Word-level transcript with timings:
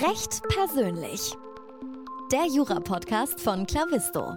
Recht 0.00 0.42
persönlich. 0.48 1.34
Der 2.30 2.44
Jura-Podcast 2.46 3.40
von 3.40 3.66
Clavisto. 3.66 4.34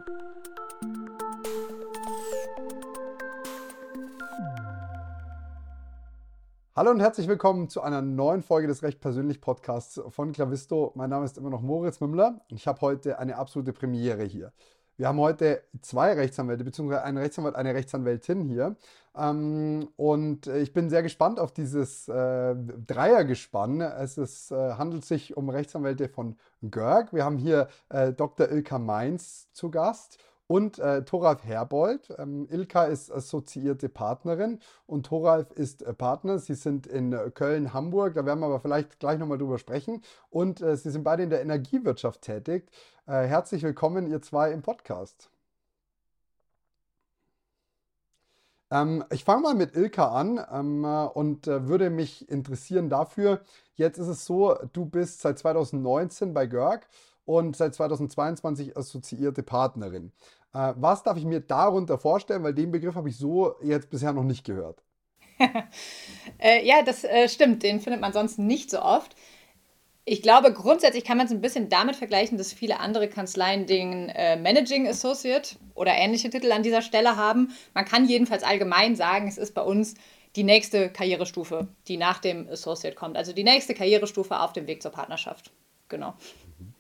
Hallo 6.76 6.92
und 6.92 7.02
herzlich 7.02 7.28
willkommen 7.28 7.68
zu 7.68 7.82
einer 7.82 8.02
neuen 8.02 8.42
Folge 8.42 8.68
des 8.68 8.84
Recht 8.84 9.02
persönlich 9.02 9.42
Podcasts 9.42 10.00
von 10.08 10.32
Clavisto. 10.32 10.94
Mein 10.96 11.10
Name 11.10 11.26
ist 11.26 11.38
immer 11.38 11.50
noch 11.50 11.62
Moritz 11.62 12.00
Mümmler 12.00 12.40
und 12.50 12.56
ich 12.56 12.66
habe 12.66 12.80
heute 12.80 13.20
eine 13.20 13.36
absolute 13.36 13.74
Premiere 13.74 14.24
hier. 14.24 14.54
Wir 15.00 15.08
haben 15.08 15.20
heute 15.22 15.64
zwei 15.82 16.12
Rechtsanwälte, 16.12 16.66
beziehungsweise 16.66 17.04
einen 17.06 17.18
Rechtsanwalt, 17.18 17.56
eine 17.56 17.74
Rechtsanwältin 17.74 18.42
hier. 18.42 18.76
Ähm, 19.16 19.88
und 19.96 20.48
äh, 20.48 20.60
ich 20.60 20.74
bin 20.74 20.90
sehr 20.90 21.04
gespannt 21.04 21.40
auf 21.40 21.54
dieses 21.54 22.10
äh, 22.10 22.54
Dreiergespann. 22.86 23.80
Es 23.80 24.18
ist, 24.18 24.52
äh, 24.52 24.74
handelt 24.74 25.06
sich 25.06 25.38
um 25.38 25.48
Rechtsanwälte 25.48 26.10
von 26.10 26.36
Görg. 26.70 27.14
Wir 27.14 27.24
haben 27.24 27.38
hier 27.38 27.70
äh, 27.88 28.12
Dr. 28.12 28.52
Ilka 28.52 28.78
Mainz 28.78 29.48
zu 29.54 29.72
Gast 29.72 30.18
und 30.50 30.80
äh, 30.80 31.06
Thoralf 31.06 31.46
Herbold. 31.46 32.14
Ähm, 32.18 32.48
Ilka 32.50 32.86
ist 32.86 33.12
assoziierte 33.12 33.88
Partnerin 33.88 34.60
und 34.88 35.06
Thoralf 35.06 35.52
ist 35.52 35.84
äh, 35.84 35.94
Partner. 35.94 36.40
Sie 36.40 36.56
sind 36.56 36.88
in 36.88 37.14
äh, 37.14 37.30
Köln, 37.32 37.72
Hamburg, 37.72 38.16
da 38.16 38.26
werden 38.26 38.40
wir 38.40 38.48
aber 38.48 38.60
vielleicht 38.60 39.00
gleich 39.00 39.20
nochmal 39.20 39.38
drüber 39.38 39.60
sprechen. 39.60 40.02
Und 40.32 40.60
äh, 40.62 40.76
sie 40.76 40.90
sind 40.90 41.04
beide 41.04 41.22
in 41.22 41.30
der 41.30 41.42
Energiewirtschaft 41.42 42.24
tätig. 42.24 42.66
Äh, 43.10 43.26
herzlich 43.26 43.64
willkommen, 43.64 44.06
ihr 44.06 44.22
zwei 44.22 44.52
im 44.52 44.62
Podcast. 44.62 45.32
Ähm, 48.70 49.04
ich 49.10 49.24
fange 49.24 49.42
mal 49.42 49.56
mit 49.56 49.76
Ilka 49.76 50.10
an 50.10 50.40
ähm, 50.54 50.86
und 50.86 51.48
äh, 51.48 51.68
würde 51.68 51.90
mich 51.90 52.30
interessieren 52.30 52.88
dafür. 52.88 53.42
Jetzt 53.74 53.98
ist 53.98 54.10
es 54.10 54.28
so, 54.28 54.56
du 54.74 54.86
bist 54.86 55.22
seit 55.22 55.40
2019 55.40 56.36
bei 56.36 56.46
Görg 56.46 56.88
und 57.26 57.58
seit 57.58 57.74
2022 57.74 58.78
assoziierte 58.78 59.42
Partnerin. 59.42 60.12
Äh, 60.54 60.74
was 60.76 61.02
darf 61.02 61.18
ich 61.18 61.26
mir 61.26 61.40
darunter 61.40 61.98
vorstellen? 61.98 62.44
Weil 62.44 62.54
den 62.54 62.72
Begriff 62.72 62.94
habe 62.94 63.10
ich 63.10 63.18
so 63.18 63.56
jetzt 63.64 63.90
bisher 63.90 64.14
noch 64.14 64.24
nicht 64.24 64.46
gehört. 64.46 64.84
äh, 66.38 66.64
ja, 66.64 66.84
das 66.84 67.04
äh, 67.04 67.28
stimmt. 67.28 67.64
Den 67.64 67.80
findet 67.80 68.02
man 68.02 68.14
sonst 68.14 68.38
nicht 68.38 68.70
so 68.70 68.84
oft. 68.84 69.16
Ich 70.06 70.22
glaube, 70.22 70.52
grundsätzlich 70.54 71.04
kann 71.04 71.18
man 71.18 71.28
es 71.28 71.32
ein 71.32 71.42
bisschen 71.42 71.70
damit 71.70 71.96
vergleichen, 71.96 72.38
dass 72.38 72.52
viele 72.52 72.80
andere 72.80 73.08
Kanzleien 73.08 73.68
den 73.68 74.10
äh, 74.10 74.38
Managing 74.38 74.88
Associate 74.88 75.56
oder 75.76 75.94
ähnliche 75.94 76.30
Titel 76.30 76.52
an 76.52 76.64
dieser 76.64 76.82
Stelle 76.82 77.16
haben. 77.16 77.52
Man 77.74 77.86
kann 77.86 78.08
jedenfalls 78.08 78.44
allgemein 78.44 78.96
sagen, 78.96 79.28
es 79.28 79.38
ist 79.38 79.54
bei 79.54 79.62
uns 79.62 79.96
die 80.36 80.44
nächste 80.44 80.90
Karrierestufe, 80.90 81.68
die 81.88 81.98
nach 81.98 82.20
dem 82.20 82.48
Associate 82.50 82.96
kommt. 82.96 83.18
Also 83.18 83.34
die 83.34 83.44
nächste 83.44 83.74
Karrierestufe 83.74 84.40
auf 84.40 84.54
dem 84.54 84.68
Weg 84.68 84.82
zur 84.82 84.92
Partnerschaft. 84.92 85.52
Genau. 85.90 86.14
Mhm. 86.58 86.74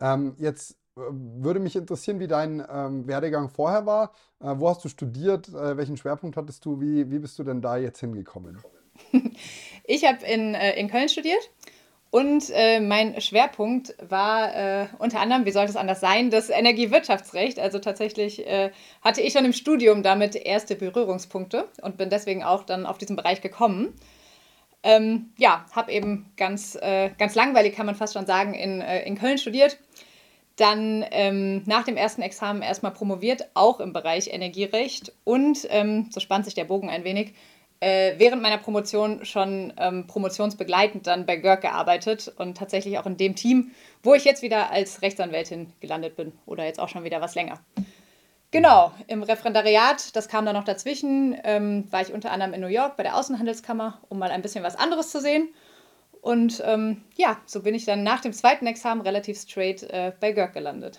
Ähm, 0.00 0.36
jetzt 0.38 0.76
würde 0.96 1.60
mich 1.60 1.76
interessieren, 1.76 2.20
wie 2.20 2.28
dein 2.28 2.64
ähm, 2.70 3.06
Werdegang 3.06 3.48
vorher 3.48 3.84
war. 3.86 4.12
Äh, 4.40 4.54
wo 4.56 4.68
hast 4.68 4.84
du 4.84 4.88
studiert? 4.88 5.48
Äh, 5.48 5.76
welchen 5.76 5.96
Schwerpunkt 5.96 6.36
hattest 6.36 6.64
du? 6.64 6.80
Wie, 6.80 7.10
wie 7.10 7.18
bist 7.18 7.38
du 7.38 7.44
denn 7.44 7.60
da 7.60 7.76
jetzt 7.76 8.00
hingekommen? 8.00 8.58
ich 9.84 10.06
habe 10.06 10.24
in, 10.24 10.54
äh, 10.54 10.78
in 10.78 10.88
Köln 10.88 11.08
studiert 11.08 11.50
und 12.14 12.48
äh, 12.54 12.78
mein 12.78 13.20
Schwerpunkt 13.20 13.96
war 14.08 14.54
äh, 14.54 14.86
unter 15.00 15.18
anderem, 15.18 15.46
wie 15.46 15.50
sollte 15.50 15.70
es 15.70 15.76
anders 15.76 15.98
sein, 15.98 16.30
das 16.30 16.48
Energiewirtschaftsrecht. 16.48 17.58
Also 17.58 17.80
tatsächlich 17.80 18.46
äh, 18.46 18.70
hatte 19.02 19.20
ich 19.20 19.32
schon 19.32 19.44
im 19.44 19.52
Studium 19.52 20.04
damit 20.04 20.36
erste 20.36 20.76
Berührungspunkte 20.76 21.66
und 21.82 21.96
bin 21.96 22.10
deswegen 22.10 22.44
auch 22.44 22.62
dann 22.62 22.86
auf 22.86 22.98
diesen 22.98 23.16
Bereich 23.16 23.40
gekommen. 23.40 23.94
Ähm, 24.84 25.32
ja, 25.38 25.66
habe 25.72 25.90
eben 25.90 26.30
ganz, 26.36 26.78
ganz 27.18 27.34
langweilig, 27.34 27.74
kann 27.74 27.86
man 27.86 27.96
fast 27.96 28.14
schon 28.14 28.26
sagen, 28.26 28.54
in, 28.54 28.80
in 28.80 29.18
Köln 29.18 29.38
studiert 29.38 29.78
dann 30.56 31.04
ähm, 31.10 31.64
nach 31.66 31.82
dem 31.82 31.96
ersten 31.96 32.22
Examen 32.22 32.62
erstmal 32.62 32.92
promoviert, 32.92 33.48
auch 33.54 33.80
im 33.80 33.92
Bereich 33.92 34.32
Energierecht 34.32 35.12
und, 35.24 35.66
ähm, 35.70 36.10
so 36.12 36.20
spannt 36.20 36.44
sich 36.44 36.54
der 36.54 36.64
Bogen 36.64 36.90
ein 36.90 37.02
wenig, 37.02 37.34
äh, 37.80 38.14
während 38.18 38.42
meiner 38.42 38.58
Promotion 38.58 39.24
schon 39.24 39.72
ähm, 39.76 40.06
promotionsbegleitend 40.06 41.06
dann 41.06 41.26
bei 41.26 41.36
GERK 41.36 41.62
gearbeitet 41.62 42.32
und 42.38 42.56
tatsächlich 42.56 42.98
auch 42.98 43.06
in 43.06 43.16
dem 43.16 43.34
Team, 43.34 43.72
wo 44.02 44.14
ich 44.14 44.24
jetzt 44.24 44.42
wieder 44.42 44.70
als 44.70 45.02
Rechtsanwältin 45.02 45.72
gelandet 45.80 46.16
bin 46.16 46.32
oder 46.46 46.64
jetzt 46.64 46.80
auch 46.80 46.88
schon 46.88 47.04
wieder 47.04 47.20
was 47.20 47.34
länger. 47.34 47.60
Genau, 48.50 48.92
im 49.08 49.22
Referendariat, 49.22 50.14
das 50.14 50.28
kam 50.28 50.46
dann 50.46 50.54
noch 50.54 50.64
dazwischen, 50.64 51.36
ähm, 51.42 51.90
war 51.90 52.02
ich 52.02 52.12
unter 52.12 52.30
anderem 52.30 52.54
in 52.54 52.60
New 52.60 52.68
York 52.68 52.96
bei 52.96 53.02
der 53.02 53.16
Außenhandelskammer, 53.16 54.00
um 54.08 54.18
mal 54.18 54.30
ein 54.30 54.42
bisschen 54.42 54.62
was 54.62 54.76
anderes 54.76 55.10
zu 55.10 55.20
sehen 55.20 55.48
und 56.24 56.62
ähm, 56.64 57.02
ja, 57.16 57.36
so 57.44 57.60
bin 57.60 57.74
ich 57.74 57.84
dann 57.84 58.02
nach 58.02 58.22
dem 58.22 58.32
zweiten 58.32 58.66
Examen 58.66 59.02
relativ 59.02 59.38
straight 59.38 59.82
äh, 59.82 60.10
bei 60.18 60.32
Görg 60.32 60.54
gelandet. 60.54 60.98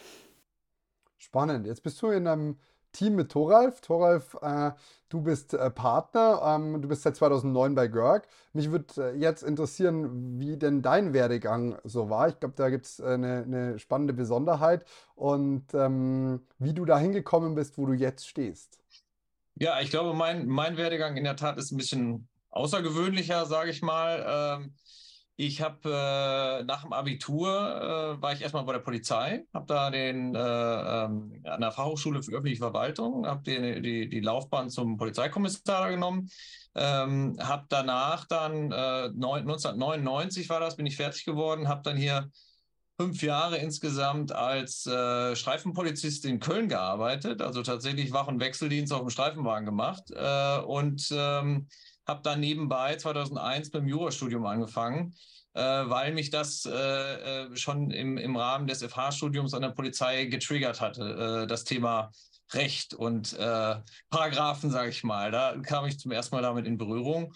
Spannend. 1.18 1.66
Jetzt 1.66 1.81
bist 1.81 2.00
du 2.00 2.09
in 2.09 2.28
einem 2.28 2.59
Team 2.96 3.16
mit 3.16 3.32
Thoralf. 3.32 3.82
Thoralf, 3.82 4.38
äh, 4.42 4.72
du 5.10 5.22
bist 5.22 5.54
äh, 5.54 5.70
Partner, 5.70 6.42
ähm, 6.44 6.82
du 6.82 6.88
bist 6.88 7.04
seit 7.04 7.16
2009 7.16 7.76
bei 7.76 7.88
Görg. 7.88 8.28
Mich 8.54 8.72
würde 8.72 9.14
äh, 9.14 9.18
jetzt 9.18 9.44
interessieren, 9.44 10.40
wie 10.40 10.58
denn 10.58 10.82
dein 10.82 11.14
Werdegang 11.14 11.78
so 11.84 12.10
war. 12.10 12.30
Ich 12.30 12.40
glaube, 12.40 12.56
da 12.56 12.70
gibt 12.70 12.86
es 12.86 13.02
eine, 13.02 13.44
eine, 13.44 13.80
spannende 13.80 14.14
Besonderheit 14.14 14.86
und 15.16 15.74
ähm, 15.74 16.42
wie 16.58 16.74
du 16.74 16.86
da 16.86 16.98
hingekommen 16.98 17.56
bist, 17.56 17.78
wo 17.78 17.86
du 17.86 17.94
jetzt 17.94 18.28
stehst. 18.28 18.80
Ja, 19.56 19.80
ich 19.82 19.90
glaube, 19.90 20.14
mein, 20.14 20.48
mein 20.48 20.78
Werdegang 20.78 21.18
in 21.18 21.24
der 21.24 21.36
Tat 21.36 21.58
ist 21.58 21.72
ein 21.72 21.78
bisschen 21.78 22.28
außergewöhnlicher, 22.50 23.46
sage 23.46 23.70
ich 23.70 23.82
mal. 23.82 24.62
Ähm, 24.62 24.74
ich 25.38 25.62
habe 25.62 25.90
äh, 25.90 26.63
nach 26.63 26.84
dem 26.84 26.94
Abitur 26.94 27.50
äh, 27.50 28.22
war 28.22 28.31
ich 28.31 28.41
erstmal 28.41 28.63
bei 28.63 28.73
der 28.73 28.79
Polizei, 28.79 29.44
habe 29.53 29.66
da 29.66 29.90
den 29.90 30.34
äh, 30.34 30.40
ähm, 30.40 31.41
an 31.44 31.62
der 31.62 31.72
Fachhochschule 31.72 32.23
für 32.23 32.31
öffentliche 32.31 32.59
Verwaltung, 32.59 33.28
habe 33.28 33.44
die, 33.44 33.81
die, 33.81 34.07
die 34.07 34.19
Laufbahn 34.22 34.69
zum 34.69 34.96
Polizeikommissar 34.97 35.90
genommen, 35.90 36.29
ähm, 36.73 37.35
habe 37.41 37.66
danach 37.68 38.25
dann 38.25 38.72
1999 38.72 40.46
äh, 40.46 40.50
war 40.50 40.62
das, 40.62 40.78
bin 40.78 40.85
ich 40.85 40.96
fertig 40.96 41.25
geworden, 41.25 41.67
habe 41.67 41.81
dann 41.84 41.97
hier 41.97 42.29
fünf 42.97 43.22
Jahre 43.22 43.57
insgesamt 43.57 44.31
als 44.31 44.85
äh, 44.85 45.35
Streifenpolizist 45.35 46.23
in 46.23 46.40
Köln 46.40 46.69
gearbeitet, 46.69 47.41
also 47.41 47.62
tatsächlich 47.62 48.13
Wach- 48.13 48.28
und 48.28 48.40
Wechseldienst 48.40 48.94
auf 48.94 49.02
dem 49.02 49.09
Streifenwagen 49.09 49.66
gemacht 49.66 50.12
äh, 50.12 50.59
und 50.59 51.09
ähm, 51.12 51.67
habe 52.08 52.22
dann 52.24 52.40
nebenbei 52.40 52.96
2001 52.96 53.72
beim 53.72 53.88
Jurastudium 53.88 54.46
angefangen, 54.46 55.16
äh, 55.54 55.62
weil 55.62 56.14
mich 56.14 56.30
das 56.30 56.66
äh, 56.66 56.72
äh 56.72 57.56
schon 57.56 57.92
im, 57.92 58.18
im 58.18 58.36
Rahmen 58.36 58.68
des 58.68 58.84
FH-Studiums 58.84 59.54
an 59.54 59.62
der 59.62 59.70
Polizei 59.70 60.26
getriggert 60.26 60.82
hatte, 60.82 61.44
äh, 61.44 61.48
das 61.48 61.64
Thema 61.64 62.12
Recht 62.54 62.94
und 62.94 63.34
äh, 63.34 63.76
Paragraphen, 64.10 64.70
sage 64.70 64.90
ich 64.90 65.04
mal. 65.04 65.32
Da 65.32 65.58
kam 65.64 65.86
ich 65.86 66.00
zum 66.00 66.12
ersten 66.12 66.36
Mal 66.36 66.42
damit 66.42 66.68
in 66.68 66.78
Berührung. 66.78 67.34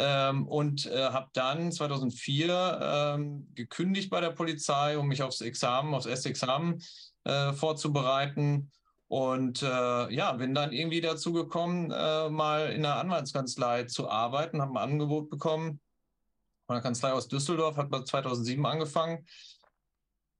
Ähm, 0.00 0.46
und 0.46 0.86
äh, 0.86 1.10
habe 1.10 1.28
dann 1.32 1.72
2004 1.72 3.16
ähm, 3.16 3.48
gekündigt 3.54 4.10
bei 4.10 4.20
der 4.20 4.30
Polizei, 4.30 4.96
um 4.96 5.08
mich 5.08 5.24
aufs 5.24 5.40
Examen, 5.40 5.92
aufs 5.92 6.06
erste 6.06 6.28
Examen 6.28 6.80
äh, 7.24 7.52
vorzubereiten 7.52 8.70
und 9.08 9.62
äh, 9.62 10.12
ja, 10.12 10.32
bin 10.32 10.54
dann 10.54 10.72
irgendwie 10.72 11.00
dazu 11.00 11.32
gekommen, 11.32 11.90
äh, 11.90 12.28
mal 12.28 12.70
in 12.70 12.84
einer 12.84 12.96
Anwaltskanzlei 12.96 13.84
zu 13.84 14.08
arbeiten, 14.08 14.60
habe 14.60 14.72
ein 14.72 14.90
Angebot 14.90 15.30
bekommen 15.30 15.80
von 16.66 16.76
einer 16.76 16.82
Kanzlei 16.82 17.12
aus 17.12 17.28
Düsseldorf, 17.28 17.78
hat 17.78 17.88
2007 18.06 18.64
angefangen. 18.66 19.26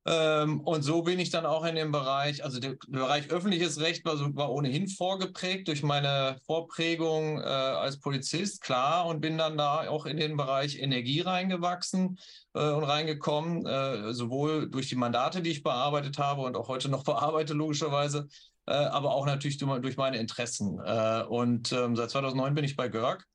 Ähm, 0.06 0.60
und 0.60 0.82
so 0.82 1.02
bin 1.02 1.18
ich 1.18 1.30
dann 1.30 1.44
auch 1.44 1.64
in 1.64 1.74
dem 1.74 1.92
Bereich, 1.92 2.44
also 2.44 2.60
der, 2.60 2.76
der 2.86 3.00
Bereich 3.00 3.30
öffentliches 3.30 3.80
Recht 3.80 4.04
war, 4.04 4.18
war, 4.36 4.50
ohnehin 4.50 4.88
vorgeprägt 4.88 5.68
durch 5.68 5.82
meine 5.82 6.38
Vorprägung 6.46 7.40
äh, 7.40 7.44
als 7.44 7.98
Polizist, 8.00 8.62
klar, 8.62 9.06
und 9.06 9.20
bin 9.20 9.36
dann 9.36 9.58
da 9.58 9.88
auch 9.88 10.06
in 10.06 10.16
den 10.16 10.36
Bereich 10.36 10.78
Energie 10.78 11.20
reingewachsen 11.20 12.18
äh, 12.54 12.70
und 12.70 12.84
reingekommen, 12.84 13.66
äh, 13.66 14.14
sowohl 14.14 14.70
durch 14.70 14.88
die 14.88 14.96
Mandate, 14.96 15.42
die 15.42 15.50
ich 15.50 15.62
bearbeitet 15.62 16.18
habe 16.18 16.42
und 16.42 16.56
auch 16.56 16.68
heute 16.68 16.88
noch 16.88 17.04
bearbeite, 17.04 17.52
logischerweise, 17.52 18.28
äh, 18.68 18.72
aber 18.72 19.14
auch 19.14 19.24
natürlich 19.24 19.56
durch 19.56 19.96
meine 19.96 20.18
Interessen. 20.18 20.78
Äh, 20.84 21.24
und 21.26 21.72
ähm, 21.72 21.96
seit 21.96 22.10
2009 22.10 22.54
bin 22.54 22.64
ich 22.64 22.76
bei 22.76 22.88
Görg 22.88 23.26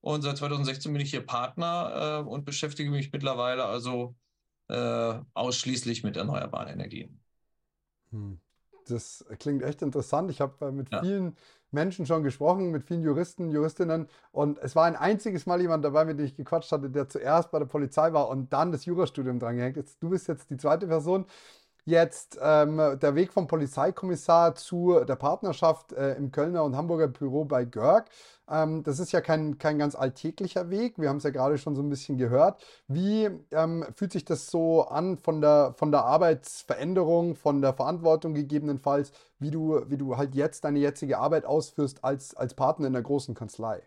und 0.00 0.22
seit 0.22 0.36
2016 0.36 0.92
bin 0.92 1.00
ich 1.00 1.10
hier 1.10 1.24
Partner 1.24 2.22
äh, 2.24 2.28
und 2.28 2.44
beschäftige 2.44 2.90
mich 2.90 3.12
mittlerweile 3.12 3.64
also 3.64 4.14
ausschließlich 4.66 6.04
mit 6.04 6.16
erneuerbaren 6.16 6.68
Energien. 6.68 7.20
Hm. 8.12 8.40
Das 8.86 9.22
klingt 9.38 9.62
echt 9.62 9.82
interessant. 9.82 10.30
Ich 10.30 10.40
habe 10.40 10.72
mit 10.72 10.90
ja. 10.90 11.02
vielen 11.02 11.36
Menschen 11.70 12.06
schon 12.06 12.22
gesprochen, 12.22 12.70
mit 12.70 12.84
vielen 12.84 13.02
Juristen, 13.02 13.50
Juristinnen. 13.50 14.08
Und 14.32 14.58
es 14.60 14.74
war 14.74 14.86
ein 14.86 14.96
einziges 14.96 15.44
Mal 15.44 15.60
jemand 15.60 15.84
dabei, 15.84 16.06
mit 16.06 16.18
dem 16.18 16.24
ich 16.24 16.34
gequatscht 16.34 16.72
hatte, 16.72 16.88
der 16.88 17.10
zuerst 17.10 17.50
bei 17.50 17.58
der 17.58 17.66
Polizei 17.66 18.14
war 18.14 18.28
und 18.30 18.54
dann 18.54 18.72
das 18.72 18.86
Jurastudium 18.86 19.38
dran 19.38 19.56
gehängt. 19.56 19.76
Jetzt, 19.76 20.02
du 20.02 20.08
bist 20.08 20.28
jetzt 20.28 20.48
die 20.48 20.56
zweite 20.56 20.86
Person. 20.86 21.26
Jetzt 21.84 22.38
ähm, 22.40 22.76
der 23.00 23.14
Weg 23.14 23.32
vom 23.32 23.46
Polizeikommissar 23.46 24.54
zu 24.54 25.04
der 25.04 25.16
Partnerschaft 25.16 25.92
äh, 25.92 26.14
im 26.14 26.30
Kölner 26.32 26.64
und 26.64 26.76
Hamburger 26.76 27.08
Büro 27.08 27.44
bei 27.44 27.64
Görg. 27.64 28.08
Ähm, 28.48 28.82
das 28.82 28.98
ist 28.98 29.12
ja 29.12 29.20
kein, 29.20 29.58
kein 29.58 29.78
ganz 29.78 29.94
alltäglicher 29.94 30.70
Weg. 30.70 30.98
Wir 30.98 31.08
haben 31.08 31.18
es 31.18 31.24
ja 31.24 31.30
gerade 31.30 31.58
schon 31.58 31.76
so 31.76 31.82
ein 31.82 31.90
bisschen 31.90 32.18
gehört. 32.18 32.62
Wie 32.88 33.28
ähm, 33.50 33.84
fühlt 33.94 34.12
sich 34.12 34.24
das 34.24 34.50
so 34.50 34.82
an 34.82 35.16
von 35.18 35.40
der, 35.40 35.74
von 35.76 35.90
der 35.90 36.04
Arbeitsveränderung, 36.04 37.34
von 37.36 37.60
der 37.62 37.74
Verantwortung 37.74 38.34
gegebenenfalls, 38.34 39.12
wie 39.38 39.50
du, 39.50 39.82
wie 39.88 39.96
du 39.98 40.16
halt 40.16 40.34
jetzt 40.34 40.64
deine 40.64 40.78
jetzige 40.78 41.18
Arbeit 41.18 41.44
ausführst 41.44 42.04
als, 42.04 42.34
als 42.34 42.54
Partner 42.54 42.86
in 42.86 42.92
der 42.94 43.02
großen 43.02 43.34
Kanzlei? 43.34 43.82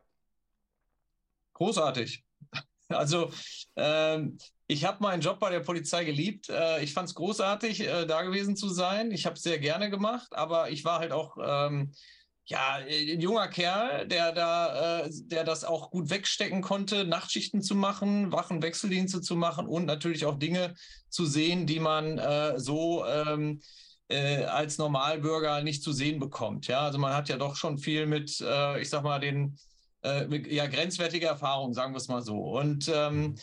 Großartig. 1.53 2.23
Also 2.89 3.29
ähm, 3.75 4.37
ich 4.67 4.83
habe 4.83 5.01
meinen 5.01 5.21
Job 5.21 5.39
bei 5.39 5.49
der 5.49 5.61
Polizei 5.61 6.03
geliebt. 6.03 6.49
Äh, 6.49 6.83
ich 6.83 6.93
fand 6.93 7.07
es 7.09 7.15
großartig, 7.15 7.81
äh, 7.81 8.05
da 8.05 8.21
gewesen 8.23 8.55
zu 8.55 8.69
sein. 8.69 9.11
Ich 9.11 9.25
habe 9.25 9.35
es 9.35 9.43
sehr 9.43 9.59
gerne 9.59 9.89
gemacht, 9.89 10.27
aber 10.31 10.69
ich 10.69 10.83
war 10.83 10.99
halt 10.99 11.13
auch 11.13 11.37
ähm, 11.41 11.93
ja, 12.45 12.75
ein 12.75 13.19
junger 13.19 13.47
Kerl, 13.47 14.07
der 14.07 14.31
da, 14.31 15.01
äh, 15.01 15.09
der 15.11 15.43
das 15.43 15.63
auch 15.63 15.91
gut 15.91 16.09
wegstecken 16.09 16.61
konnte, 16.61 17.05
Nachtschichten 17.05 17.61
zu 17.61 17.75
machen, 17.75 18.31
Wachen, 18.31 18.61
Wechseldienste 18.61 19.21
zu 19.21 19.35
machen 19.35 19.67
und 19.67 19.85
natürlich 19.85 20.25
auch 20.25 20.39
Dinge 20.39 20.73
zu 21.09 21.25
sehen, 21.25 21.65
die 21.65 21.79
man 21.79 22.17
äh, 22.17 22.59
so 22.59 23.05
ähm, 23.05 23.61
äh, 24.09 24.43
als 24.45 24.77
Normalbürger 24.77 25.61
nicht 25.61 25.83
zu 25.83 25.91
sehen 25.91 26.19
bekommt. 26.19 26.67
Ja, 26.67 26.81
also 26.81 26.97
man 26.97 27.13
hat 27.13 27.27
ja 27.29 27.37
doch 27.37 27.55
schon 27.55 27.77
viel 27.77 28.05
mit, 28.05 28.39
äh, 28.41 28.81
ich 28.81 28.89
sag 28.89 29.03
mal, 29.03 29.19
den 29.19 29.57
äh, 30.03 30.53
ja, 30.53 30.67
grenzwertige 30.67 31.25
Erfahrungen, 31.25 31.73
sagen 31.73 31.93
wir 31.93 31.97
es 31.97 32.07
mal 32.07 32.21
so. 32.21 32.37
Und 32.37 32.89
ähm, 32.93 33.35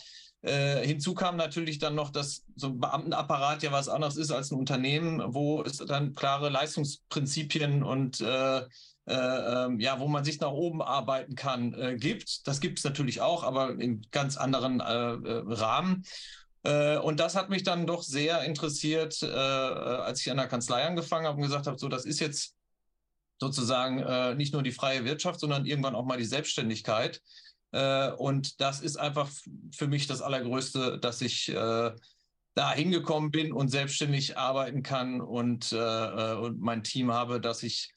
äh, 0.45 0.85
hinzu 0.85 1.15
kam 1.15 1.37
natürlich 1.37 1.79
dann 1.79 1.95
noch, 1.95 2.11
dass 2.11 2.45
so 2.55 2.67
ein 2.67 2.79
Beamtenapparat 2.79 3.63
ja 3.63 3.71
was 3.71 3.89
anderes 3.89 4.15
ist 4.15 4.31
als 4.31 4.51
ein 4.51 4.59
Unternehmen, 4.59 5.21
wo 5.33 5.63
es 5.63 5.77
dann 5.77 6.13
klare 6.13 6.49
Leistungsprinzipien 6.49 7.83
und 7.83 8.21
äh, 8.21 8.59
äh, 8.59 8.65
ähm, 9.07 9.79
ja, 9.79 9.99
wo 9.99 10.07
man 10.07 10.23
sich 10.23 10.39
nach 10.39 10.51
oben 10.51 10.81
arbeiten 10.81 11.35
kann, 11.35 11.73
äh, 11.73 11.95
gibt. 11.95 12.47
Das 12.47 12.59
gibt 12.59 12.79
es 12.79 12.83
natürlich 12.83 13.21
auch, 13.21 13.43
aber 13.43 13.71
in 13.71 14.05
ganz 14.11 14.37
anderen 14.37 14.79
äh, 14.79 14.85
Rahmen. 14.85 16.03
und 17.03 17.19
das 17.19 17.35
hat 17.35 17.49
mich 17.49 17.61
dann 17.61 17.85
doch 17.85 18.01
sehr 18.01 18.41
interessiert, 18.43 19.21
als 19.21 20.21
ich 20.21 20.31
an 20.31 20.37
der 20.37 20.47
Kanzlei 20.47 20.83
angefangen 20.83 21.27
habe 21.27 21.37
und 21.37 21.43
gesagt 21.43 21.67
habe, 21.67 21.77
so, 21.77 21.89
das 21.89 22.05
ist 22.05 22.19
jetzt 22.19 22.55
sozusagen 23.39 23.99
äh, 23.99 24.35
nicht 24.35 24.53
nur 24.53 24.63
die 24.63 24.71
freie 24.71 25.05
Wirtschaft, 25.05 25.39
sondern 25.39 25.65
irgendwann 25.65 25.95
auch 25.95 26.05
mal 26.05 26.17
die 26.17 26.25
Selbstständigkeit. 26.25 27.21
Äh, 27.75 28.11
und 28.13 28.61
das 28.61 28.79
ist 28.79 28.95
einfach 28.95 29.29
für 29.75 29.87
mich 29.87 30.07
das 30.07 30.21
Allergrößte, 30.21 30.97
dass 30.97 31.19
ich 31.19 31.49
äh, 31.49 31.91
da 32.53 32.71
hingekommen 32.73 33.31
bin 33.31 33.51
und 33.51 33.67
selbstständig 33.67 34.37
arbeiten 34.37 34.81
kann 34.81 35.19
und, 35.19 35.73
äh, 35.73 36.35
und 36.35 36.61
mein 36.61 36.83
Team 36.83 37.11
habe, 37.11 37.41
dass 37.41 37.63
ich 37.63 37.91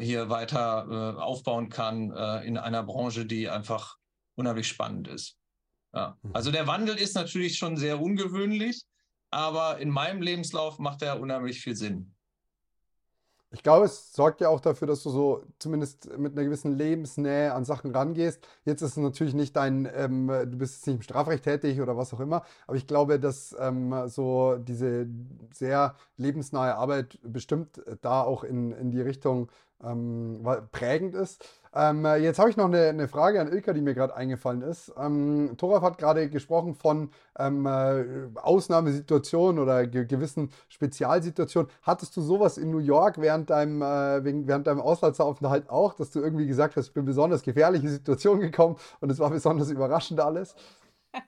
hier 0.00 0.28
weiter 0.28 1.16
aufbauen 1.22 1.68
kann 1.70 2.10
in 2.42 2.58
einer 2.58 2.82
Branche, 2.82 3.24
die 3.24 3.48
einfach 3.48 3.96
unheimlich 4.34 4.66
spannend 4.66 5.06
ist. 5.06 5.38
Ja. 5.94 6.18
Mhm. 6.22 6.30
Also 6.34 6.50
der 6.50 6.66
Wandel 6.66 6.96
ist 6.96 7.14
natürlich 7.14 7.56
schon 7.56 7.76
sehr 7.76 8.02
ungewöhnlich, 8.02 8.82
aber 9.30 9.78
in 9.78 9.90
meinem 9.90 10.20
Lebenslauf 10.20 10.80
macht 10.80 11.02
er 11.02 11.20
unheimlich 11.20 11.60
viel 11.60 11.76
Sinn. 11.76 12.14
Ich 13.54 13.62
glaube, 13.62 13.86
es 13.86 14.12
sorgt 14.12 14.40
ja 14.40 14.48
auch 14.48 14.60
dafür, 14.60 14.88
dass 14.88 15.04
du 15.04 15.10
so 15.10 15.44
zumindest 15.60 16.18
mit 16.18 16.32
einer 16.32 16.44
gewissen 16.44 16.72
Lebensnähe 16.76 17.54
an 17.54 17.64
Sachen 17.64 17.94
rangehst. 17.94 18.44
Jetzt 18.64 18.82
ist 18.82 18.92
es 18.92 18.96
natürlich 18.96 19.32
nicht 19.34 19.54
dein, 19.54 19.88
ähm, 19.94 20.26
du 20.26 20.58
bist 20.58 20.74
jetzt 20.74 20.86
nicht 20.88 20.96
im 20.96 21.02
Strafrecht 21.02 21.44
tätig 21.44 21.80
oder 21.80 21.96
was 21.96 22.12
auch 22.12 22.20
immer, 22.20 22.42
aber 22.66 22.76
ich 22.76 22.88
glaube, 22.88 23.20
dass 23.20 23.54
ähm, 23.58 23.94
so 24.08 24.56
diese 24.58 25.06
sehr 25.52 25.94
lebensnahe 26.16 26.74
Arbeit 26.74 27.18
bestimmt 27.22 27.80
da 28.02 28.22
auch 28.22 28.42
in, 28.42 28.72
in 28.72 28.90
die 28.90 29.00
Richtung 29.00 29.48
ähm, 29.84 30.46
prägend 30.72 31.14
ist. 31.14 31.44
Ähm, 31.76 32.06
jetzt 32.22 32.38
habe 32.38 32.50
ich 32.50 32.56
noch 32.56 32.66
eine, 32.66 32.88
eine, 32.88 33.08
Frage 33.08 33.40
an 33.40 33.50
Ilka, 33.50 33.72
die 33.72 33.80
mir 33.80 33.94
gerade 33.94 34.14
eingefallen 34.14 34.62
ist. 34.62 34.92
Ähm, 34.96 35.56
Thoraf 35.58 35.82
hat 35.82 35.98
gerade 35.98 36.30
gesprochen 36.30 36.76
von 36.76 37.10
ähm, 37.36 37.66
äh, 37.66 38.28
Ausnahmesituationen 38.36 39.60
oder 39.60 39.84
ge 39.88 40.04
gewissen 40.04 40.52
Spezialsituationen. 40.68 41.68
Hattest 41.82 42.16
du 42.16 42.20
sowas 42.20 42.58
in 42.58 42.70
New 42.70 42.78
York 42.78 43.20
während 43.20 43.50
deinem, 43.50 43.82
äh, 43.82 44.46
während 44.46 44.68
deinem 44.68 44.80
Auslandsaufenthalt 44.80 45.68
auch, 45.68 45.94
dass 45.94 46.12
du 46.12 46.20
irgendwie 46.20 46.46
gesagt 46.46 46.76
hast, 46.76 46.88
ich 46.88 46.94
bin 46.94 47.04
besonders 47.04 47.42
gefährliche 47.42 47.88
Situationen 47.88 48.40
gekommen 48.52 48.76
und 49.00 49.10
es 49.10 49.18
war 49.18 49.30
besonders 49.30 49.68
überraschend 49.68 50.20
alles? 50.20 50.54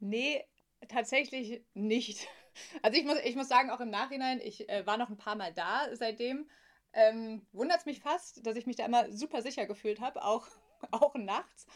nee, 0.00 0.44
tatsächlich 0.88 1.64
nicht. 1.72 2.28
Also 2.82 2.96
ich 2.96 3.04
muss, 3.04 3.16
ich 3.24 3.34
muss 3.34 3.48
sagen, 3.48 3.70
auch 3.70 3.80
im 3.80 3.90
Nachhinein, 3.90 4.40
ich 4.40 4.68
äh, 4.68 4.86
war 4.86 4.96
noch 4.96 5.10
ein 5.10 5.16
paar 5.16 5.34
Mal 5.34 5.52
da 5.52 5.88
seitdem 5.94 6.46
ähm, 6.94 7.46
Wundert 7.52 7.80
es 7.80 7.86
mich 7.86 8.00
fast, 8.00 8.46
dass 8.46 8.56
ich 8.56 8.66
mich 8.66 8.76
da 8.76 8.86
immer 8.86 9.10
super 9.12 9.42
sicher 9.42 9.66
gefühlt 9.66 10.00
habe, 10.00 10.24
auch, 10.24 10.46
auch 10.90 11.14
nachts. 11.14 11.66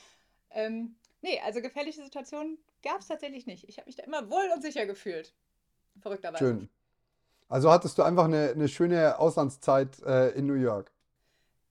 Ähm, 0.51 0.97
nee, 1.21 1.41
also 1.45 1.61
gefährliche 1.61 2.03
Situationen 2.03 2.59
gab 2.83 3.01
es 3.01 3.09
tatsächlich 3.09 3.47
nicht. 3.47 3.69
Ich 3.69 3.79
habe 3.79 3.87
mich 3.87 3.97
da 3.97 4.05
immer 4.05 4.31
wohl 4.31 4.51
und 4.55 4.63
sicher 4.63 4.87
gefühlt. 4.87 5.35
Verrückterweise. 6.01 6.45
Schön. 6.45 6.69
Also 7.49 7.71
hattest 7.71 7.99
du 7.99 8.03
einfach 8.03 8.25
eine, 8.25 8.51
eine 8.51 8.69
schöne 8.69 9.19
Auslandszeit 9.19 10.01
äh, 10.03 10.31
in 10.31 10.47
New 10.47 10.55
York? 10.55 10.93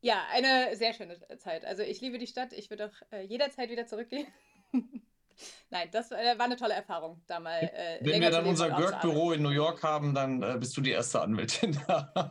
Ja, 0.02 0.26
eine 0.32 0.76
sehr 0.76 0.94
schöne 0.94 1.18
Zeit. 1.38 1.66
Also 1.66 1.84
ich 1.84 2.02
liebe 2.02 2.18
die 2.18 2.28
Stadt. 2.28 2.54
Ich 2.54 2.70
würde 2.70 2.88
auch 2.88 3.12
äh, 3.12 3.24
jederzeit 3.24 3.70
wieder 3.70 3.86
zurückgehen. 3.86 4.28
Nein, 5.69 5.89
das 5.92 6.12
äh, 6.12 6.38
war 6.38 6.45
eine 6.45 6.56
tolle 6.56 6.74
Erfahrung, 6.74 7.22
da 7.28 7.39
mal. 7.39 7.62
Äh, 7.62 8.00
Wenn 8.01 8.22
wir 8.22 8.31
dann 8.31 8.45
unser 8.45 8.72
Work-Büro 8.78 9.31
in 9.31 9.42
New 9.42 9.50
York 9.50 9.84
haben, 9.84 10.13
dann 10.13 10.42
äh, 10.42 10.57
bist 10.60 10.75
du 10.78 10.81
die 10.81 10.92
erste 10.92 11.22
Anwältin. 11.22 11.80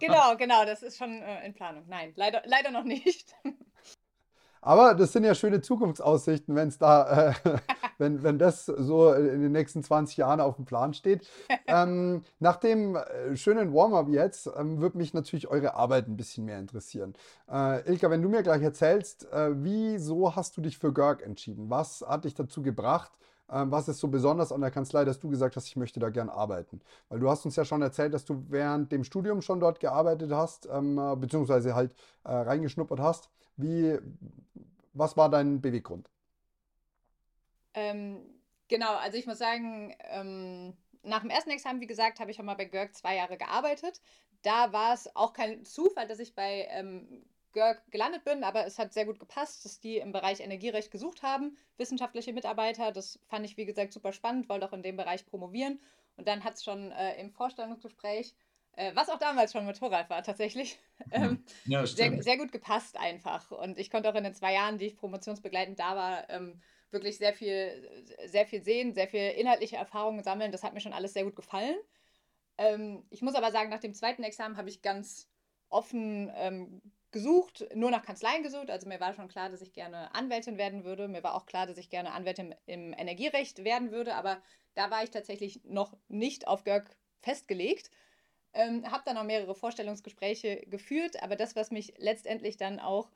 genau, 0.01 0.37
genau, 0.39 0.65
das 0.65 0.83
ist 0.83 0.99
schon 0.99 1.23
äh, 1.23 1.47
in 1.47 1.55
Planung. 1.55 1.85
Nein, 1.89 2.13
leider, 2.17 2.43
leider 2.47 2.71
noch 2.71 2.85
nicht. 2.85 3.35
Aber 4.67 4.95
das 4.95 5.13
sind 5.13 5.23
ja 5.23 5.37
schöne 5.37 5.61
Zukunftsaussichten, 5.61 6.57
wenn 6.57 6.67
es 6.67 6.77
da, 6.77 7.29
äh, 7.29 7.35
wenn, 7.99 8.25
wenn 8.25 8.37
das 8.37 8.67
so 8.67 9.13
in 9.13 9.41
den 9.41 9.53
nächsten 9.53 9.85
20 9.85 10.17
Jahren 10.17 10.41
auf 10.41 10.57
dem 10.57 10.65
Plan 10.65 10.93
steht. 10.93 11.25
Ähm, 11.69 12.25
nach 12.41 12.57
dem 12.57 12.97
äh, 12.97 13.37
schönen 13.37 13.73
Warm-up 13.73 14.09
jetzt 14.09 14.51
ähm, 14.59 14.81
würde 14.81 14.99
mich 14.99 15.15
natürlich 15.15 15.47
eure 15.47 15.75
Arbeit 15.75 16.09
ein 16.09 16.17
bisschen 16.17 16.47
mehr 16.47 16.59
interessieren. 16.59 17.15
Äh, 17.49 17.89
Ilka, 17.89 18.11
wenn 18.11 18.23
du 18.23 18.29
mir 18.29 18.43
gleich 18.43 18.61
erzählst, 18.61 19.33
äh, 19.33 19.51
wieso 19.53 20.35
hast 20.35 20.57
du 20.57 20.61
dich 20.61 20.79
für 20.79 20.93
Görg 20.93 21.23
entschieden? 21.23 21.71
Was 21.71 22.05
hat 22.05 22.25
dich 22.25 22.35
dazu 22.35 22.61
gebracht? 22.61 23.13
Ähm, 23.51 23.71
was 23.71 23.89
ist 23.89 24.01
so 24.01 24.09
besonders 24.09 24.51
an 24.53 24.61
der 24.61 24.71
Kanzlei, 24.71 25.05
dass 25.05 25.21
du 25.21 25.29
gesagt 25.29 25.57
hast, 25.57 25.69
ich 25.69 25.77
möchte 25.77 26.01
da 26.01 26.11
gern 26.11 26.29
arbeiten? 26.29 26.81
Weil 27.09 27.21
du 27.21 27.31
hast 27.31 27.45
uns 27.45 27.57
ja 27.57 27.65
schon 27.65 27.83
erzählt, 27.83 28.13
dass 28.13 28.25
du 28.25 28.45
während 28.49 28.91
dem 28.93 29.05
Studium 29.05 29.41
schon 29.43 29.61
dort 29.61 29.81
gearbeitet 29.81 30.33
hast, 30.33 30.67
ähm, 30.71 30.99
äh, 30.99 31.17
beziehungsweise 31.17 31.75
halt 31.75 31.95
äh, 32.25 32.33
reingeschnuppert 32.33 33.01
hast. 33.01 33.31
Wie, 33.57 33.99
was 34.93 35.17
war 35.17 35.31
dein 35.31 35.61
Beweggrund? 35.61 36.11
Ähm, 37.75 38.19
genau, 38.69 38.97
also 38.97 39.17
ich 39.17 39.27
muss 39.27 39.39
sagen, 39.39 39.95
ähm, 40.11 40.77
nach 41.03 41.21
dem 41.21 41.31
ersten 41.31 41.51
Examen, 41.51 41.81
wie 41.81 41.87
gesagt, 41.87 42.19
habe 42.21 42.31
ich 42.31 42.41
auch 42.41 42.45
mal 42.45 42.55
bei 42.55 42.65
Görg 42.65 42.95
zwei 42.95 43.17
Jahre 43.17 43.37
gearbeitet. 43.37 44.01
Da 44.43 44.73
war 44.73 44.93
es 44.93 45.15
auch 45.15 45.33
kein 45.33 45.65
Zufall, 45.65 46.09
dass 46.09 46.19
ich 46.19 46.35
bei 46.35 46.67
ähm, 46.71 47.25
gelandet 47.91 48.25
bin, 48.25 48.45
aber 48.45 48.67
es 48.67 48.79
hat 48.79 48.93
sehr 48.93 49.07
gut 49.07 49.19
gepasst, 49.19 49.65
dass 49.65 49.81
die 49.81 49.99
im 49.99 50.13
Bereich 50.13 50.41
Energierecht 50.41 50.91
gesucht 50.91 51.23
haben, 51.23 51.57
wissenschaftliche 51.77 52.33
Mitarbeiter. 52.33 52.93
Das 52.93 53.19
fand 53.29 53.47
ich, 53.47 53.57
wie 53.57 53.67
gesagt, 53.67 53.93
super 53.93 54.13
spannend, 54.13 54.49
wollte 54.49 54.67
auch 54.67 54.73
in 54.73 54.83
dem 54.83 54.97
Bereich 54.97 55.27
promovieren. 55.27 55.81
Und 56.17 56.29
dann 56.29 56.45
hat 56.45 56.55
es 56.55 56.65
schon 56.65 56.93
äh, 56.93 57.21
im 57.21 57.31
Vorstellungsgespräch 57.31 58.35
äh, 58.77 58.95
was 58.95 59.09
auch 59.09 59.19
damals 59.19 59.53
schon 59.53 59.67
mit 59.67 59.79
Thoralf 59.79 60.11
war 60.11 60.23
tatsächlich, 60.23 60.79
ähm, 61.11 61.43
ja, 61.65 61.87
sehr, 61.87 62.23
sehr, 62.23 62.37
gut 62.37 62.53
gepasst 62.53 62.97
einfach. 62.99 63.51
Und 63.51 63.79
ich 63.79 63.91
konnte 63.91 64.11
auch 64.11 64.15
in 64.15 64.25
den 64.25 64.35
zwei 64.35 64.53
Jahren, 64.53 64.79
die 64.79 64.87
ich 64.87 64.97
promotionsbegleitend 64.97 65.79
da 65.79 65.97
war, 65.97 66.31
ähm, 66.31 66.61
wirklich 66.91 67.19
sehr 67.19 67.33
viel, 67.33 68.07
sehr 68.27 68.47
viel 68.47 68.63
sehen, 68.63 68.95
sehr 68.95 69.09
viel 69.09 69.31
inhaltliche 69.31 69.77
Erfahrungen 69.77 70.23
sammeln. 70.23 70.53
Das 70.53 70.63
hat 70.63 70.75
mir 70.75 70.81
schon 70.81 70.93
alles 70.93 71.15
sehr 71.15 71.25
gut 71.25 71.37
gefallen. 71.37 71.77
Ähm, 72.59 73.05
ich 73.11 73.23
muss 73.23 73.35
aber 73.35 73.51
sagen, 73.51 73.71
nach 73.71 73.81
dem 73.81 73.95
zweiten 73.95 74.23
Examen 74.23 74.57
habe 74.57 74.69
ich 74.69 74.83
ganz 74.83 75.29
offen 75.69 76.31
ähm, 76.37 76.81
gesucht, 77.17 77.67
nur 77.75 77.91
nach 77.91 78.05
Kanzleien 78.05 78.43
gesucht. 78.43 78.71
Also 78.71 78.87
mir 78.87 79.01
war 79.01 79.15
schon 79.15 79.29
klar, 79.29 79.49
dass 79.49 79.63
ich 79.63 79.73
gerne 79.73 80.15
Anwältin 80.15 80.59
werden 80.59 80.85
würde. 80.85 81.09
Mir 81.09 81.23
war 81.23 81.35
auch 81.35 81.47
klar, 81.47 81.67
dass 81.67 81.79
ich 81.79 81.89
gerne 81.89 82.13
Anwältin 82.13 82.55
im, 82.67 82.93
Energierecht 82.93 83.65
werden 83.65 83.91
würde. 83.91 84.15
Aber 84.15 84.43
da 84.75 84.91
war 84.91 85.03
ich 85.03 85.11
tatsächlich 85.11 85.65
noch 85.65 85.97
nicht 86.09 86.47
auf 86.47 86.65
GÖRG 86.65 86.91
festgelegt. 87.23 87.91
Ähm, 88.53 88.91
habe 88.91 89.03
dann 89.07 89.17
auch 89.17 89.25
mehrere 89.25 89.55
Vorstellungsgespräche 89.55 90.67
geführt, 90.67 91.23
aber 91.23 91.37
das, 91.37 91.57
was 91.57 91.71
mich 91.71 91.95
letztendlich 91.97 92.59
dann 92.59 92.81
auch 92.81 93.11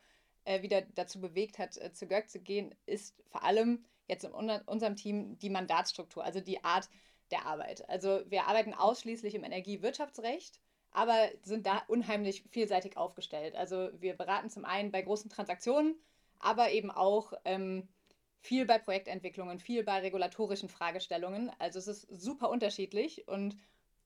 äh, 0.45 0.62
wieder 0.62 0.80
dazu 0.80 1.21
bewegt 1.21 1.59
hat, 1.59 1.76
äh, 1.76 1.92
zu 1.92 2.07
GÖG 2.07 2.30
zu 2.30 2.40
gehen, 2.40 2.75
ist 2.87 3.14
vor 3.28 3.45
allem 3.45 3.85
jetzt 4.09 4.25
in 4.25 4.33
unserem 4.33 4.97
Team 4.97 5.38
die 5.38 5.50
Mandatsstruktur, 5.50 6.25
also 6.25 6.40
die 6.40 6.64
Art 6.64 6.88
der 7.30 7.45
Arbeit. 7.45 7.87
Also 7.88 8.23
wir 8.30 8.47
arbeiten 8.47 8.73
ausschließlich 8.73 9.35
im 9.35 9.45
Energiewirtschaftsrecht, 9.45 10.59
aber 10.92 11.28
sind 11.42 11.66
da 11.66 11.82
unheimlich 11.88 12.42
vielseitig 12.50 12.97
aufgestellt. 12.97 13.54
Also 13.54 13.90
wir 14.00 14.14
beraten 14.14 14.50
zum 14.50 14.64
einen 14.64 14.90
bei 14.90 15.02
großen 15.02 15.30
Transaktionen, 15.30 15.94
aber 16.38 16.70
eben 16.73 16.90
auch 16.90 17.32
ähm, 17.44 17.88
viel 18.40 18.66
bei 18.66 18.78
Projektentwicklungen, 18.78 19.59
viel 19.59 19.85
bei 19.85 20.00
regulatorischen 20.00 20.68
Fragestellungen. 20.68 21.50
Also 21.59 21.78
es 21.78 21.87
ist 21.87 22.09
super 22.11 22.50
unterschiedlich 22.50 23.28
und 23.28 23.56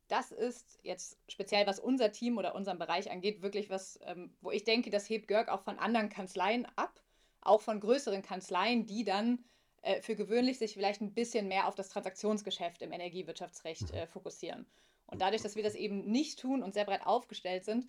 das 0.08 0.32
ist 0.32 0.78
jetzt 0.82 1.18
speziell, 1.28 1.66
was 1.66 1.78
unser 1.78 2.12
Team 2.12 2.36
oder 2.36 2.54
unseren 2.54 2.78
Bereich 2.78 3.10
angeht, 3.10 3.42
wirklich 3.42 3.70
was, 3.70 3.98
ähm, 4.04 4.34
wo 4.42 4.50
ich 4.50 4.64
denke, 4.64 4.90
das 4.90 5.08
hebt 5.08 5.28
Görg 5.28 5.48
auch 5.48 5.62
von 5.62 5.78
anderen 5.78 6.10
Kanzleien 6.10 6.66
ab, 6.76 7.00
auch 7.40 7.62
von 7.62 7.80
größeren 7.80 8.22
Kanzleien, 8.22 8.86
die 8.86 9.04
dann 9.04 9.44
äh, 9.82 10.02
für 10.02 10.16
gewöhnlich 10.16 10.58
sich 10.58 10.74
vielleicht 10.74 11.00
ein 11.00 11.14
bisschen 11.14 11.48
mehr 11.48 11.68
auf 11.68 11.74
das 11.74 11.88
Transaktionsgeschäft 11.88 12.82
im 12.82 12.92
Energiewirtschaftsrecht 12.92 13.92
mhm. 13.92 13.98
äh, 13.98 14.06
fokussieren. 14.06 14.66
Und 15.06 15.20
dadurch, 15.20 15.42
dass 15.42 15.56
wir 15.56 15.62
das 15.62 15.74
eben 15.74 16.04
nicht 16.10 16.40
tun 16.40 16.62
und 16.62 16.74
sehr 16.74 16.84
breit 16.84 17.06
aufgestellt 17.06 17.64
sind, 17.64 17.86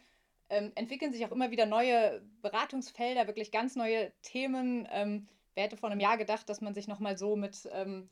ähm, 0.50 0.72
entwickeln 0.76 1.12
sich 1.12 1.26
auch 1.26 1.32
immer 1.32 1.52
wieder 1.52 1.66
neue 1.66 2.22
Beratungsfelder, 2.42 3.28
wirklich 3.28 3.52
ganz 3.52 3.76
neue 3.76 4.12
Themen. 4.22 4.88
Ähm, 4.92 5.28
wer 5.56 5.64
hätte 5.64 5.78
vor 5.78 5.90
einem 5.90 6.00
Jahr 6.00 6.18
gedacht, 6.18 6.48
dass 6.50 6.62
man 6.62 6.76
sich 6.76 6.88
nochmal 6.88 7.18
so 7.18 7.36
mit, 7.36 7.68
ähm, 7.72 8.10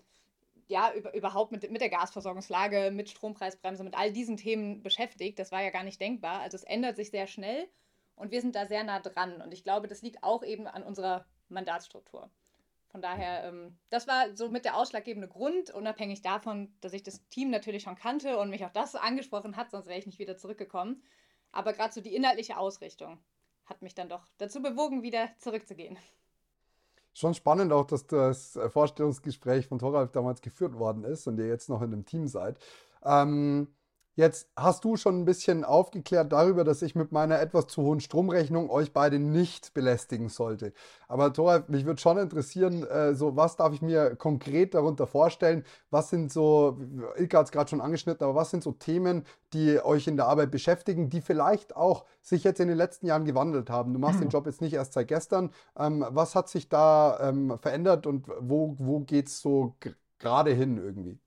ja, 0.68 0.94
über, 0.94 1.14
überhaupt 1.14 1.52
mit, 1.52 1.70
mit 1.70 1.82
der 1.82 1.90
Gasversorgungslage, 1.90 2.92
mit 2.92 3.10
Strompreisbremse, 3.10 3.84
mit 3.84 3.96
all 3.96 4.12
diesen 4.12 4.38
Themen 4.38 4.82
beschäftigt? 4.82 5.38
Das 5.38 5.52
war 5.52 5.62
ja 5.62 5.70
gar 5.70 5.84
nicht 5.84 6.02
denkbar. 6.02 6.40
Also 6.40 6.56
es 6.56 6.64
ändert 6.64 6.96
sich 6.96 7.12
sehr 7.12 7.28
schnell 7.28 7.68
und 8.16 8.32
wir 8.32 8.42
sind 8.42 8.56
da 8.56 8.66
sehr 8.66 8.84
nah 8.84 9.00
dran. 9.00 9.42
Und 9.42 9.54
ich 9.54 9.64
glaube, 9.64 9.88
das 9.88 10.02
liegt 10.02 10.24
auch 10.24 10.44
eben 10.44 10.66
an 10.66 10.84
unserer 10.84 11.26
Mandatsstruktur. 11.50 12.32
Von 12.94 13.02
daher, 13.02 13.46
ähm, 13.46 13.76
das 13.90 14.08
war 14.08 14.38
so 14.38 14.50
mit 14.50 14.66
der 14.66 14.78
ausschlaggebende 14.78 15.28
Grund, 15.28 15.72
unabhängig 15.72 16.22
davon, 16.22 16.72
dass 16.80 16.94
ich 16.94 17.02
das 17.02 17.28
Team 17.30 17.50
natürlich 17.50 17.82
schon 17.82 17.96
kannte 17.96 18.38
und 18.38 18.52
mich 18.52 18.64
auch 18.66 18.72
das 18.72 18.94
angesprochen 18.94 19.58
hat, 19.58 19.72
sonst 19.72 19.88
wäre 19.88 19.98
ich 19.98 20.06
nicht 20.06 20.20
wieder 20.20 20.38
zurückgekommen. 20.38 21.02
Aber 21.52 21.74
gerade 21.74 21.92
so 21.92 22.02
die 22.02 22.16
inhaltliche 22.16 22.56
Ausrichtung 22.56 23.18
hat 23.66 23.82
mich 23.82 23.96
dann 23.96 24.10
doch 24.10 24.28
dazu 24.38 24.62
bewogen, 24.62 25.02
wieder 25.02 25.30
zurückzugehen. 25.40 25.98
Schon 27.16 27.34
spannend 27.34 27.74
auch, 27.74 27.88
dass 27.88 28.06
das 28.06 28.60
Vorstellungsgespräch 28.68 29.66
von 29.66 29.80
Thoralf 29.80 30.12
damals 30.12 30.42
geführt 30.42 30.78
worden 30.78 31.04
ist 31.04 31.26
und 31.26 31.40
ihr 31.40 31.48
jetzt 31.48 31.70
noch 31.70 31.82
in 31.82 31.94
einem 31.94 32.06
Team 32.06 32.28
seid. 32.28 32.60
Ähm, 33.04 33.74
Jetzt 34.16 34.48
hast 34.56 34.86
du 34.86 34.96
schon 34.96 35.22
ein 35.22 35.26
bisschen 35.26 35.64
aufgeklärt 35.64 36.32
darüber, 36.32 36.64
dass 36.64 36.84
ich 36.84 36.94
mit 36.94 37.12
meiner 37.12 37.40
etwas 37.40 37.66
zu 37.66 37.82
hohen 37.82 38.00
Stromrechnung 38.00 38.70
euch 38.70 38.94
beide 38.94 39.18
nicht 39.18 39.74
belästigen 39.74 40.30
sollte. 40.30 40.72
Aber 41.08 41.34
Thoralf, 41.34 41.68
mich 41.68 41.86
würde 41.86 42.00
schon 42.00 42.20
interessieren, 42.20 42.84
äh, 42.84 43.16
so 43.16 43.36
was 43.36 43.56
darf 43.56 43.74
ich 43.74 43.82
mir 43.82 44.16
konkret 44.16 44.76
darunter 44.76 45.08
vorstellen? 45.08 45.64
Was 45.90 46.12
sind 46.12 46.32
so, 46.32 46.78
Ilka 47.16 47.40
hat 47.40 47.48
es 47.48 47.52
gerade 47.52 47.72
schon 47.72 47.82
angeschnitten, 47.82 48.24
aber 48.24 48.36
was 48.36 48.52
sind 48.52 48.62
so 48.62 48.72
Themen, 48.74 49.26
die 49.52 49.84
euch 49.84 50.06
in 50.08 50.16
der 50.16 50.28
Arbeit 50.28 50.52
beschäftigen, 50.52 51.10
die 51.10 51.22
vielleicht 51.22 51.76
auch 51.76 52.06
sich 52.22 52.44
jetzt 52.44 52.60
in 52.60 52.68
den 52.68 52.78
letzten 52.78 53.08
Jahren 53.08 53.26
gewandelt 53.26 53.72
haben? 53.72 53.94
Du 53.94 54.00
machst 54.00 54.22
den 54.22 54.30
Job 54.30 54.46
jetzt 54.46 54.62
nicht 54.62 54.74
erst 54.74 54.94
seit 54.94 55.08
gestern. 55.08 55.50
Ähm, 55.76 56.06
was 56.10 56.36
hat 56.36 56.50
sich 56.50 56.70
da 56.70 57.20
ähm, 57.20 57.58
verändert 57.60 58.06
und 58.06 58.28
wo, 58.40 58.76
wo 58.78 59.00
geht 59.00 59.28
es 59.28 59.42
so 59.42 59.76
gerade 60.20 60.54
hin 60.54 60.78
irgendwie? 60.78 61.20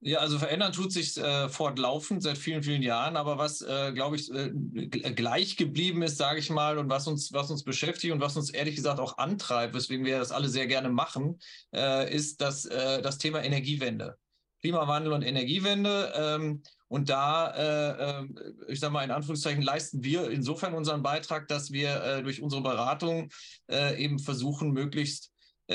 Ja, 0.00 0.18
also 0.20 0.38
verändern 0.38 0.72
tut 0.72 0.92
sich 0.92 1.16
äh, 1.16 1.48
fortlaufend 1.48 2.22
seit 2.22 2.38
vielen, 2.38 2.62
vielen 2.62 2.82
Jahren, 2.82 3.16
aber 3.16 3.36
was, 3.36 3.62
äh, 3.62 3.92
glaube 3.92 4.14
ich, 4.14 4.30
äh, 4.32 4.50
gleich 4.50 5.56
geblieben 5.56 6.02
ist, 6.02 6.18
sage 6.18 6.38
ich 6.38 6.50
mal, 6.50 6.78
und 6.78 6.88
was 6.88 7.08
uns, 7.08 7.32
was 7.32 7.50
uns 7.50 7.64
beschäftigt 7.64 8.12
und 8.12 8.20
was 8.20 8.36
uns 8.36 8.50
ehrlich 8.50 8.76
gesagt 8.76 9.00
auch 9.00 9.18
antreibt, 9.18 9.74
weswegen 9.74 10.04
wir 10.04 10.20
das 10.20 10.30
alle 10.30 10.48
sehr 10.48 10.68
gerne 10.68 10.88
machen, 10.88 11.40
äh, 11.74 12.14
ist 12.14 12.40
das, 12.40 12.64
äh, 12.66 13.02
das 13.02 13.18
Thema 13.18 13.42
Energiewende. 13.42 14.16
Klimawandel 14.60 15.12
und 15.12 15.22
Energiewende. 15.22 16.12
Ähm, 16.16 16.62
und 16.86 17.08
da, 17.10 18.20
äh, 18.20 18.26
ich 18.68 18.78
sage 18.78 18.92
mal 18.92 19.02
in 19.02 19.10
Anführungszeichen, 19.10 19.62
leisten 19.62 20.04
wir 20.04 20.30
insofern 20.30 20.74
unseren 20.74 21.02
Beitrag, 21.02 21.48
dass 21.48 21.72
wir 21.72 22.22
durch 22.22 22.40
unsere 22.40 22.62
Beratung 22.62 23.28
eben 23.68 24.18
versuchen, 24.18 24.72
möglichst 24.72 25.30
äh, 25.68 25.74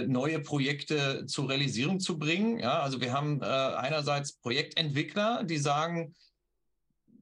äh, 0.00 0.06
neue 0.06 0.40
Projekte 0.40 1.26
zur 1.26 1.50
Realisierung 1.50 2.00
zu 2.00 2.18
bringen. 2.18 2.58
Ja, 2.58 2.80
also 2.80 3.02
wir 3.02 3.12
haben 3.12 3.42
äh, 3.42 3.44
einerseits 3.44 4.32
Projektentwickler, 4.32 5.44
die 5.44 5.58
sagen, 5.58 6.14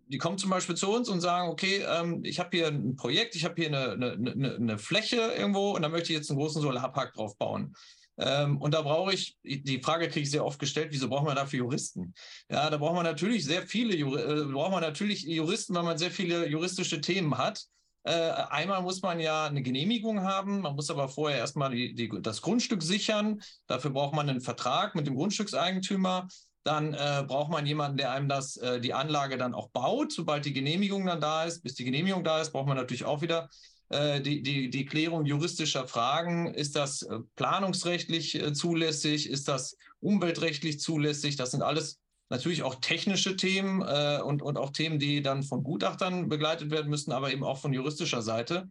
die 0.06 0.18
kommen 0.18 0.38
zum 0.38 0.50
Beispiel 0.50 0.76
zu 0.76 0.92
uns 0.92 1.08
und 1.08 1.20
sagen, 1.20 1.48
okay, 1.48 1.84
ähm, 1.84 2.20
ich 2.24 2.38
habe 2.38 2.56
hier 2.56 2.68
ein 2.68 2.94
Projekt, 2.94 3.34
ich 3.34 3.44
habe 3.44 3.54
hier 3.56 3.68
eine, 3.68 3.92
eine, 3.92 4.54
eine, 4.54 4.78
Fläche 4.78 5.16
irgendwo 5.16 5.72
und 5.72 5.82
da 5.82 5.88
möchte 5.88 6.12
ich 6.12 6.18
jetzt 6.18 6.30
einen 6.30 6.38
großen 6.38 6.62
Solarpark 6.62 7.12
drauf 7.14 7.36
bauen. 7.38 7.74
Ähm, 8.18 8.58
und 8.58 8.72
da 8.72 8.82
brauche 8.82 9.14
ich, 9.14 9.36
die 9.42 9.80
Frage 9.80 10.08
kriege 10.08 10.24
ich 10.24 10.30
sehr 10.30 10.44
oft 10.44 10.60
gestellt, 10.60 10.88
wieso 10.92 11.08
braucht 11.08 11.24
man 11.24 11.34
dafür 11.34 11.60
Juristen? 11.60 12.14
Ja, 12.48 12.70
da 12.70 12.76
braucht 12.76 12.94
man 12.94 13.04
natürlich 13.04 13.44
sehr 13.44 13.66
viele, 13.66 13.96
äh, 13.96 14.44
braucht 14.44 14.70
man 14.70 14.82
natürlich 14.82 15.22
Juristen, 15.22 15.74
weil 15.74 15.82
man 15.82 15.98
sehr 15.98 16.10
viele 16.10 16.46
juristische 16.48 17.00
Themen 17.00 17.36
hat. 17.36 17.64
Äh, 18.04 18.12
einmal 18.12 18.82
muss 18.82 19.02
man 19.02 19.20
ja 19.20 19.46
eine 19.46 19.62
Genehmigung 19.62 20.22
haben, 20.22 20.60
man 20.60 20.74
muss 20.74 20.90
aber 20.90 21.08
vorher 21.08 21.38
erstmal 21.38 21.70
die, 21.70 21.94
die, 21.94 22.10
das 22.20 22.42
Grundstück 22.42 22.82
sichern. 22.82 23.40
Dafür 23.66 23.90
braucht 23.90 24.14
man 24.14 24.28
einen 24.28 24.40
Vertrag 24.40 24.94
mit 24.94 25.06
dem 25.06 25.14
Grundstückseigentümer. 25.14 26.26
Dann 26.64 26.94
äh, 26.94 27.24
braucht 27.26 27.50
man 27.50 27.66
jemanden, 27.66 27.96
der 27.96 28.12
einem 28.12 28.28
das, 28.28 28.56
äh, 28.56 28.80
die 28.80 28.94
Anlage 28.94 29.36
dann 29.36 29.54
auch 29.54 29.70
baut, 29.70 30.12
sobald 30.12 30.44
die 30.44 30.52
Genehmigung 30.52 31.06
dann 31.06 31.20
da 31.20 31.44
ist. 31.44 31.62
Bis 31.62 31.74
die 31.74 31.84
Genehmigung 31.84 32.24
da 32.24 32.40
ist, 32.40 32.52
braucht 32.52 32.68
man 32.68 32.76
natürlich 32.76 33.04
auch 33.04 33.20
wieder 33.22 33.48
äh, 33.88 34.20
die, 34.20 34.42
die, 34.42 34.70
die 34.70 34.84
Klärung 34.84 35.24
juristischer 35.24 35.86
Fragen. 35.86 36.54
Ist 36.54 36.76
das 36.76 37.02
äh, 37.02 37.18
planungsrechtlich 37.36 38.34
äh, 38.34 38.52
zulässig? 38.52 39.28
Ist 39.28 39.48
das 39.48 39.76
umweltrechtlich 40.00 40.80
zulässig? 40.80 41.36
Das 41.36 41.50
sind 41.50 41.62
alles 41.62 42.00
natürlich 42.32 42.62
auch 42.62 42.76
technische 42.76 43.36
Themen 43.36 43.82
äh, 43.82 44.20
und, 44.24 44.40
und 44.42 44.56
auch 44.56 44.70
Themen, 44.70 44.98
die 44.98 45.20
dann 45.22 45.42
von 45.42 45.62
Gutachtern 45.62 46.30
begleitet 46.30 46.70
werden 46.70 46.88
müssen, 46.88 47.12
aber 47.12 47.30
eben 47.30 47.44
auch 47.44 47.58
von 47.58 47.74
juristischer 47.74 48.22
Seite. 48.22 48.70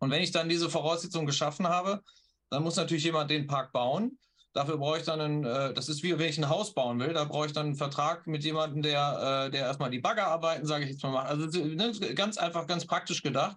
Und 0.00 0.10
wenn 0.10 0.22
ich 0.22 0.32
dann 0.32 0.48
diese 0.48 0.68
Voraussetzungen 0.68 1.26
geschaffen 1.26 1.68
habe, 1.68 2.02
dann 2.50 2.64
muss 2.64 2.74
natürlich 2.74 3.04
jemand 3.04 3.30
den 3.30 3.46
Park 3.46 3.72
bauen. 3.72 4.18
Dafür 4.54 4.76
brauche 4.76 4.98
ich 4.98 5.04
dann 5.04 5.20
einen, 5.20 5.44
äh, 5.44 5.72
das 5.72 5.88
ist 5.88 6.02
wie 6.02 6.18
wenn 6.18 6.28
ich 6.28 6.38
ein 6.38 6.48
Haus 6.48 6.74
bauen 6.74 6.98
will, 6.98 7.12
da 7.12 7.24
brauche 7.24 7.46
ich 7.46 7.52
dann 7.52 7.66
einen 7.66 7.76
Vertrag 7.76 8.26
mit 8.26 8.42
jemandem, 8.42 8.82
der, 8.82 9.46
äh, 9.46 9.50
der 9.52 9.66
erstmal 9.66 9.90
die 9.90 10.00
Baggerarbeiten, 10.00 10.66
sage 10.66 10.82
ich 10.84 10.90
jetzt 10.90 11.02
mal, 11.04 11.12
macht. 11.12 11.28
Also 11.28 11.46
ne, 11.64 11.92
ganz 12.16 12.38
einfach, 12.38 12.66
ganz 12.66 12.86
praktisch 12.86 13.22
gedacht. 13.22 13.56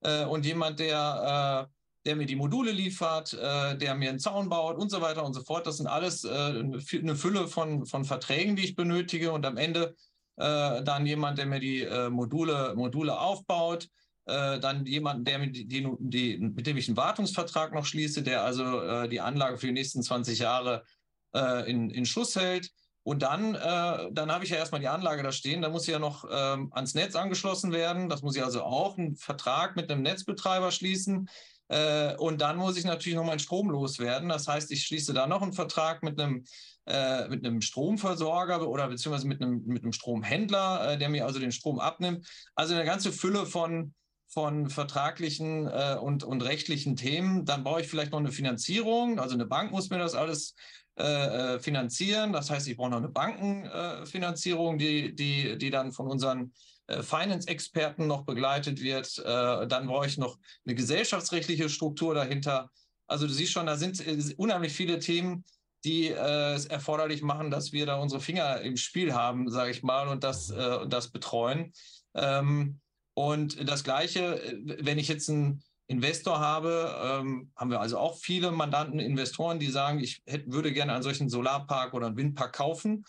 Äh, 0.00 0.24
und 0.24 0.44
jemand, 0.44 0.80
der 0.80 1.70
der 2.06 2.16
mir 2.16 2.26
die 2.26 2.36
Module 2.36 2.72
liefert, 2.72 3.34
äh, 3.34 3.76
der 3.76 3.94
mir 3.94 4.10
einen 4.10 4.18
Zaun 4.18 4.48
baut 4.48 4.78
und 4.78 4.90
so 4.90 5.00
weiter 5.00 5.24
und 5.24 5.34
so 5.34 5.42
fort. 5.42 5.66
Das 5.66 5.76
sind 5.76 5.86
alles 5.86 6.24
äh, 6.24 6.30
eine 6.30 7.16
Fülle 7.16 7.46
von, 7.46 7.84
von 7.86 8.04
Verträgen, 8.04 8.56
die 8.56 8.64
ich 8.64 8.74
benötige 8.74 9.32
und 9.32 9.44
am 9.44 9.56
Ende 9.56 9.94
äh, 10.36 10.82
dann 10.82 11.06
jemand, 11.06 11.38
der 11.38 11.46
mir 11.46 11.60
die 11.60 11.82
äh, 11.82 12.08
Module, 12.08 12.74
Module 12.74 13.18
aufbaut, 13.18 13.88
äh, 14.24 14.58
dann 14.58 14.86
jemand, 14.86 15.28
der 15.28 15.38
mit, 15.38 15.56
die, 15.56 15.86
die, 15.98 16.38
mit 16.38 16.66
dem 16.66 16.76
ich 16.78 16.88
einen 16.88 16.96
Wartungsvertrag 16.96 17.74
noch 17.74 17.84
schließe, 17.84 18.22
der 18.22 18.44
also 18.44 18.80
äh, 18.80 19.08
die 19.08 19.20
Anlage 19.20 19.58
für 19.58 19.66
die 19.66 19.72
nächsten 19.72 20.02
20 20.02 20.38
Jahre 20.38 20.84
in, 21.32 21.90
in 21.90 22.06
Schuss 22.06 22.34
hält. 22.34 22.72
Und 23.02 23.22
dann, 23.22 23.54
äh, 23.54 24.12
dann 24.12 24.30
habe 24.30 24.44
ich 24.44 24.50
ja 24.50 24.56
erstmal 24.56 24.80
die 24.80 24.88
Anlage 24.88 25.22
da 25.22 25.32
stehen. 25.32 25.62
Da 25.62 25.70
muss 25.70 25.84
sie 25.84 25.92
ja 25.92 25.98
noch 25.98 26.24
ähm, 26.30 26.70
ans 26.72 26.94
Netz 26.94 27.16
angeschlossen 27.16 27.72
werden. 27.72 28.08
Das 28.08 28.22
muss 28.22 28.36
ich 28.36 28.44
also 28.44 28.62
auch 28.62 28.98
einen 28.98 29.16
Vertrag 29.16 29.76
mit 29.76 29.90
einem 29.90 30.02
Netzbetreiber 30.02 30.70
schließen. 30.70 31.28
Äh, 31.68 32.16
und 32.16 32.40
dann 32.40 32.56
muss 32.56 32.76
ich 32.76 32.84
natürlich 32.84 33.16
noch 33.16 33.24
meinen 33.24 33.38
Strom 33.38 33.70
loswerden. 33.70 34.28
Das 34.28 34.48
heißt, 34.48 34.70
ich 34.70 34.84
schließe 34.84 35.14
da 35.14 35.26
noch 35.26 35.40
einen 35.40 35.52
Vertrag 35.52 36.02
mit 36.02 36.20
einem, 36.20 36.44
äh, 36.86 37.28
mit 37.28 37.44
einem 37.44 37.62
Stromversorger 37.62 38.68
oder 38.68 38.88
beziehungsweise 38.88 39.28
mit 39.28 39.40
einem, 39.40 39.62
mit 39.64 39.82
einem 39.82 39.92
Stromhändler, 39.92 40.92
äh, 40.92 40.98
der 40.98 41.08
mir 41.08 41.24
also 41.24 41.38
den 41.38 41.52
Strom 41.52 41.78
abnimmt. 41.78 42.28
Also 42.54 42.74
eine 42.74 42.84
ganze 42.84 43.12
Fülle 43.12 43.46
von, 43.46 43.94
von 44.26 44.68
vertraglichen 44.68 45.68
äh, 45.68 45.96
und, 46.00 46.24
und 46.24 46.42
rechtlichen 46.42 46.96
Themen. 46.96 47.44
Dann 47.44 47.62
brauche 47.64 47.80
ich 47.80 47.88
vielleicht 47.88 48.12
noch 48.12 48.18
eine 48.18 48.32
Finanzierung. 48.32 49.20
Also 49.20 49.34
eine 49.34 49.46
Bank 49.46 49.70
muss 49.70 49.90
mir 49.90 49.98
das 49.98 50.14
alles 50.14 50.56
äh, 51.00 51.54
äh, 51.54 51.60
finanzieren. 51.60 52.32
Das 52.32 52.50
heißt, 52.50 52.68
ich 52.68 52.76
brauche 52.76 52.90
noch 52.90 52.98
eine 52.98 53.08
Bankenfinanzierung, 53.08 54.76
die, 54.76 55.14
die, 55.14 55.56
die 55.56 55.70
dann 55.70 55.92
von 55.92 56.06
unseren 56.06 56.52
äh, 56.88 57.02
Finance-Experten 57.02 58.06
noch 58.06 58.26
begleitet 58.26 58.82
wird. 58.82 59.18
Äh, 59.18 59.66
dann 59.66 59.86
brauche 59.86 60.06
ich 60.06 60.18
noch 60.18 60.38
eine 60.66 60.74
gesellschaftsrechtliche 60.74 61.70
Struktur 61.70 62.14
dahinter. 62.14 62.70
Also 63.06 63.26
du 63.26 63.32
siehst 63.32 63.52
schon, 63.52 63.64
da 63.64 63.76
sind 63.76 64.06
äh, 64.06 64.18
unheimlich 64.36 64.74
viele 64.74 64.98
Themen, 64.98 65.44
die 65.86 66.08
es 66.10 66.66
erforderlich 66.66 67.22
machen, 67.22 67.50
dass 67.50 67.72
wir 67.72 67.86
da 67.86 67.96
unsere 67.96 68.20
Finger 68.20 68.60
im 68.60 68.76
Spiel 68.76 69.14
haben, 69.14 69.50
sage 69.50 69.70
ich 69.70 69.82
mal, 69.82 70.08
und 70.08 70.22
das, 70.24 70.48
das 70.88 71.08
betreuen. 71.08 71.72
Ähm, 72.12 72.80
und 73.14 73.66
das 73.66 73.82
Gleiche, 73.82 74.42
wenn 74.62 74.98
ich 74.98 75.08
jetzt 75.08 75.30
einen 75.30 75.62
Investor 75.90 76.38
habe, 76.38 76.94
ähm, 77.02 77.50
haben 77.56 77.70
wir 77.70 77.80
also 77.80 77.98
auch 77.98 78.16
viele 78.16 78.52
Mandanten, 78.52 79.00
Investoren, 79.00 79.58
die 79.58 79.66
sagen, 79.66 79.98
ich 79.98 80.22
hätte, 80.24 80.52
würde 80.52 80.72
gerne 80.72 80.92
einen 80.92 81.02
solchen 81.02 81.28
Solarpark 81.28 81.94
oder 81.94 82.06
einen 82.06 82.16
Windpark 82.16 82.52
kaufen. 82.52 83.04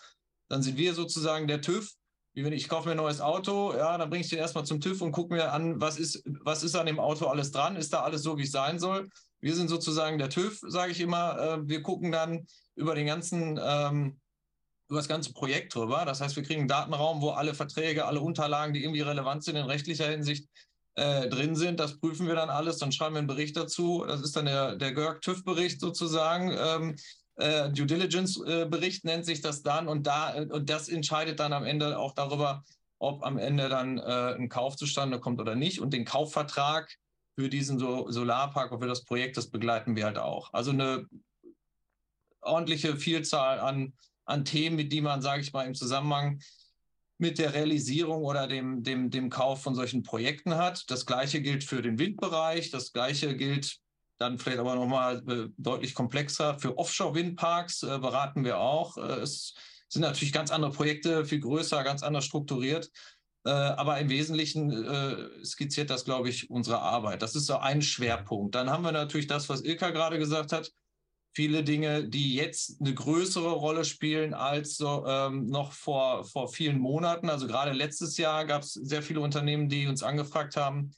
Dann 0.48 0.62
sind 0.62 0.76
wir 0.76 0.92
sozusagen 0.92 1.46
der 1.46 1.60
TÜV, 1.60 1.92
wie 2.34 2.44
wenn 2.44 2.52
ich 2.52 2.68
kaufe 2.68 2.88
mir 2.88 2.92
ein 2.92 2.96
neues 2.96 3.20
Auto, 3.20 3.72
ja, 3.72 3.96
dann 3.98 4.10
bringe 4.10 4.24
ich 4.24 4.30
den 4.30 4.40
erstmal 4.40 4.64
zum 4.64 4.80
TÜV 4.80 5.00
und 5.00 5.12
gucke 5.12 5.32
mir 5.32 5.52
an, 5.52 5.80
was 5.80 5.96
ist, 5.96 6.24
was 6.24 6.64
ist 6.64 6.74
an 6.74 6.86
dem 6.86 6.98
Auto 6.98 7.26
alles 7.26 7.52
dran? 7.52 7.76
Ist 7.76 7.92
da 7.92 8.02
alles 8.02 8.24
so, 8.24 8.36
wie 8.36 8.42
es 8.42 8.50
sein 8.50 8.80
soll? 8.80 9.08
Wir 9.40 9.54
sind 9.54 9.68
sozusagen 9.68 10.18
der 10.18 10.28
TÜV, 10.28 10.58
sage 10.66 10.90
ich 10.90 11.00
immer. 11.00 11.38
Äh, 11.38 11.68
wir 11.68 11.82
gucken 11.82 12.10
dann 12.10 12.46
über 12.74 12.96
den 12.96 13.06
ganzen, 13.06 13.60
ähm, 13.62 14.18
über 14.88 14.98
das 14.98 15.08
ganze 15.08 15.32
Projekt 15.32 15.72
drüber. 15.72 16.04
Das 16.04 16.20
heißt, 16.20 16.34
wir 16.34 16.42
kriegen 16.42 16.62
einen 16.62 16.68
Datenraum, 16.68 17.22
wo 17.22 17.30
alle 17.30 17.54
Verträge, 17.54 18.06
alle 18.06 18.20
Unterlagen, 18.20 18.74
die 18.74 18.82
irgendwie 18.82 19.02
relevant 19.02 19.44
sind 19.44 19.54
in 19.54 19.66
rechtlicher 19.66 20.08
Hinsicht, 20.08 20.48
äh, 20.94 21.28
drin 21.28 21.56
sind. 21.56 21.80
Das 21.80 21.98
prüfen 21.98 22.26
wir 22.26 22.34
dann 22.34 22.50
alles, 22.50 22.78
dann 22.78 22.92
schreiben 22.92 23.14
wir 23.14 23.20
einen 23.20 23.28
Bericht 23.28 23.56
dazu. 23.56 24.04
Das 24.06 24.20
ist 24.20 24.36
dann 24.36 24.46
der, 24.46 24.76
der 24.76 24.92
GERG-TÜV-Bericht 24.92 25.80
sozusagen. 25.80 26.54
Ähm, 26.56 26.96
Äh, 27.36 27.70
Due 27.70 27.86
Diligence-Bericht 27.86 29.04
äh, 29.04 29.08
nennt 29.08 29.24
sich 29.24 29.40
das 29.40 29.62
dann 29.62 29.88
und 29.88 30.06
da 30.06 30.34
und 30.34 30.68
das 30.68 30.90
entscheidet 30.90 31.40
dann 31.40 31.54
am 31.54 31.64
Ende 31.64 31.98
auch 31.98 32.12
darüber, 32.14 32.62
ob 32.98 33.24
am 33.24 33.38
Ende 33.38 33.70
dann 33.70 33.96
äh, 33.96 34.34
ein 34.36 34.50
Kauf 34.50 34.76
zustande 34.76 35.18
kommt 35.18 35.40
oder 35.40 35.54
nicht. 35.54 35.80
Und 35.80 35.94
den 35.94 36.04
Kaufvertrag 36.04 36.94
für 37.34 37.48
diesen 37.48 37.78
so 37.78 38.10
Solarpark 38.10 38.70
und 38.70 38.80
für 38.80 38.86
das 38.86 39.06
Projekt, 39.06 39.38
das 39.38 39.48
begleiten 39.48 39.96
wir 39.96 40.04
halt 40.04 40.18
auch. 40.18 40.52
Also 40.52 40.72
eine 40.72 41.06
ordentliche 42.42 42.96
Vielzahl 42.96 43.60
an, 43.60 43.94
an 44.26 44.44
Themen, 44.44 44.76
mit 44.76 44.92
die 44.92 45.00
man, 45.00 45.22
sage 45.22 45.40
ich 45.40 45.54
mal, 45.54 45.66
im 45.66 45.74
Zusammenhang 45.74 46.38
mit 47.22 47.38
der 47.38 47.54
Realisierung 47.54 48.24
oder 48.24 48.48
dem, 48.48 48.82
dem, 48.82 49.08
dem 49.08 49.30
Kauf 49.30 49.62
von 49.62 49.76
solchen 49.76 50.02
Projekten 50.02 50.56
hat. 50.56 50.90
Das 50.90 51.06
gleiche 51.06 51.40
gilt 51.40 51.62
für 51.62 51.80
den 51.80 51.96
Windbereich, 51.96 52.70
das 52.70 52.92
gleiche 52.92 53.36
gilt 53.36 53.78
dann 54.18 54.38
vielleicht 54.38 54.58
aber 54.58 54.74
nochmal 54.74 55.22
äh, 55.28 55.48
deutlich 55.56 55.94
komplexer 55.94 56.58
für 56.58 56.76
Offshore-Windparks 56.76 57.84
äh, 57.84 57.98
beraten 58.00 58.44
wir 58.44 58.58
auch. 58.58 58.96
Äh, 58.96 59.20
es 59.20 59.54
sind 59.88 60.02
natürlich 60.02 60.32
ganz 60.32 60.50
andere 60.50 60.72
Projekte, 60.72 61.24
viel 61.24 61.38
größer, 61.38 61.84
ganz 61.84 62.02
anders 62.02 62.24
strukturiert. 62.24 62.90
Äh, 63.44 63.50
aber 63.50 63.98
im 64.00 64.08
Wesentlichen 64.08 64.70
äh, 64.84 65.44
skizziert 65.44 65.90
das, 65.90 66.04
glaube 66.04 66.28
ich, 66.28 66.50
unsere 66.50 66.80
Arbeit. 66.80 67.22
Das 67.22 67.36
ist 67.36 67.46
so 67.46 67.56
ein 67.58 67.82
Schwerpunkt. 67.82 68.56
Dann 68.56 68.68
haben 68.68 68.82
wir 68.82 68.92
natürlich 68.92 69.28
das, 69.28 69.48
was 69.48 69.62
Ilka 69.62 69.90
gerade 69.90 70.18
gesagt 70.18 70.50
hat. 70.50 70.72
Viele 71.34 71.64
Dinge, 71.64 72.08
die 72.08 72.34
jetzt 72.34 72.80
eine 72.80 72.92
größere 72.92 73.52
Rolle 73.52 73.84
spielen 73.84 74.34
als 74.34 74.76
so, 74.76 75.06
ähm, 75.06 75.46
noch 75.46 75.72
vor, 75.72 76.24
vor 76.24 76.48
vielen 76.48 76.78
Monaten. 76.78 77.30
Also 77.30 77.46
gerade 77.46 77.72
letztes 77.72 78.18
Jahr 78.18 78.44
gab 78.44 78.62
es 78.62 78.74
sehr 78.74 79.02
viele 79.02 79.20
Unternehmen, 79.20 79.68
die 79.68 79.86
uns 79.86 80.02
angefragt 80.02 80.56
haben, 80.56 80.94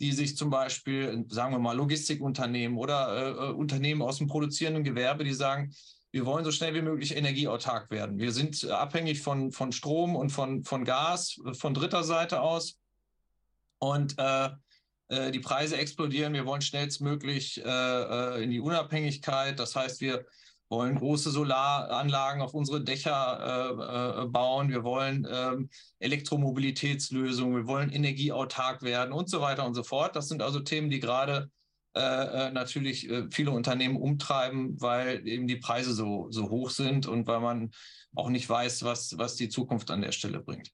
die 0.00 0.12
sich 0.12 0.36
zum 0.36 0.50
Beispiel, 0.50 1.24
sagen 1.28 1.54
wir 1.54 1.60
mal, 1.60 1.76
Logistikunternehmen 1.76 2.76
oder 2.76 3.16
äh, 3.16 3.30
äh 3.30 3.52
Unternehmen 3.52 4.02
aus 4.02 4.18
dem 4.18 4.26
produzierenden 4.26 4.82
Gewerbe, 4.82 5.24
die 5.24 5.32
sagen, 5.32 5.72
wir 6.10 6.26
wollen 6.26 6.44
so 6.44 6.50
schnell 6.50 6.74
wie 6.74 6.82
möglich 6.82 7.14
energieautark 7.14 7.90
werden. 7.90 8.18
Wir 8.18 8.32
sind 8.32 8.64
abhängig 8.68 9.20
von, 9.20 9.52
von 9.52 9.70
Strom 9.70 10.16
und 10.16 10.30
von, 10.30 10.64
von 10.64 10.84
Gas 10.84 11.38
von 11.52 11.74
dritter 11.74 12.04
Seite 12.04 12.40
aus. 12.40 12.78
Und 13.78 14.14
äh, 14.18 14.48
äh, 15.08 15.30
die 15.30 15.40
Preise 15.40 15.76
explodieren. 15.76 16.32
Wir 16.32 16.46
wollen 16.46 16.62
schnellstmöglich 16.62 17.64
äh, 17.64 17.68
äh, 17.68 18.42
in 18.42 18.50
die 18.50 18.60
Unabhängigkeit. 18.60 19.58
Das 19.58 19.76
heißt, 19.76 20.00
wir 20.00 20.26
wollen 20.68 20.96
große 20.96 21.30
Solaranlagen 21.30 22.42
auf 22.42 22.54
unsere 22.54 22.82
Dächer 22.82 24.22
äh, 24.22 24.26
bauen. 24.26 24.68
Wir 24.68 24.82
wollen 24.82 25.26
ähm, 25.30 25.70
Elektromobilitätslösungen. 26.00 27.56
Wir 27.56 27.66
wollen 27.66 27.90
energieautark 27.90 28.82
werden 28.82 29.12
und 29.12 29.30
so 29.30 29.40
weiter 29.40 29.64
und 29.64 29.74
so 29.74 29.84
fort. 29.84 30.16
Das 30.16 30.28
sind 30.28 30.42
also 30.42 30.60
Themen, 30.60 30.90
die 30.90 30.98
gerade 30.98 31.50
äh, 31.96 32.48
äh, 32.48 32.50
natürlich 32.50 33.08
äh, 33.08 33.24
viele 33.30 33.52
Unternehmen 33.52 33.96
umtreiben, 33.96 34.78
weil 34.82 35.26
eben 35.26 35.46
die 35.46 35.56
Preise 35.56 35.94
so, 35.94 36.26
so 36.30 36.50
hoch 36.50 36.68
sind 36.68 37.06
und 37.06 37.26
weil 37.26 37.40
man 37.40 37.70
auch 38.14 38.28
nicht 38.28 38.46
weiß, 38.46 38.82
was, 38.82 39.16
was 39.16 39.36
die 39.36 39.48
Zukunft 39.48 39.90
an 39.90 40.02
der 40.02 40.12
Stelle 40.12 40.40
bringt. 40.40 40.72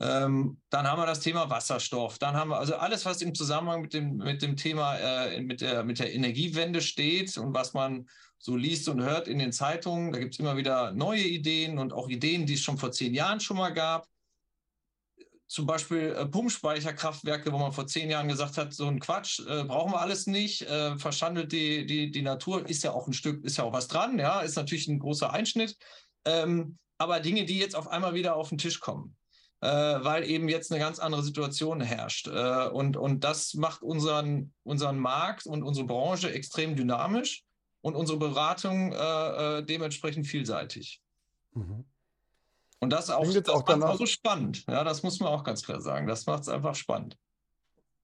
Ähm, 0.00 0.60
dann 0.70 0.86
haben 0.86 1.00
wir 1.00 1.06
das 1.06 1.20
Thema 1.20 1.50
Wasserstoff. 1.50 2.18
Dann 2.18 2.34
haben 2.34 2.50
wir 2.50 2.58
also 2.58 2.76
alles, 2.76 3.04
was 3.04 3.20
im 3.22 3.34
Zusammenhang 3.34 3.82
mit 3.82 3.92
dem, 3.92 4.16
mit 4.16 4.42
dem 4.42 4.56
Thema, 4.56 4.96
äh, 4.96 5.40
mit, 5.42 5.60
der, 5.60 5.84
mit 5.84 5.98
der 5.98 6.14
Energiewende 6.14 6.80
steht 6.80 7.36
und 7.36 7.52
was 7.54 7.74
man 7.74 8.08
so 8.38 8.56
liest 8.56 8.88
und 8.88 9.02
hört 9.02 9.28
in 9.28 9.38
den 9.38 9.52
Zeitungen. 9.52 10.12
Da 10.12 10.18
gibt 10.18 10.34
es 10.34 10.40
immer 10.40 10.56
wieder 10.56 10.92
neue 10.92 11.22
Ideen 11.22 11.78
und 11.78 11.92
auch 11.92 12.08
Ideen, 12.08 12.46
die 12.46 12.54
es 12.54 12.62
schon 12.62 12.78
vor 12.78 12.92
zehn 12.92 13.12
Jahren 13.12 13.40
schon 13.40 13.58
mal 13.58 13.70
gab 13.70 14.06
zum 15.50 15.66
Beispiel 15.66 16.14
äh, 16.16 16.26
Pumpspeicherkraftwerke, 16.26 17.52
wo 17.52 17.58
man 17.58 17.72
vor 17.72 17.88
zehn 17.88 18.08
Jahren 18.08 18.28
gesagt 18.28 18.56
hat, 18.56 18.72
so 18.72 18.86
ein 18.86 19.00
Quatsch, 19.00 19.40
äh, 19.40 19.64
brauchen 19.64 19.92
wir 19.92 20.00
alles 20.00 20.28
nicht, 20.28 20.62
äh, 20.62 20.96
verschandelt 20.96 21.50
die, 21.50 21.84
die, 21.86 22.12
die 22.12 22.22
Natur, 22.22 22.68
ist 22.68 22.84
ja 22.84 22.92
auch 22.92 23.08
ein 23.08 23.12
Stück, 23.12 23.44
ist 23.44 23.56
ja 23.56 23.64
auch 23.64 23.72
was 23.72 23.88
dran, 23.88 24.16
ja, 24.20 24.42
ist 24.42 24.54
natürlich 24.54 24.86
ein 24.86 25.00
großer 25.00 25.32
Einschnitt. 25.32 25.76
Ähm, 26.24 26.78
aber 26.98 27.18
Dinge, 27.18 27.46
die 27.46 27.58
jetzt 27.58 27.74
auf 27.74 27.88
einmal 27.88 28.14
wieder 28.14 28.36
auf 28.36 28.50
den 28.50 28.58
Tisch 28.58 28.78
kommen, 28.78 29.16
äh, 29.60 29.68
weil 29.68 30.24
eben 30.24 30.48
jetzt 30.48 30.72
eine 30.72 30.80
ganz 30.80 30.98
andere 30.98 31.22
Situation 31.22 31.80
herrscht. 31.80 32.28
Äh, 32.28 32.68
und, 32.68 32.96
und 32.96 33.24
das 33.24 33.54
macht 33.54 33.82
unseren, 33.82 34.52
unseren 34.62 34.98
Markt 34.98 35.46
und 35.46 35.62
unsere 35.62 35.86
Branche 35.86 36.32
extrem 36.32 36.76
dynamisch 36.76 37.44
und 37.82 37.94
unsere 37.94 38.18
Beratung 38.18 38.92
äh, 38.92 39.62
dementsprechend 39.62 40.26
vielseitig. 40.26 41.02
Mhm. 41.52 41.84
Und 42.80 42.90
das 42.90 43.10
auch, 43.10 43.30
das 43.30 43.48
auch 43.50 43.62
danach, 43.62 43.96
so 43.96 44.06
spannend. 44.06 44.64
Ja, 44.66 44.84
das 44.84 45.02
muss 45.02 45.20
man 45.20 45.28
auch 45.28 45.44
ganz 45.44 45.62
klar 45.62 45.80
sagen. 45.80 46.06
Das 46.06 46.24
macht 46.26 46.42
es 46.42 46.48
einfach 46.48 46.74
spannend. 46.74 47.18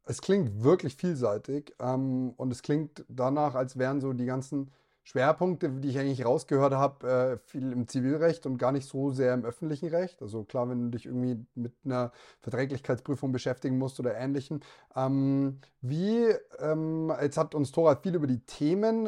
Es 0.05 0.21
klingt 0.21 0.63
wirklich 0.63 0.95
vielseitig 0.95 1.75
ähm, 1.81 2.31
und 2.37 2.53
es 2.53 2.63
klingt 2.63 3.05
danach, 3.09 3.55
als 3.55 3.79
wären 3.79 4.01
so 4.01 4.13
die 4.13 4.27
ganzen 4.27 4.71
Schwerpunkte, 5.07 5.71
die 5.71 5.91
ich 5.91 6.01
eigentlich 6.01 6.27
rausgehört 6.27 6.73
habe, 6.73 7.09
äh, 7.09 7.49
viel 7.49 7.71
im 7.71 7.87
Zivilrecht 7.87 8.45
und 8.45 8.59
gar 8.59 8.73
nicht 8.73 8.89
so 8.89 9.13
sehr 9.13 9.35
im 9.35 9.45
öffentlichen 9.45 9.89
Recht. 9.89 10.21
Also 10.21 10.43
klar, 10.43 10.69
wenn 10.69 10.83
du 10.83 10.89
dich 10.99 11.07
irgendwie 11.07 11.47
mit 11.55 11.73
einer 11.85 12.11
Verträglichkeitsprüfung 12.41 13.31
beschäftigen 13.31 13.79
musst 13.79 14.01
oder 14.01 14.17
ähnlichem. 14.17 14.59
Ähm, 14.97 15.61
wie, 15.81 16.27
ähm, 16.59 17.13
jetzt 17.23 17.39
hat 17.39 17.55
uns 17.55 17.71
Thora 17.71 17.95
viel 17.95 18.17
über 18.17 18.27
die 18.27 18.41
Themen 18.41 19.07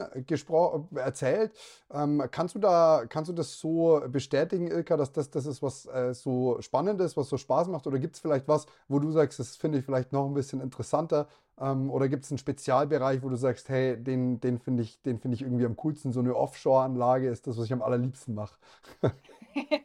erzählt. 0.94 1.50
Ähm, 1.92 2.22
kannst, 2.30 2.54
du 2.54 2.60
da, 2.60 3.02
kannst 3.08 3.30
du 3.30 3.32
das 3.34 3.58
so 3.58 4.00
bestätigen, 4.08 4.68
Ilka, 4.68 4.96
dass 4.96 5.10
das 5.10 5.30
das 5.30 5.46
ist, 5.46 5.62
was 5.62 5.86
äh, 5.86 6.14
so 6.14 6.58
spannend 6.60 7.00
ist, 7.00 7.16
was 7.16 7.28
so 7.28 7.36
Spaß 7.36 7.66
macht? 7.66 7.88
Oder 7.88 7.98
gibt 7.98 8.14
es 8.14 8.20
vielleicht 8.20 8.46
was, 8.46 8.66
wo 8.86 9.00
du 9.00 9.10
sagst, 9.10 9.40
das 9.40 9.56
finde 9.56 9.78
ich 9.78 9.84
vielleicht 9.84 10.12
noch 10.12 10.26
ein 10.26 10.34
bisschen 10.34 10.60
interessanter, 10.60 11.26
ähm, 11.60 11.90
oder 11.90 12.08
gibt 12.08 12.24
es 12.24 12.30
einen 12.30 12.38
Spezialbereich, 12.38 13.22
wo 13.22 13.28
du 13.28 13.36
sagst, 13.36 13.68
hey, 13.68 14.02
den, 14.02 14.40
den 14.40 14.58
finde 14.58 14.82
ich, 14.82 14.98
find 15.02 15.32
ich 15.32 15.42
irgendwie 15.42 15.64
am 15.64 15.76
coolsten, 15.76 16.12
so 16.12 16.20
eine 16.20 16.36
Offshore-Anlage 16.36 17.28
ist 17.28 17.46
das, 17.46 17.56
was 17.56 17.66
ich 17.66 17.72
am 17.72 17.82
allerliebsten 17.82 18.34
mache? 18.34 18.58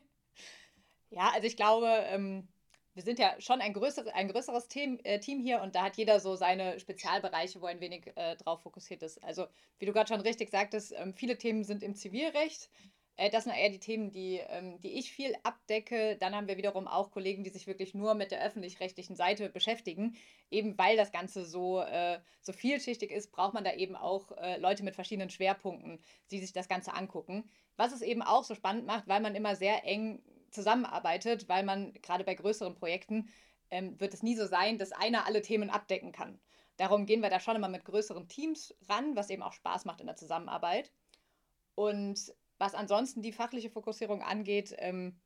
ja, 1.09 1.31
also 1.33 1.47
ich 1.47 1.57
glaube, 1.57 1.87
ähm, 1.87 2.47
wir 2.93 3.03
sind 3.03 3.17
ja 3.17 3.35
schon 3.39 3.59
ein, 3.61 3.73
größer, 3.73 4.05
ein 4.13 4.27
größeres 4.27 4.67
Team, 4.67 4.99
äh, 5.03 5.19
Team 5.19 5.39
hier 5.39 5.61
und 5.61 5.75
da 5.75 5.83
hat 5.83 5.97
jeder 5.97 6.19
so 6.19 6.35
seine 6.35 6.79
Spezialbereiche, 6.79 7.59
wo 7.61 7.65
ein 7.65 7.79
wenig 7.79 8.11
äh, 8.15 8.35
drauf 8.35 8.61
fokussiert 8.61 9.01
ist. 9.01 9.23
Also, 9.23 9.47
wie 9.79 9.85
du 9.85 9.93
gerade 9.93 10.07
schon 10.07 10.21
richtig 10.21 10.51
sagtest, 10.51 10.93
ähm, 10.95 11.13
viele 11.13 11.37
Themen 11.37 11.63
sind 11.63 11.81
im 11.81 11.95
Zivilrecht. 11.95 12.69
Äh, 13.15 13.29
das 13.29 13.43
sind 13.43 13.53
eher 13.53 13.69
die 13.69 13.79
Themen, 13.79 14.11
die, 14.11 14.41
ähm, 14.47 14.79
die 14.81 14.97
ich 14.97 15.11
viel 15.11 15.35
abdecke. 15.43 16.17
Dann 16.17 16.35
haben 16.35 16.47
wir 16.47 16.57
wiederum 16.57 16.87
auch 16.87 17.11
Kollegen, 17.11 17.43
die 17.43 17.49
sich 17.49 17.67
wirklich 17.67 17.93
nur 17.93 18.13
mit 18.13 18.31
der 18.31 18.43
öffentlich-rechtlichen 18.43 19.15
Seite 19.15 19.49
beschäftigen. 19.49 20.15
Eben 20.49 20.77
weil 20.77 20.97
das 20.97 21.11
Ganze 21.11 21.45
so, 21.45 21.81
äh, 21.81 22.19
so 22.41 22.53
vielschichtig 22.53 23.11
ist, 23.11 23.31
braucht 23.31 23.53
man 23.53 23.63
da 23.63 23.73
eben 23.73 23.95
auch 23.95 24.31
äh, 24.37 24.57
Leute 24.57 24.83
mit 24.83 24.95
verschiedenen 24.95 25.29
Schwerpunkten, 25.29 25.99
die 26.31 26.39
sich 26.39 26.53
das 26.53 26.67
Ganze 26.67 26.93
angucken. 26.93 27.49
Was 27.77 27.93
es 27.93 28.01
eben 28.01 28.21
auch 28.21 28.43
so 28.43 28.55
spannend 28.55 28.85
macht, 28.85 29.07
weil 29.07 29.21
man 29.21 29.35
immer 29.35 29.55
sehr 29.55 29.85
eng 29.85 30.21
zusammenarbeitet, 30.51 31.49
weil 31.49 31.63
man 31.63 31.93
gerade 31.93 32.23
bei 32.23 32.35
größeren 32.35 32.75
Projekten 32.75 33.29
ähm, 33.71 33.99
wird 33.99 34.13
es 34.13 34.23
nie 34.23 34.35
so 34.35 34.45
sein, 34.45 34.77
dass 34.77 34.91
einer 34.91 35.25
alle 35.25 35.41
Themen 35.41 35.69
abdecken 35.69 36.11
kann. 36.11 36.39
Darum 36.77 37.05
gehen 37.05 37.21
wir 37.21 37.29
da 37.29 37.39
schon 37.39 37.55
immer 37.55 37.69
mit 37.69 37.85
größeren 37.85 38.27
Teams 38.27 38.73
ran, 38.87 39.15
was 39.15 39.29
eben 39.29 39.43
auch 39.43 39.53
Spaß 39.53 39.85
macht 39.85 40.01
in 40.01 40.07
der 40.07 40.15
Zusammenarbeit. 40.15 40.91
Und 41.75 42.33
was 42.57 42.75
ansonsten 42.75 43.21
die 43.21 43.31
fachliche 43.31 43.69
Fokussierung 43.69 44.21
angeht, 44.21 44.73
ähm, 44.77 45.19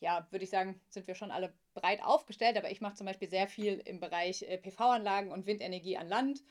ja, 0.00 0.26
würde 0.30 0.44
ich 0.44 0.50
sagen, 0.50 0.80
sind 0.88 1.06
wir 1.06 1.14
schon 1.14 1.30
alle 1.30 1.54
breit 1.72 2.02
aufgestellt, 2.02 2.56
aber 2.56 2.70
ich 2.70 2.80
mache 2.80 2.94
zum 2.94 3.06
Beispiel 3.06 3.28
sehr 3.28 3.48
viel 3.48 3.80
im 3.84 4.00
Bereich 4.00 4.42
äh, 4.42 4.58
PV-Anlagen 4.58 5.32
und 5.32 5.46
Windenergie 5.46 5.96
an 5.96 6.08
Land. 6.08 6.42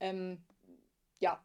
Ähm, 0.00 0.44
ja, 1.20 1.42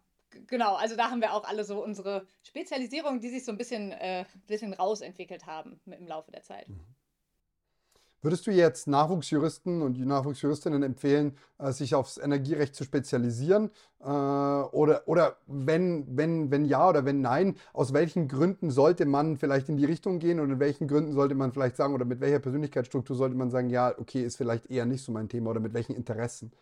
genau, 0.48 0.76
also 0.76 0.96
da 0.96 1.12
haben 1.12 1.22
wir 1.22 1.34
auch 1.34 1.46
alle 1.46 1.64
so 1.64 1.84
unsere 1.84 2.28
Spezialisierungen, 2.44 3.20
die 3.20 3.30
sich 3.30 3.46
so 3.46 3.52
ein 3.52 3.58
bisschen, 3.58 3.92
äh, 3.92 4.26
bisschen 4.48 4.74
rausentwickelt 4.74 5.46
haben 5.46 5.80
im 5.86 6.08
Laufe 6.08 6.32
der 6.32 6.44
Zeit. 6.44 6.70
Mhm. 6.70 6.93
Würdest 8.24 8.48
du 8.48 8.52
jetzt 8.52 8.88
Nachwuchsjuristen 8.88 9.82
und 9.82 10.00
Nachwuchsjuristinnen 10.00 10.82
empfehlen, 10.82 11.38
äh, 11.60 11.74
sich 11.74 11.94
aufs 11.94 12.18
Energierecht 12.18 12.74
zu 12.74 12.86
spezialisieren? 12.86 13.70
Äh, 14.00 14.06
oder 14.06 15.06
oder 15.08 15.36
wenn, 15.46 16.06
wenn, 16.18 16.50
wenn 16.50 16.64
ja 16.64 16.88
oder 16.88 17.04
wenn 17.04 17.20
nein, 17.20 17.58
aus 17.74 17.92
welchen 17.92 18.30
Gründen 18.30 18.72
sollte 18.72 19.06
man 19.06 19.36
vielleicht 19.36 19.68
in 19.68 19.76
die 19.76 19.84
Richtung 19.84 20.20
gehen 20.20 20.40
und 20.40 20.52
in 20.52 20.60
welchen 20.62 20.88
Gründen 20.88 21.12
sollte 21.12 21.36
man 21.36 21.52
vielleicht 21.52 21.76
sagen 21.76 21.94
oder 21.94 22.06
mit 22.06 22.22
welcher 22.22 22.40
Persönlichkeitsstruktur 22.40 23.18
sollte 23.18 23.36
man 23.36 23.52
sagen, 23.52 23.70
ja, 23.70 23.94
okay, 24.00 24.24
ist 24.24 24.38
vielleicht 24.38 24.72
eher 24.72 24.86
nicht 24.86 25.04
so 25.04 25.12
mein 25.12 25.28
Thema 25.28 25.50
oder 25.50 25.60
mit 25.60 25.74
welchen 25.74 25.94
Interessen? 25.94 26.54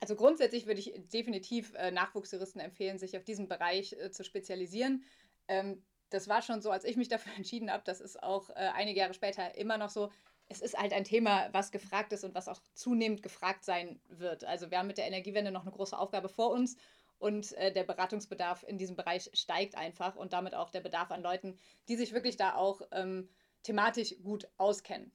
Also 0.00 0.16
grundsätzlich 0.16 0.66
würde 0.66 0.80
ich 0.80 0.94
definitiv 1.12 1.74
äh, 1.74 1.90
Nachwuchsjuristen 1.90 2.62
empfehlen, 2.62 2.98
sich 2.98 3.14
auf 3.18 3.24
diesen 3.24 3.46
Bereich 3.46 3.94
zu 4.10 4.24
spezialisieren. 4.24 5.04
Ähm, 5.48 5.82
das 6.10 6.28
war 6.28 6.42
schon 6.42 6.60
so, 6.60 6.70
als 6.70 6.84
ich 6.84 6.96
mich 6.96 7.08
dafür 7.08 7.32
entschieden 7.36 7.70
habe, 7.70 7.82
das 7.86 8.00
ist 8.00 8.22
auch 8.22 8.50
äh, 8.50 8.70
einige 8.74 9.00
Jahre 9.00 9.14
später 9.14 9.56
immer 9.56 9.78
noch 9.78 9.90
so. 9.90 10.10
Es 10.50 10.60
ist 10.60 10.76
halt 10.76 10.92
ein 10.92 11.04
Thema, 11.04 11.48
was 11.52 11.70
gefragt 11.70 12.12
ist 12.12 12.24
und 12.24 12.34
was 12.34 12.48
auch 12.48 12.60
zunehmend 12.74 13.22
gefragt 13.22 13.64
sein 13.64 14.00
wird. 14.08 14.44
Also 14.44 14.70
wir 14.70 14.78
haben 14.78 14.88
mit 14.88 14.98
der 14.98 15.06
Energiewende 15.06 15.52
noch 15.52 15.62
eine 15.62 15.70
große 15.70 15.96
Aufgabe 15.96 16.28
vor 16.28 16.50
uns 16.50 16.76
und 17.18 17.52
äh, 17.52 17.72
der 17.72 17.84
Beratungsbedarf 17.84 18.64
in 18.66 18.76
diesem 18.76 18.96
Bereich 18.96 19.30
steigt 19.32 19.76
einfach 19.76 20.16
und 20.16 20.32
damit 20.32 20.54
auch 20.54 20.70
der 20.70 20.80
Bedarf 20.80 21.10
an 21.12 21.22
Leuten, 21.22 21.56
die 21.88 21.96
sich 21.96 22.12
wirklich 22.12 22.36
da 22.36 22.56
auch 22.56 22.82
ähm, 22.90 23.28
thematisch 23.62 24.16
gut 24.22 24.48
auskennen. 24.56 25.12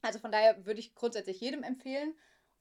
Also 0.00 0.18
von 0.18 0.32
daher 0.32 0.64
würde 0.64 0.80
ich 0.80 0.94
grundsätzlich 0.94 1.40
jedem 1.40 1.62
empfehlen. 1.62 2.14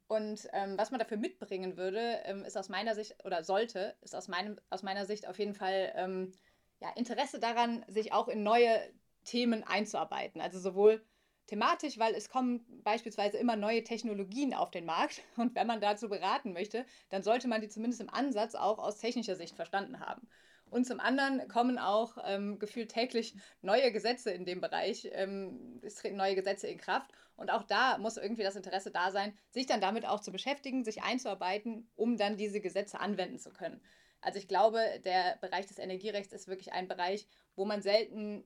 Und 0.08 0.48
ähm, 0.54 0.78
was 0.78 0.92
man 0.92 1.00
dafür 1.00 1.18
mitbringen 1.18 1.78
würde, 1.78 2.20
ähm, 2.24 2.46
ist 2.46 2.58
aus 2.58 2.70
meiner 2.70 2.96
Sicht, 2.96 3.24
oder 3.26 3.44
sollte, 3.44 3.96
ist 4.02 4.16
aus, 4.16 4.28
meinem, 4.28 4.60
aus 4.70 4.82
meiner 4.82 5.06
Sicht 5.06 5.28
auf 5.28 5.38
jeden 5.38 5.54
Fall 5.54 5.94
ähm, 5.96 6.32
ja, 6.80 6.90
Interesse 6.96 7.40
daran, 7.40 7.86
sich 7.88 8.14
auch 8.14 8.28
in 8.28 8.44
neue 8.44 8.80
Themen 9.26 9.64
einzuarbeiten. 9.64 10.40
Also 10.42 10.60
sowohl 10.60 11.04
thematisch, 11.48 11.98
weil 11.98 12.14
es 12.14 12.30
kommen 12.30 12.66
beispielsweise 12.84 13.38
immer 13.38 13.56
neue 13.56 13.84
Technologien 13.84 14.54
auf 14.54 14.72
den 14.72 14.86
Markt. 14.86 15.22
Und 15.38 15.56
wenn 15.56 15.68
man 15.68 15.82
dazu 15.82 16.10
beraten 16.10 16.54
möchte, 16.54 16.86
dann 17.10 17.24
sollte 17.24 17.48
man 17.48 17.62
die 17.62 17.70
zumindest 17.70 18.02
im 18.02 18.10
Ansatz 18.10 18.56
auch 18.56 18.80
aus 18.80 19.00
technischer 19.00 19.36
Sicht 19.36 19.56
verstanden 19.56 20.00
haben. 20.00 20.28
Und 20.70 20.86
zum 20.86 21.00
anderen 21.00 21.48
kommen 21.48 21.80
auch 21.80 22.18
ähm, 22.26 22.60
gefühlt 22.60 22.92
täglich 22.92 23.36
neue 23.62 23.92
Gesetze 23.92 24.32
in 24.32 24.46
dem 24.46 24.60
Bereich. 24.60 25.08
Ähm, 25.14 25.80
es 25.82 25.96
treten 25.96 26.18
neue 26.18 26.36
Gesetze 26.36 26.68
in 26.68 26.78
Kraft. 26.78 27.12
Und 27.38 27.52
auch 27.52 27.64
da 27.64 27.98
muss 28.00 28.18
irgendwie 28.18 28.44
das 28.44 28.56
Interesse 28.56 28.92
da 28.92 29.12
sein, 29.12 29.34
sich 29.52 29.66
dann 29.66 29.80
damit 29.80 30.06
auch 30.06 30.20
zu 30.20 30.32
beschäftigen, 30.32 30.84
sich 30.84 31.04
einzuarbeiten, 31.04 31.90
um 31.96 32.18
dann 32.18 32.36
diese 32.36 32.60
Gesetze 32.60 33.00
anwenden 33.00 33.40
zu 33.40 33.52
können. 33.54 33.80
Also 34.22 34.40
ich 34.40 34.48
glaube, 34.48 34.80
der 35.06 35.38
Bereich 35.40 35.68
des 35.68 35.78
Energierechts 35.78 36.34
ist 36.34 36.48
wirklich 36.48 36.74
ein 36.74 36.88
Bereich, 36.88 37.28
wo 37.56 37.64
man 37.64 37.82
selten 37.82 38.44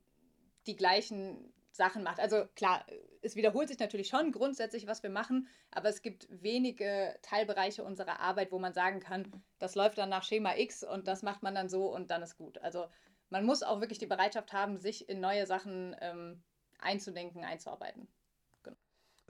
die 0.67 0.75
gleichen 0.75 1.53
Sachen 1.71 2.03
macht. 2.03 2.19
Also 2.19 2.45
klar, 2.55 2.85
es 3.21 3.35
wiederholt 3.35 3.69
sich 3.69 3.79
natürlich 3.79 4.09
schon 4.09 4.31
grundsätzlich, 4.31 4.87
was 4.87 5.03
wir 5.03 5.09
machen, 5.09 5.47
aber 5.71 5.89
es 5.89 6.01
gibt 6.01 6.27
wenige 6.29 7.17
Teilbereiche 7.21 7.83
unserer 7.83 8.19
Arbeit, 8.19 8.51
wo 8.51 8.59
man 8.59 8.73
sagen 8.73 8.99
kann, 8.99 9.31
das 9.59 9.75
läuft 9.75 9.97
dann 9.97 10.09
nach 10.09 10.23
Schema 10.23 10.55
X 10.57 10.83
und 10.83 11.07
das 11.07 11.23
macht 11.23 11.43
man 11.43 11.55
dann 11.55 11.69
so 11.69 11.93
und 11.93 12.11
dann 12.11 12.21
ist 12.21 12.37
gut. 12.37 12.57
Also 12.59 12.87
man 13.29 13.45
muss 13.45 13.63
auch 13.63 13.79
wirklich 13.79 13.99
die 13.99 14.05
Bereitschaft 14.05 14.51
haben, 14.51 14.77
sich 14.77 15.07
in 15.07 15.21
neue 15.21 15.47
Sachen 15.47 15.95
ähm, 16.01 16.43
einzudenken, 16.79 17.45
einzuarbeiten. 17.45 18.07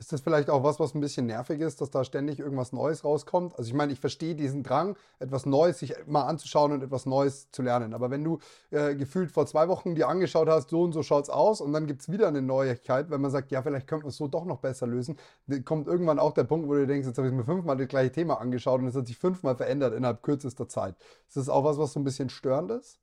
Ist 0.02 0.12
das 0.12 0.22
vielleicht 0.22 0.50
auch 0.50 0.64
was, 0.64 0.80
was 0.80 0.96
ein 0.96 1.00
bisschen 1.00 1.28
nervig 1.28 1.62
ist, 1.62 1.80
dass 1.80 1.92
da 1.92 2.04
ständig 2.04 2.40
irgendwas 2.40 2.74
Neues 2.74 3.06
rauskommt? 3.06 3.56
Also 3.60 3.68
ich 3.68 3.76
meine, 3.76 3.94
ich 3.94 4.00
verstehe 4.00 4.34
diesen 4.34 4.64
Drang, 4.64 4.98
etwas 5.20 5.46
Neues 5.46 5.78
sich 5.78 5.94
mal 6.08 6.24
anzuschauen 6.24 6.72
und 6.72 6.82
etwas 6.82 7.06
Neues 7.06 7.52
zu 7.52 7.62
lernen. 7.62 7.94
Aber 7.94 8.10
wenn 8.10 8.24
du 8.24 8.40
äh, 8.72 8.96
gefühlt 8.96 9.30
vor 9.30 9.46
zwei 9.46 9.68
Wochen 9.68 9.94
dir 9.94 10.10
angeschaut 10.10 10.50
hast, 10.50 10.72
so 10.72 10.82
und 10.82 10.94
so 10.94 11.04
schaut 11.04 11.26
es 11.26 11.30
aus 11.30 11.62
und 11.62 11.72
dann 11.72 11.86
gibt 11.86 12.02
es 12.02 12.12
wieder 12.12 12.28
eine 12.28 12.42
Neuigkeit, 12.42 13.12
wenn 13.12 13.22
man 13.22 13.30
sagt, 13.30 13.52
ja, 13.52 13.62
vielleicht 13.62 13.86
könnte 13.86 14.06
man 14.06 14.10
es 14.10 14.18
so 14.18 14.28
doch 14.28 14.44
noch 14.44 14.58
besser 14.58 14.88
lösen, 14.88 15.18
kommt 15.66 15.86
irgendwann 15.86 16.18
auch 16.18 16.34
der 16.34 16.46
Punkt, 16.46 16.68
wo 16.68 16.74
du 16.74 16.88
denkst, 16.88 17.08
jetzt 17.08 17.20
habe 17.20 17.28
ich 17.28 17.34
mir 17.36 17.46
fünfmal 17.46 17.78
das 17.78 17.88
gleiche 17.88 18.12
Thema 18.12 18.42
angeschaut 18.42 18.82
und 18.82 18.88
es 18.88 18.96
hat 18.96 19.06
sich 19.06 19.20
fünfmal 19.20 19.56
verändert 19.56 19.94
innerhalb 19.94 20.24
kürzester 20.24 20.68
Zeit. 20.68 20.96
Ist 21.28 21.38
das 21.38 21.48
auch 21.48 21.64
was, 21.64 21.78
was 21.78 21.94
so 21.94 22.00
ein 22.00 22.04
bisschen 22.04 22.32
störend 22.32 22.72
ist? 22.72 22.98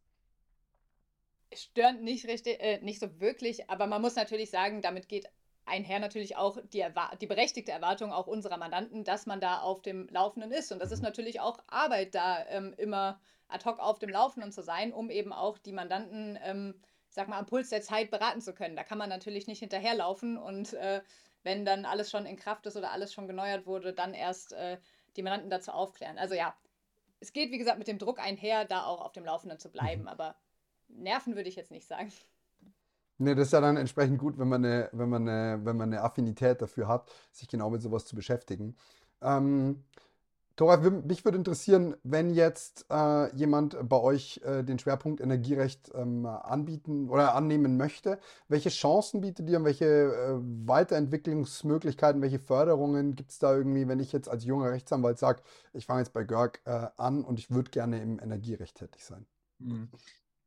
Störend 1.54 2.02
nicht 2.02 2.26
richtig, 2.26 2.60
äh, 2.60 2.80
nicht 2.82 2.98
so 2.98 3.20
wirklich, 3.20 3.70
aber 3.70 3.86
man 3.86 4.02
muss 4.02 4.16
natürlich 4.16 4.50
sagen, 4.50 4.82
damit 4.82 5.08
geht 5.08 5.28
einher 5.68 6.00
natürlich 6.00 6.36
auch 6.36 6.58
die, 6.72 6.84
die 7.20 7.26
berechtigte 7.26 7.72
Erwartung 7.72 8.12
auch 8.12 8.26
unserer 8.26 8.56
Mandanten, 8.56 9.04
dass 9.04 9.26
man 9.26 9.40
da 9.40 9.60
auf 9.60 9.82
dem 9.82 10.08
Laufenden 10.08 10.50
ist. 10.50 10.72
Und 10.72 10.80
das 10.80 10.92
ist 10.92 11.00
mhm. 11.00 11.06
natürlich 11.06 11.40
auch 11.40 11.58
Arbeit, 11.68 12.14
da 12.14 12.44
ähm, 12.46 12.74
immer 12.76 13.20
ad 13.48 13.64
hoc 13.64 13.78
auf 13.78 13.98
dem 13.98 14.10
Laufenden 14.10 14.52
zu 14.52 14.62
sein, 14.62 14.92
um 14.92 15.10
eben 15.10 15.32
auch 15.32 15.58
die 15.58 15.72
Mandanten, 15.72 16.38
ähm, 16.42 16.74
sag 17.08 17.28
mal, 17.28 17.38
am 17.38 17.46
Puls 17.46 17.70
der 17.70 17.82
Zeit 17.82 18.10
beraten 18.10 18.40
zu 18.40 18.54
können. 18.54 18.76
Da 18.76 18.84
kann 18.84 18.98
man 18.98 19.08
natürlich 19.08 19.46
nicht 19.46 19.60
hinterherlaufen 19.60 20.36
und 20.36 20.74
äh, 20.74 21.02
wenn 21.42 21.64
dann 21.64 21.84
alles 21.84 22.10
schon 22.10 22.26
in 22.26 22.36
Kraft 22.36 22.66
ist 22.66 22.76
oder 22.76 22.92
alles 22.92 23.12
schon 23.12 23.26
geneuert 23.26 23.66
wurde, 23.66 23.92
dann 23.92 24.12
erst 24.12 24.52
äh, 24.52 24.78
die 25.16 25.22
Mandanten 25.22 25.50
dazu 25.50 25.70
aufklären. 25.70 26.18
Also 26.18 26.34
ja, 26.34 26.54
es 27.20 27.32
geht, 27.32 27.50
wie 27.50 27.58
gesagt, 27.58 27.78
mit 27.78 27.88
dem 27.88 27.98
Druck 27.98 28.20
einher, 28.20 28.64
da 28.64 28.84
auch 28.84 29.00
auf 29.00 29.12
dem 29.12 29.24
Laufenden 29.24 29.58
zu 29.58 29.70
bleiben, 29.70 30.02
mhm. 30.02 30.08
aber 30.08 30.36
nerven 30.88 31.36
würde 31.36 31.48
ich 31.48 31.56
jetzt 31.56 31.70
nicht 31.70 31.86
sagen. 31.86 32.12
Ne, 33.18 33.34
das 33.34 33.48
ist 33.48 33.52
ja 33.52 33.60
dann 33.60 33.76
entsprechend 33.76 34.18
gut, 34.18 34.38
wenn 34.38 34.48
man, 34.48 34.64
eine, 34.64 34.88
wenn, 34.92 35.08
man 35.08 35.28
eine, 35.28 35.60
wenn 35.64 35.76
man 35.76 35.92
eine 35.92 36.02
Affinität 36.02 36.62
dafür 36.62 36.86
hat, 36.86 37.10
sich 37.32 37.48
genau 37.48 37.68
mit 37.68 37.82
sowas 37.82 38.04
zu 38.04 38.14
beschäftigen. 38.14 38.76
Ähm, 39.20 39.82
Thora, 40.58 40.76
mich 40.78 41.24
würde 41.24 41.38
interessieren, 41.38 41.94
wenn 42.02 42.30
jetzt 42.34 42.86
äh, 42.90 43.32
jemand 43.36 43.76
bei 43.88 43.96
euch 43.96 44.40
äh, 44.44 44.64
den 44.64 44.80
Schwerpunkt 44.80 45.20
Energierecht 45.20 45.92
ähm, 45.94 46.26
anbieten 46.26 47.08
oder 47.10 47.36
annehmen 47.36 47.76
möchte, 47.76 48.18
welche 48.48 48.68
Chancen 48.68 49.20
bietet 49.20 49.48
ihr 49.48 49.58
und 49.58 49.64
welche 49.64 49.84
äh, 49.84 50.38
Weiterentwicklungsmöglichkeiten, 50.66 52.20
welche 52.22 52.40
Förderungen 52.40 53.14
gibt 53.14 53.30
es 53.30 53.38
da 53.38 53.54
irgendwie, 53.54 53.86
wenn 53.86 54.00
ich 54.00 54.10
jetzt 54.10 54.28
als 54.28 54.44
junger 54.44 54.72
Rechtsanwalt 54.72 55.20
sage, 55.20 55.42
ich 55.74 55.86
fange 55.86 56.00
jetzt 56.00 56.12
bei 56.12 56.24
Görg 56.24 56.60
äh, 56.64 56.88
an 56.96 57.22
und 57.22 57.38
ich 57.38 57.52
würde 57.52 57.70
gerne 57.70 58.02
im 58.02 58.18
Energierecht 58.18 58.78
tätig 58.78 59.04
sein? 59.04 59.26
Mhm. 59.60 59.88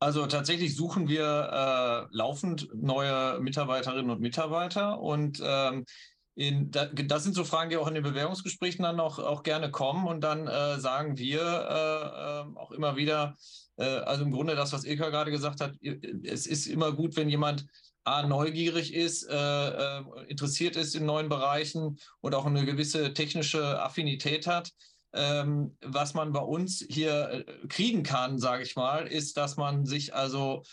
Also 0.04 0.26
tatsächlich 0.26 0.76
suchen 0.76 1.08
wir 1.08 2.08
äh, 2.12 2.16
laufend 2.16 2.68
neue 2.74 3.40
Mitarbeiterinnen 3.40 4.10
und 4.10 4.20
Mitarbeiter 4.20 5.00
und 5.00 5.40
ähm, 5.46 5.86
in, 6.34 6.72
da, 6.72 6.86
das 6.88 7.24
sind 7.24 7.36
so 7.36 7.44
Fragen, 7.44 7.70
die 7.70 7.78
auch 7.78 7.88
in 7.88 7.94
den 7.94 8.02
Bewerbungsgesprächen 8.02 8.82
dann 8.82 9.00
auch, 9.00 9.20
auch 9.20 9.44
gerne 9.44 9.70
kommen 9.70 10.08
und 10.08 10.22
dann 10.22 10.48
äh, 10.48 10.80
sagen 10.80 11.20
wir 11.20 11.42
äh, 11.42 12.42
ähm, 12.42 12.58
auch 12.58 12.72
immer 12.72 12.96
wieder, 12.96 13.36
äh, 13.78 13.84
also 13.84 14.24
im 14.24 14.32
Grunde 14.32 14.56
das, 14.56 14.74
was 14.74 14.86
Ilka 14.86 15.12
gerade 15.12 15.30
gesagt 15.30 15.62
hat, 15.62 15.76
es 16.24 16.48
ist 16.48 16.66
immer 16.66 16.94
gut, 16.94 17.16
wenn 17.16 17.30
jemand 17.30 17.68
A, 18.04 18.24
neugierig 18.24 18.96
ist, 18.96 19.30
äh, 19.30 19.36
äh, 19.36 20.04
interessiert 20.30 20.78
ist 20.78 20.96
in 20.96 21.06
neuen 21.06 21.30
Bereichen 21.30 22.00
und 22.22 22.34
auch 22.34 22.48
eine 22.48 22.66
gewisse 22.66 23.14
technische 23.14 23.80
Affinität 23.80 24.48
hat 24.48 24.72
ähm, 25.14 25.76
was 25.82 26.14
man 26.14 26.32
bei 26.32 26.42
uns 26.42 26.86
hier 26.90 27.46
äh, 27.48 27.68
kriegen 27.68 28.04
kann, 28.04 28.40
sage 28.40 28.64
ich 28.64 28.76
mal, 28.76 29.08
ist, 29.08 29.38
dass 29.38 29.58
man 29.58 29.86
sich 29.86 30.14
also 30.16 30.64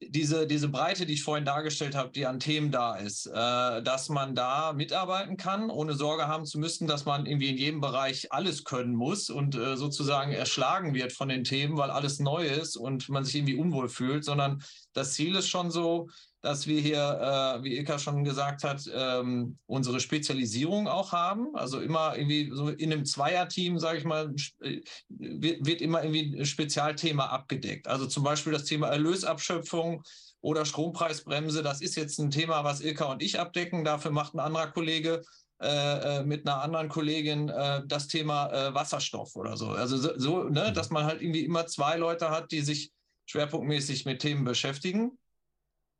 diese, 0.00 0.46
diese 0.46 0.68
Breite, 0.68 1.06
die 1.06 1.14
ich 1.14 1.22
vorhin 1.22 1.44
dargestellt 1.44 1.94
habe, 1.94 2.10
die 2.10 2.26
an 2.26 2.40
Themen 2.40 2.70
da 2.70 2.96
ist, 2.96 3.26
äh, 3.26 3.82
dass 3.82 4.08
man 4.08 4.34
da 4.34 4.72
mitarbeiten 4.72 5.36
kann, 5.36 5.70
ohne 5.70 5.94
Sorge 5.94 6.26
haben 6.26 6.44
zu 6.44 6.58
müssen, 6.58 6.86
dass 6.86 7.04
man 7.04 7.26
irgendwie 7.26 7.50
in 7.50 7.56
jedem 7.56 7.80
Bereich 7.80 8.32
alles 8.32 8.64
können 8.64 8.94
muss 8.94 9.30
und 9.30 9.54
äh, 9.54 9.76
sozusagen 9.76 10.32
erschlagen 10.32 10.94
wird 10.94 11.12
von 11.12 11.28
den 11.28 11.44
Themen, 11.44 11.76
weil 11.76 11.90
alles 11.90 12.18
neu 12.18 12.46
ist 12.46 12.76
und 12.76 13.08
man 13.08 13.24
sich 13.24 13.36
irgendwie 13.36 13.56
unwohl 13.56 13.88
fühlt, 13.88 14.24
sondern 14.24 14.62
das 14.92 15.14
Ziel 15.14 15.36
ist 15.36 15.48
schon 15.48 15.70
so, 15.70 16.08
dass 16.44 16.66
wir 16.66 16.78
hier, 16.78 16.98
äh, 16.98 17.64
wie 17.64 17.78
Ilka 17.78 17.98
schon 17.98 18.22
gesagt 18.22 18.64
hat, 18.64 18.82
ähm, 18.94 19.56
unsere 19.64 19.98
Spezialisierung 19.98 20.88
auch 20.88 21.12
haben. 21.12 21.56
Also 21.56 21.80
immer 21.80 22.18
irgendwie 22.18 22.50
so 22.52 22.68
in 22.68 22.92
einem 22.92 23.06
Zweierteam, 23.06 23.78
sage 23.78 23.96
ich 23.96 24.04
mal, 24.04 24.34
äh, 24.60 24.82
wird, 25.08 25.64
wird 25.64 25.80
immer 25.80 26.04
irgendwie 26.04 26.38
ein 26.38 26.44
Spezialthema 26.44 27.28
abgedeckt. 27.28 27.88
Also 27.88 28.06
zum 28.06 28.24
Beispiel 28.24 28.52
das 28.52 28.64
Thema 28.64 28.88
Erlösabschöpfung 28.88 30.02
oder 30.42 30.66
Strompreisbremse. 30.66 31.62
Das 31.62 31.80
ist 31.80 31.96
jetzt 31.96 32.18
ein 32.18 32.30
Thema, 32.30 32.62
was 32.62 32.82
Ilka 32.82 33.06
und 33.06 33.22
ich 33.22 33.40
abdecken. 33.40 33.82
Dafür 33.82 34.10
macht 34.10 34.34
ein 34.34 34.40
anderer 34.40 34.66
Kollege 34.66 35.22
äh, 35.62 36.18
äh 36.18 36.24
mit 36.24 36.46
einer 36.46 36.60
anderen 36.60 36.90
Kollegin 36.90 37.48
äh, 37.48 37.80
das 37.86 38.06
Thema 38.06 38.52
äh, 38.52 38.74
Wasserstoff 38.74 39.34
oder 39.34 39.56
so. 39.56 39.70
Also 39.70 39.96
so, 39.96 40.10
so 40.18 40.44
ne, 40.44 40.74
dass 40.74 40.90
man 40.90 41.06
halt 41.06 41.22
irgendwie 41.22 41.46
immer 41.46 41.66
zwei 41.66 41.96
Leute 41.96 42.28
hat, 42.28 42.52
die 42.52 42.60
sich 42.60 42.92
schwerpunktmäßig 43.24 44.04
mit 44.04 44.20
Themen 44.20 44.44
beschäftigen. 44.44 45.18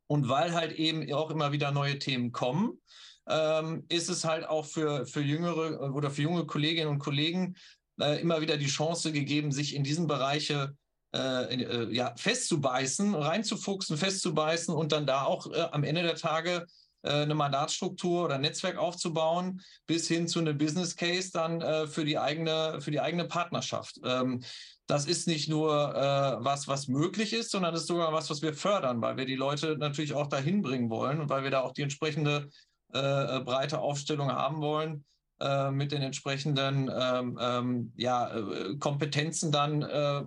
Und 0.07 0.29
weil 0.29 0.53
halt 0.53 0.73
eben 0.73 1.11
auch 1.13 1.31
immer 1.31 1.51
wieder 1.51 1.71
neue 1.71 1.99
Themen 1.99 2.31
kommen, 2.31 2.79
ähm, 3.27 3.85
ist 3.89 4.09
es 4.09 4.23
halt 4.23 4.47
auch 4.47 4.65
für, 4.65 5.05
für 5.05 5.21
jüngere 5.21 5.93
oder 5.93 6.11
für 6.11 6.21
junge 6.21 6.45
Kolleginnen 6.45 6.89
und 6.89 6.99
Kollegen 6.99 7.55
äh, 7.99 8.21
immer 8.21 8.41
wieder 8.41 8.57
die 8.57 8.67
Chance 8.67 9.11
gegeben, 9.11 9.51
sich 9.51 9.75
in 9.75 9.83
diesen 9.83 10.07
Bereiche 10.07 10.75
äh, 11.15 11.55
äh, 11.55 11.93
ja, 11.93 12.13
festzubeißen, 12.17 13.15
reinzufuchsen, 13.15 13.97
festzubeißen 13.97 14.73
und 14.75 14.91
dann 14.91 15.07
da 15.07 15.23
auch 15.23 15.51
äh, 15.51 15.61
am 15.71 15.83
Ende 15.83 16.03
der 16.03 16.15
Tage 16.15 16.65
äh, 17.03 17.09
eine 17.09 17.35
Mandatsstruktur 17.35 18.25
oder 18.25 18.35
ein 18.35 18.41
Netzwerk 18.41 18.77
aufzubauen, 18.77 19.61
bis 19.87 20.07
hin 20.07 20.27
zu 20.27 20.39
einem 20.39 20.57
Business 20.57 20.95
Case 20.95 21.31
dann 21.31 21.61
äh, 21.61 21.87
für, 21.87 22.03
die 22.03 22.17
eigene, 22.17 22.81
für 22.81 22.91
die 22.91 22.99
eigene 22.99 23.25
Partnerschaft. 23.25 23.99
Ähm, 24.03 24.43
das 24.87 25.07
ist 25.07 25.27
nicht 25.27 25.49
nur 25.49 25.95
äh, 25.95 26.43
was, 26.43 26.67
was 26.67 26.87
möglich 26.87 27.33
ist, 27.33 27.51
sondern 27.51 27.73
es 27.73 27.81
ist 27.81 27.87
sogar 27.87 28.13
was, 28.13 28.29
was 28.29 28.41
wir 28.41 28.53
fördern, 28.53 29.01
weil 29.01 29.17
wir 29.17 29.25
die 29.25 29.35
Leute 29.35 29.77
natürlich 29.77 30.13
auch 30.13 30.27
dahin 30.27 30.61
bringen 30.61 30.89
wollen 30.89 31.21
und 31.21 31.29
weil 31.29 31.43
wir 31.43 31.51
da 31.51 31.61
auch 31.61 31.73
die 31.73 31.81
entsprechende 31.81 32.49
äh, 32.93 32.99
äh 33.37 33.43
breite 33.43 33.79
Aufstellung 33.79 34.31
haben 34.31 34.61
wollen 34.61 35.03
äh, 35.39 35.71
mit 35.71 35.91
den 35.91 36.03
entsprechenden 36.03 36.91
ähm, 36.93 37.37
ähm, 37.41 37.93
ja, 37.95 38.35
äh, 38.35 38.77
Kompetenzen 38.77 39.51
dann 39.51 39.79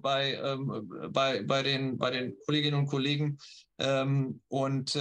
bei, 0.03 0.35
ähm, 0.35 0.91
bei, 1.11 1.43
bei, 1.43 1.63
den, 1.63 1.97
bei 1.97 2.11
den 2.11 2.35
Kolleginnen 2.45 2.81
und 2.81 2.87
Kollegen 2.87 3.39
ähm, 3.79 4.41
und, 4.49 4.99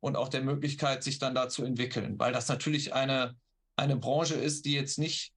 und 0.00 0.16
auch 0.16 0.28
der 0.28 0.42
Möglichkeit, 0.42 1.02
sich 1.02 1.18
dann 1.18 1.34
da 1.34 1.48
zu 1.48 1.64
entwickeln, 1.64 2.18
weil 2.18 2.32
das 2.32 2.48
natürlich 2.48 2.92
eine, 2.92 3.36
eine 3.76 3.96
Branche 3.96 4.34
ist, 4.34 4.66
die 4.66 4.74
jetzt 4.74 4.98
nicht 4.98 5.32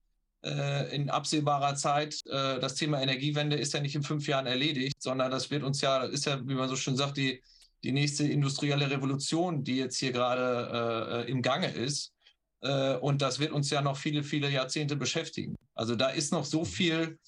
in 0.92 1.10
absehbarer 1.10 1.76
Zeit. 1.76 2.22
Äh, 2.28 2.60
das 2.60 2.76
Thema 2.76 3.02
Energiewende 3.02 3.56
ist 3.56 3.74
ja 3.74 3.80
nicht 3.80 3.96
in 3.96 4.04
fünf 4.04 4.28
Jahren 4.28 4.46
erledigt, 4.46 5.02
sondern 5.02 5.32
das 5.32 5.50
wird 5.50 5.64
uns 5.64 5.82
ja, 5.82 6.04
ist 6.04 6.26
ja, 6.26 6.40
wie 6.48 6.54
man 6.54 6.70
so 6.70 6.76
schön 6.76 6.96
sagt, 6.96 7.18
die, 7.18 7.42
die 7.84 7.92
nächste 7.92 8.28
industrielle 8.28 8.90
Revolution, 8.90 9.64
die 9.64 9.78
jetzt 9.78 9.98
hier 9.98 10.12
gerade 10.12 11.26
äh, 11.26 11.32
im 11.32 11.42
Gange 11.42 11.72
ist. 11.72 12.14
Äh, 12.62 12.96
und 12.96 13.22
das 13.22 13.40
wird 13.40 13.52
uns 13.52 13.70
ja 13.70 13.82
noch 13.82 13.98
viele, 13.98 14.24
viele 14.24 14.50
Jahrzehnte 14.50 14.96
beschäftigen. 14.96 15.56
Also 15.74 15.96
da 15.96 16.10
ist 16.10 16.32
noch 16.32 16.46
so 16.46 16.66
viel, 16.66 17.20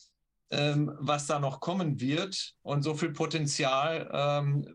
ähm, 0.49 0.91
was 0.99 1.27
da 1.27 1.39
noch 1.39 1.59
kommen 1.59 1.99
wird 1.99 2.53
und 2.61 2.83
so 2.83 2.95
viel 2.95 3.11
Potenzial 3.11 4.09
ähm, 4.11 4.65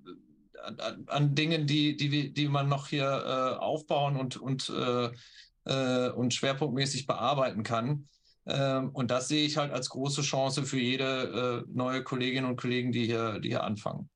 an, 0.63 1.05
an, 1.07 1.35
Dingen, 1.35 1.67
die, 1.67 1.97
die, 1.97 2.33
die 2.33 2.49
man 2.49 2.69
noch 2.69 2.89
hier 2.89 3.05
äh, 3.05 3.59
aufbauen 3.59 4.17
und, 4.17 4.37
und, 4.37 4.71
äh, 4.71 6.11
und 6.11 6.35
schwerpunktmäßig 6.35 7.07
bearbeiten 7.07 7.63
kann. 7.63 8.09
Ähm, 8.47 8.91
und 8.91 9.11
das 9.11 9.29
sehe 9.29 9.47
ich 9.47 9.57
halt 9.57 9.73
als 9.73 9.89
große 9.91 10.23
Chance 10.23 10.65
für 10.65 10.79
jede 10.79 11.65
äh, 11.67 11.73
neue 11.73 12.03
Kolleginnen 12.03 12.47
und 12.47 12.57
Kollegen, 12.57 12.93
die 12.93 13.07
hier, 13.07 13.39
die 13.39 13.49
hier 13.49 13.65
anfangen. 13.65 14.11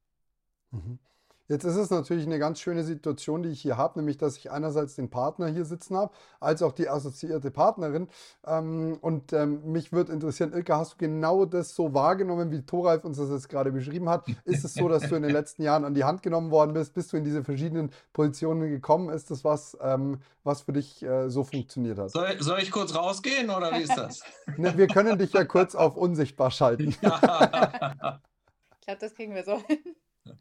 Mhm. 0.71 0.99
Jetzt 1.49 1.65
ist 1.65 1.77
es 1.77 1.91
natürlich 1.91 2.27
eine 2.27 2.39
ganz 2.39 2.61
schöne 2.61 2.83
Situation, 2.83 3.43
die 3.43 3.51
ich 3.51 3.61
hier 3.61 3.77
habe, 3.77 3.99
nämlich 4.01 4.19
dass 4.19 4.37
ich 4.37 4.51
einerseits 4.51 4.97
den 4.97 5.11
Partner 5.11 5.47
hier 5.47 5.65
sitzen 5.65 5.97
habe, 5.97 6.13
als 6.41 6.63
auch 6.63 6.73
die 6.73 6.89
assoziierte 6.89 7.51
Partnerin. 7.51 8.09
Ähm, 8.45 8.99
und 9.01 9.33
ähm, 9.33 9.71
mich 9.71 9.93
würde 9.93 10.13
interessieren, 10.13 10.53
Ilka, 10.53 10.79
hast 10.79 10.95
du 10.95 10.97
genau 10.99 11.45
das 11.45 11.75
so 11.75 11.95
wahrgenommen, 11.95 12.51
wie 12.51 12.63
Thoralf 12.63 13.05
uns 13.05 13.19
das 13.19 13.31
jetzt 13.31 13.49
gerade 13.49 13.71
beschrieben 13.71 14.09
hat? 14.09 14.27
Ist 14.45 14.65
es 14.65 14.75
so, 14.75 14.89
dass 14.89 15.09
du 15.09 15.15
in 15.15 15.23
den 15.23 15.33
letzten 15.33 15.63
Jahren 15.63 15.85
an 15.85 15.95
die 15.95 16.05
Hand 16.05 16.23
genommen 16.23 16.51
worden 16.51 16.73
bist? 16.73 16.95
Bist 16.95 17.13
du 17.13 17.17
in 17.17 17.25
diese 17.25 17.45
verschiedenen 17.45 17.91
Positionen 18.13 18.69
gekommen? 18.69 19.09
Ist 19.11 19.31
das 19.31 19.45
was, 19.45 19.77
ähm, 19.81 20.19
was 20.43 20.63
für 20.63 20.73
dich 20.73 21.03
äh, 21.03 21.29
so 21.29 21.45
funktioniert 21.45 21.99
hat? 21.99 22.11
Soll, 22.11 22.41
soll, 22.41 22.59
ich 22.59 22.71
kurz 22.73 22.95
rausgehen 22.95 23.51
oder 23.51 23.73
wie 23.73 23.83
ist 23.83 23.97
das? 23.97 24.23
ne, 24.57 24.77
wir 24.77 24.89
können 24.89 25.19
dich 25.19 25.33
ja 25.33 25.45
kurz 25.45 25.75
auf 25.75 25.97
unsichtbar 25.97 26.51
schalten. 26.51 26.89
ich 26.91 27.01
glaube, 27.01 28.21
das 28.99 29.15
kriegen 29.15 29.35
wir 29.35 29.45
so 29.45 29.63
hin. 29.67 29.79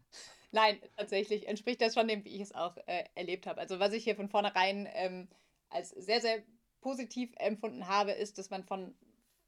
Nein, 0.56 0.80
tatsächlich 0.96 1.50
entspricht 1.50 1.82
das 1.82 1.96
schon 1.96 2.08
dem, 2.08 2.24
wie 2.24 2.34
ich 2.36 2.39
es 2.39 2.56
auch 2.56 2.78
äh, 2.88 3.04
erlebt 3.13 3.46
habe. 3.46 3.60
Also 3.60 3.78
was 3.80 3.91
ich 3.91 4.06
hier 4.06 4.15
von 4.15 4.30
vornherein 4.30 4.88
ähm, 4.94 5.28
als 5.70 5.89
sehr, 5.89 6.22
sehr 6.22 6.44
positiv 6.80 7.30
empfunden 7.39 7.89
habe, 7.89 8.13
ist, 8.13 8.38
dass 8.38 8.50
man 8.50 8.63
von 8.63 8.96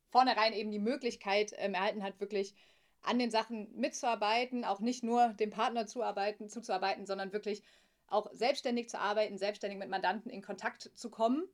vornherein 0.10 0.52
eben 0.52 0.70
die 0.70 0.80
Möglichkeit 0.80 1.54
ähm, 1.60 1.76
erhalten 1.76 2.04
hat, 2.04 2.20
wirklich 2.20 2.56
an 3.04 3.20
den 3.20 3.32
Sachen 3.32 3.74
mitzuarbeiten, 3.74 4.65
auch 4.65 4.82
nicht 4.82 5.02
nur 5.02 5.30
dem 5.30 5.50
Partner 5.50 5.88
zuarbeiten, 5.88 6.50
zuzuarbeiten, 6.50 7.06
sondern 7.06 7.32
wirklich 7.32 7.63
auch 8.08 8.30
selbstständig 8.34 8.89
zu 8.89 9.00
arbeiten, 9.00 9.38
selbstständig 9.38 9.80
mit 9.80 9.88
Mandanten 9.88 10.30
in 10.30 10.41
Kontakt 10.41 10.91
zu 10.93 11.10
kommen. 11.10 11.48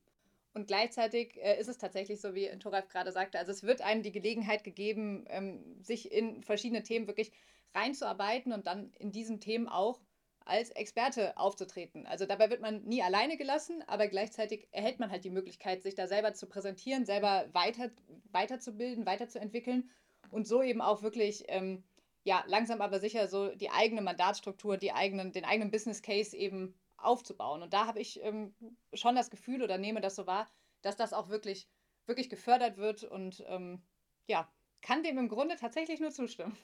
Und 0.53 0.67
gleichzeitig 0.67 1.37
äh, 1.41 1.59
ist 1.59 1.67
es 1.67 1.77
tatsächlich 1.77 2.21
so, 2.21 2.35
wie 2.35 2.47
Thoralf 2.59 2.87
gerade 2.87 3.11
sagte, 3.11 3.39
also 3.39 3.51
es 3.51 3.63
wird 3.63 3.81
einem 3.81 4.03
die 4.03 4.11
Gelegenheit 4.11 4.63
gegeben, 4.63 5.25
ähm, 5.29 5.81
sich 5.81 6.11
in 6.11 6.43
verschiedene 6.43 6.83
Themen 6.83 7.07
wirklich 7.07 7.31
reinzuarbeiten 7.73 8.53
und 8.53 8.67
dann 8.67 8.91
in 8.99 9.11
diesen 9.11 9.39
Themen 9.39 9.67
auch 9.67 9.99
als 10.45 10.69
Experte 10.71 11.37
aufzutreten. 11.37 12.05
Also 12.05 12.25
dabei 12.25 12.49
wird 12.49 12.61
man 12.61 12.83
nie 12.83 13.01
alleine 13.01 13.37
gelassen, 13.37 13.83
aber 13.87 14.07
gleichzeitig 14.07 14.67
erhält 14.71 14.99
man 14.99 15.09
halt 15.09 15.23
die 15.23 15.29
Möglichkeit, 15.29 15.81
sich 15.81 15.95
da 15.95 16.07
selber 16.07 16.33
zu 16.33 16.47
präsentieren, 16.47 17.05
selber 17.05 17.47
weiter, 17.53 17.89
weiterzubilden, 18.31 19.05
weiterzuentwickeln 19.05 19.89
und 20.29 20.47
so 20.47 20.61
eben 20.61 20.81
auch 20.81 21.01
wirklich 21.01 21.45
ähm, 21.47 21.83
ja, 22.23 22.43
langsam 22.47 22.81
aber 22.81 22.99
sicher 22.99 23.27
so 23.27 23.49
die 23.55 23.69
eigene 23.69 24.01
Mandatsstruktur, 24.01 24.77
die 24.77 24.93
eigenen, 24.93 25.31
den 25.31 25.45
eigenen 25.45 25.71
Business 25.71 26.01
Case 26.01 26.35
eben 26.35 26.73
aufzubauen. 27.03 27.61
Und 27.63 27.73
da 27.73 27.87
habe 27.87 27.99
ich 27.99 28.21
ähm, 28.23 28.53
schon 28.93 29.15
das 29.15 29.29
Gefühl 29.29 29.63
oder 29.63 29.77
nehme 29.77 30.01
das 30.01 30.15
so 30.15 30.27
wahr, 30.27 30.47
dass 30.81 30.95
das 30.95 31.13
auch 31.13 31.29
wirklich, 31.29 31.69
wirklich 32.05 32.29
gefördert 32.29 32.77
wird 32.77 33.03
und 33.03 33.43
ähm, 33.47 33.81
ja, 34.27 34.47
kann 34.81 35.03
dem 35.03 35.17
im 35.17 35.29
Grunde 35.29 35.55
tatsächlich 35.55 35.99
nur 35.99 36.11
zustimmen. 36.11 36.57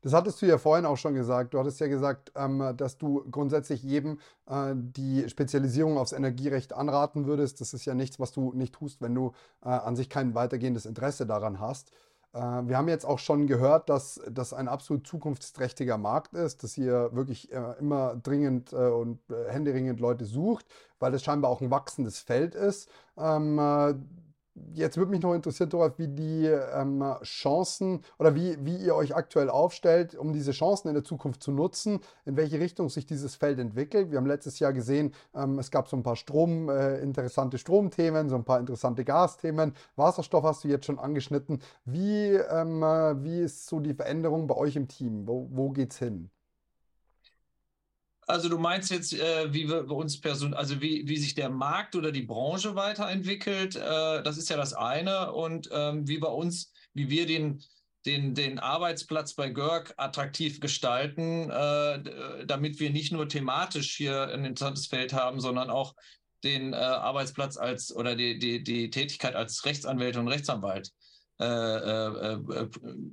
Das 0.00 0.12
hattest 0.12 0.40
du 0.40 0.46
ja 0.46 0.58
vorhin 0.58 0.86
auch 0.86 0.96
schon 0.96 1.14
gesagt. 1.14 1.54
Du 1.54 1.58
hattest 1.58 1.80
ja 1.80 1.88
gesagt, 1.88 2.30
ähm, 2.36 2.74
dass 2.76 2.98
du 2.98 3.24
grundsätzlich 3.30 3.82
jedem 3.82 4.20
äh, 4.46 4.72
die 4.74 5.28
Spezialisierung 5.28 5.98
aufs 5.98 6.12
Energierecht 6.12 6.72
anraten 6.72 7.26
würdest. 7.26 7.60
Das 7.60 7.74
ist 7.74 7.84
ja 7.84 7.94
nichts, 7.94 8.20
was 8.20 8.30
du 8.30 8.52
nicht 8.52 8.74
tust, 8.74 9.00
wenn 9.00 9.14
du 9.14 9.32
äh, 9.60 9.68
an 9.68 9.96
sich 9.96 10.08
kein 10.08 10.34
weitergehendes 10.34 10.86
Interesse 10.86 11.26
daran 11.26 11.58
hast. 11.58 11.90
Äh, 12.32 12.38
wir 12.38 12.76
haben 12.76 12.88
jetzt 12.88 13.04
auch 13.04 13.18
schon 13.18 13.46
gehört, 13.46 13.88
dass 13.88 14.20
das 14.30 14.52
ein 14.52 14.68
absolut 14.68 15.06
zukunftsträchtiger 15.06 15.98
Markt 15.98 16.34
ist, 16.34 16.62
dass 16.62 16.76
ihr 16.78 17.10
wirklich 17.12 17.52
äh, 17.52 17.74
immer 17.78 18.16
dringend 18.16 18.72
äh, 18.72 18.76
und 18.76 19.20
händeringend 19.48 20.00
Leute 20.00 20.24
sucht, 20.24 20.66
weil 20.98 21.14
es 21.14 21.22
scheinbar 21.22 21.50
auch 21.50 21.60
ein 21.60 21.70
wachsendes 21.70 22.18
Feld 22.18 22.54
ist. 22.54 22.90
Jetzt 24.74 24.96
würde 24.96 25.10
mich 25.10 25.22
noch 25.22 25.34
interessieren, 25.34 25.70
Doraf, 25.70 25.98
wie 25.98 26.08
die 26.08 26.46
ähm, 26.46 27.04
Chancen 27.22 28.00
oder 28.18 28.34
wie, 28.34 28.56
wie 28.64 28.76
ihr 28.76 28.94
euch 28.94 29.14
aktuell 29.14 29.50
aufstellt, 29.50 30.14
um 30.14 30.32
diese 30.32 30.52
Chancen 30.52 30.88
in 30.88 30.94
der 30.94 31.04
Zukunft 31.04 31.42
zu 31.42 31.52
nutzen, 31.52 32.00
in 32.24 32.36
welche 32.36 32.60
Richtung 32.60 32.88
sich 32.88 33.06
dieses 33.06 33.34
Feld 33.34 33.58
entwickelt. 33.58 34.10
Wir 34.10 34.18
haben 34.18 34.26
letztes 34.26 34.58
Jahr 34.58 34.72
gesehen, 34.72 35.12
ähm, 35.34 35.58
es 35.58 35.70
gab 35.70 35.88
so 35.88 35.96
ein 35.96 36.02
paar 36.02 36.16
Strom, 36.16 36.68
äh, 36.68 36.98
interessante 37.00 37.58
Stromthemen, 37.58 38.28
so 38.28 38.36
ein 38.36 38.44
paar 38.44 38.60
interessante 38.60 39.04
Gasthemen. 39.04 39.74
Wasserstoff 39.96 40.44
hast 40.44 40.64
du 40.64 40.68
jetzt 40.68 40.86
schon 40.86 40.98
angeschnitten. 40.98 41.60
Wie, 41.84 42.28
ähm, 42.28 42.82
äh, 42.82 43.22
wie 43.24 43.40
ist 43.40 43.66
so 43.66 43.80
die 43.80 43.94
Veränderung 43.94 44.46
bei 44.46 44.56
euch 44.56 44.76
im 44.76 44.88
Team? 44.88 45.26
Wo, 45.26 45.48
wo 45.50 45.72
es 45.76 45.98
hin? 45.98 46.30
Also 48.28 48.50
du 48.50 48.58
meinst 48.58 48.90
jetzt, 48.90 49.14
äh, 49.14 49.54
wie 49.54 49.68
wir 49.68 49.90
uns 49.90 50.20
Person, 50.20 50.52
also 50.52 50.82
wie, 50.82 51.08
wie 51.08 51.16
sich 51.16 51.34
der 51.34 51.48
Markt 51.48 51.96
oder 51.96 52.12
die 52.12 52.22
Branche 52.22 52.74
weiterentwickelt, 52.74 53.74
äh, 53.74 54.22
das 54.22 54.36
ist 54.36 54.50
ja 54.50 54.58
das 54.58 54.74
eine. 54.74 55.32
Und 55.32 55.70
ähm, 55.72 56.06
wie 56.06 56.18
bei 56.18 56.28
uns, 56.28 56.70
wie 56.92 57.08
wir 57.08 57.24
den, 57.24 57.62
den, 58.04 58.34
den 58.34 58.58
Arbeitsplatz 58.58 59.32
bei 59.32 59.48
Görg 59.48 59.94
attraktiv 59.96 60.60
gestalten, 60.60 61.48
äh, 61.48 62.44
damit 62.44 62.78
wir 62.80 62.90
nicht 62.90 63.12
nur 63.12 63.30
thematisch 63.30 63.96
hier 63.96 64.28
ein 64.28 64.44
interessantes 64.44 64.88
Feld 64.88 65.14
haben, 65.14 65.40
sondern 65.40 65.70
auch 65.70 65.94
den 66.44 66.74
äh, 66.74 66.76
Arbeitsplatz 66.76 67.56
als 67.56 67.96
oder 67.96 68.14
die, 68.14 68.38
die, 68.38 68.62
die 68.62 68.90
Tätigkeit 68.90 69.36
als 69.36 69.64
Rechtsanwälte 69.64 70.20
und 70.20 70.28
Rechtsanwalt 70.28 70.92
äh, 71.40 71.44
äh, 71.44 72.32
äh, 72.34 72.68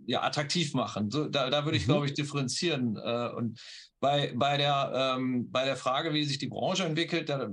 ja, 0.08 0.24
attraktiv 0.24 0.74
machen. 0.74 1.12
So, 1.12 1.28
da, 1.28 1.52
da 1.52 1.64
würde 1.64 1.78
ich, 1.78 1.86
mhm. 1.86 1.92
glaube 1.92 2.06
ich, 2.08 2.14
differenzieren. 2.14 2.98
Äh, 2.98 3.30
und 3.36 3.60
bei, 4.00 4.34
bei, 4.36 4.58
der, 4.58 5.16
ähm, 5.18 5.52
bei 5.52 5.64
der 5.66 5.76
Frage, 5.76 6.12
wie 6.14 6.24
sich 6.24 6.40
die 6.40 6.48
Branche 6.48 6.86
entwickelt, 6.86 7.30
da, 7.30 7.52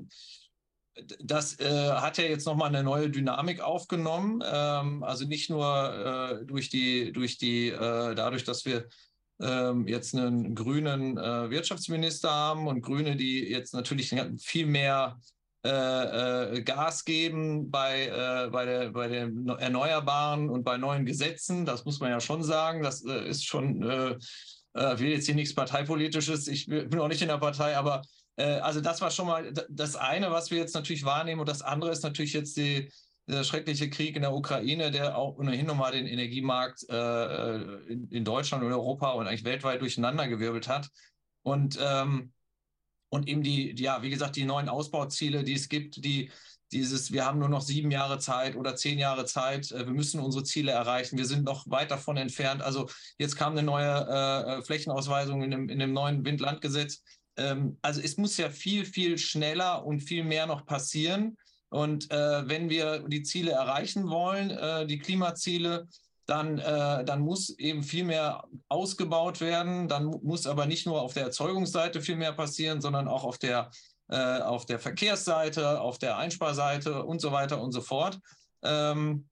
das 1.21 1.59
äh, 1.61 1.91
hat 1.91 2.17
ja 2.17 2.25
jetzt 2.25 2.47
nochmal 2.47 2.69
eine 2.69 2.83
neue 2.83 3.11
Dynamik 3.11 3.61
aufgenommen. 3.61 4.43
Ähm, 4.45 5.03
also 5.03 5.27
nicht 5.27 5.51
nur 5.51 6.41
äh, 6.41 6.47
durch 6.47 6.71
die, 6.71 7.13
durch 7.13 7.37
die, 7.37 7.69
äh, 7.69 8.15
dadurch, 8.15 8.45
dass 8.45 8.65
wir 8.65 8.89
ähm, 9.41 9.87
jetzt 9.87 10.15
einen 10.15 10.55
grünen 10.55 11.17
Wirtschaftsminister 11.17 12.31
haben 12.31 12.67
und 12.67 12.81
Grüne, 12.81 13.17
die 13.17 13.41
jetzt 13.41 13.75
natürlich 13.75 14.15
viel 14.39 14.67
mehr 14.67 15.19
äh, 15.65 16.57
äh, 16.57 16.63
Gas 16.63 17.05
geben 17.05 17.71
bei, 17.71 18.07
äh, 18.07 18.51
bei, 18.51 18.65
der, 18.65 18.91
bei 18.91 19.07
den 19.07 19.49
Erneuerbaren 19.49 20.51
und 20.51 20.65
bei 20.65 20.77
neuen 20.77 21.07
Gesetzen. 21.07 21.65
Das 21.65 21.85
muss 21.85 22.01
man 22.01 22.11
ja 22.11 22.19
schon 22.19 22.43
sagen. 22.43 22.83
Das 22.83 23.05
äh, 23.05 23.29
ist 23.29 23.47
schon, 23.47 23.81
äh, 23.83 24.17
äh, 24.75 24.99
will 24.99 25.11
jetzt 25.11 25.27
hier 25.27 25.37
nichts 25.37 25.55
Parteipolitisches. 25.55 26.49
Ich 26.49 26.67
bin 26.67 26.99
auch 26.99 27.07
nicht 27.07 27.23
in 27.23 27.29
der 27.29 27.39
Partei, 27.39 27.77
aber 27.77 28.03
also 28.35 28.81
das 28.81 29.03
war 29.03 29.11
schon 29.11 29.27
mal 29.27 29.53
das 29.69 29.95
eine, 29.95 30.31
was 30.31 30.51
wir 30.51 30.57
jetzt 30.57 30.75
natürlich 30.75 31.05
wahrnehmen. 31.05 31.41
Und 31.41 31.51
das 31.51 31.61
andere 31.61 31.93
ist 31.93 32.03
natürlich 32.03 32.33
jetzt 32.33 32.57
die, 32.57 32.91
der 33.29 33.45
schreckliche 33.45 33.91
Krieg 33.91 34.17
in 34.17 34.23
der 34.23 34.33
Ukraine, 34.33 34.91
der 34.91 35.19
auch 35.19 35.37
ohnehin 35.37 35.67
nochmal 35.67 35.93
den 35.93 36.07
Energiemarkt 36.07 36.83
in, 36.85 38.09
in, 38.11 38.25
Deutschland 38.25 38.65
und 38.65 38.73
Europa 38.73 39.11
und 39.11 39.27
eigentlich 39.27 39.45
weltweit 39.45 39.83
durcheinandergewirbelt 39.83 40.67
hat. 40.67 40.89
Und 41.43 41.79
ähm, 41.81 42.33
und 43.13 43.29
eben 43.29 43.43
die, 43.43 43.75
die, 43.75 43.83
ja, 43.83 44.03
wie 44.03 44.09
gesagt, 44.09 44.37
die 44.37 44.47
neuen 44.47 44.71
Ausbauziele, 44.71 45.45
die 45.45 45.53
es 45.53 45.69
gibt, 45.69 46.03
die 46.03 46.31
dieses, 46.73 47.13
wir 47.13 47.27
haben 47.27 47.39
nur 47.39 47.51
noch 47.51 47.61
sieben 47.61 47.91
Jahre 47.91 48.19
Zeit 48.19 48.57
oder 48.57 48.75
zehn 48.75 48.99
Jahre 48.99 49.27
Zeit, 49.27 49.71
äh, 49.71 49.85
wir 49.85 49.93
müssen 49.93 50.19
unsere 50.19 50.45
Ziele 50.45 50.73
erreichen, 50.73 51.19
wir 51.19 51.27
sind 51.27 51.45
noch 51.45 51.69
weit 51.69 51.91
davon 51.91 52.17
entfernt. 52.17 52.63
Also 52.63 52.89
jetzt 53.19 53.37
kam 53.37 53.53
eine 53.53 53.63
neue 53.63 54.09
äh, 54.09 54.63
Flächenausweisung 54.63 55.43
in 55.43 55.51
dem, 55.51 55.69
in 55.69 55.79
dem 55.79 55.93
neuen 55.93 56.25
Windlandgesetz. 56.25 57.03
Ähm, 57.37 57.77
also 57.83 58.01
es 58.01 58.17
muss 58.17 58.39
ja 58.39 58.49
viel, 58.49 58.87
viel 58.87 59.19
schneller 59.19 59.85
und 59.85 60.01
viel 60.01 60.25
mehr 60.25 60.47
noch 60.47 60.65
passieren. 60.65 61.37
Und 61.69 62.11
äh, 62.11 62.49
wenn 62.49 62.71
wir 62.71 63.01
die 63.07 63.23
Ziele 63.23 63.51
erreichen 63.51 64.09
wollen, 64.09 64.51
äh, 64.51 64.87
die 64.87 64.99
Klimaziele, 64.99 65.87
dann, 66.27 66.59
äh, 66.59 67.05
dann 67.05 67.21
muss 67.21 67.51
eben 67.59 67.83
viel 67.83 68.05
mehr 68.05 68.45
ausgebaut 68.69 69.41
werden. 69.41 69.89
Dann 69.89 70.05
muss 70.05 70.47
aber 70.47 70.67
nicht 70.67 70.87
nur 70.87 71.03
auf 71.03 71.15
der 71.15 71.25
Erzeugungsseite 71.25 72.01
viel 72.01 72.17
mehr 72.17 72.33
passieren, 72.33 72.81
sondern 72.81 73.09
auch 73.09 73.25
auf 73.25 73.39
der, 73.39 73.71
äh, 74.09 74.41
auf 74.41 74.67
der 74.67 74.79
Verkehrsseite, 74.79 75.81
auf 75.81 75.99
der 75.99 76.17
Einsparseite 76.19 77.05
und 77.05 77.21
so 77.21 77.33
weiter 77.33 77.61
und 77.61 77.73
so 77.73 77.81
fort. 77.81 78.21
Ähm, 78.63 79.29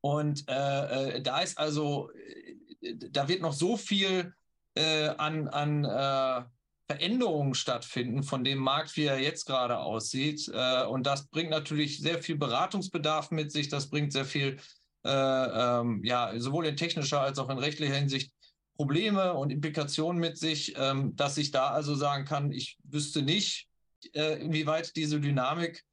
und 0.00 0.48
äh, 0.48 1.16
äh 1.16 1.22
da 1.22 1.40
ist 1.40 1.58
also, 1.58 2.10
äh, 2.12 2.94
da 3.10 3.28
wird 3.28 3.42
noch 3.42 3.52
so 3.52 3.76
viel 3.76 4.32
äh, 4.74 5.08
an, 5.08 5.48
an 5.48 6.48
Veränderungen 6.86 7.54
stattfinden 7.54 8.24
von 8.24 8.42
dem 8.42 8.58
Markt, 8.58 8.96
wie 8.96 9.04
er 9.04 9.20
jetzt 9.20 9.44
gerade 9.44 9.78
aussieht. 9.78 10.48
und 10.48 11.06
das 11.06 11.28
bringt 11.28 11.50
natürlich 11.50 12.00
sehr 12.00 12.20
viel 12.20 12.36
Beratungsbedarf 12.36 13.30
mit 13.30 13.52
sich, 13.52 13.68
das 13.68 13.90
bringt 13.90 14.12
sehr 14.12 14.24
viel 14.24 14.58
äh, 15.04 15.10
ähm, 15.10 16.02
ja, 16.04 16.32
sowohl 16.38 16.66
in 16.66 16.76
technischer 16.76 17.20
als 17.20 17.38
auch 17.38 17.48
in 17.48 17.58
rechtlicher 17.58 17.94
Hinsicht 17.94 18.32
Probleme 18.76 19.34
und 19.34 19.50
Implikationen 19.50 20.20
mit 20.20 20.38
sich, 20.38 20.74
ähm, 20.78 21.14
dass 21.14 21.36
ich 21.36 21.50
da 21.50 21.68
also 21.68 21.94
sagen 21.94 22.24
kann, 22.24 22.50
ich 22.50 22.78
wüsste 22.84 23.22
nicht, 23.22 23.68
äh, 24.14 24.40
inwieweit 24.40 24.96
diese 24.96 25.20
Dynamik 25.20 25.84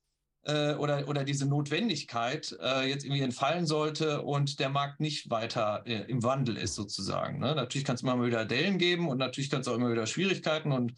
äh, 0.44 0.74
oder, 0.76 1.08
oder 1.10 1.26
diese 1.26 1.46
Notwendigkeit 1.46 2.56
äh, 2.62 2.90
jetzt 2.90 3.04
irgendwie 3.04 3.24
entfallen 3.24 3.66
sollte 3.66 4.22
und 4.22 4.60
der 4.60 4.70
Markt 4.70 5.02
nicht 5.02 5.30
weiter 5.30 5.84
äh, 5.86 6.10
im 6.10 6.24
Wandel 6.24 6.56
ist 6.56 6.76
sozusagen. 6.76 7.40
Ne? 7.40 7.56
Natürlich 7.56 7.86
kann 7.86 7.96
es 7.96 8.04
immer 8.04 8.24
wieder 8.26 8.46
Dellen 8.46 8.78
geben 8.78 9.10
und 9.10 9.18
natürlich 9.18 9.50
kann 9.50 9.62
es 9.62 9.68
auch 9.68 9.76
immer 9.76 9.92
wieder 9.92 10.08
Schwierigkeiten 10.08 10.72
und 10.72 10.94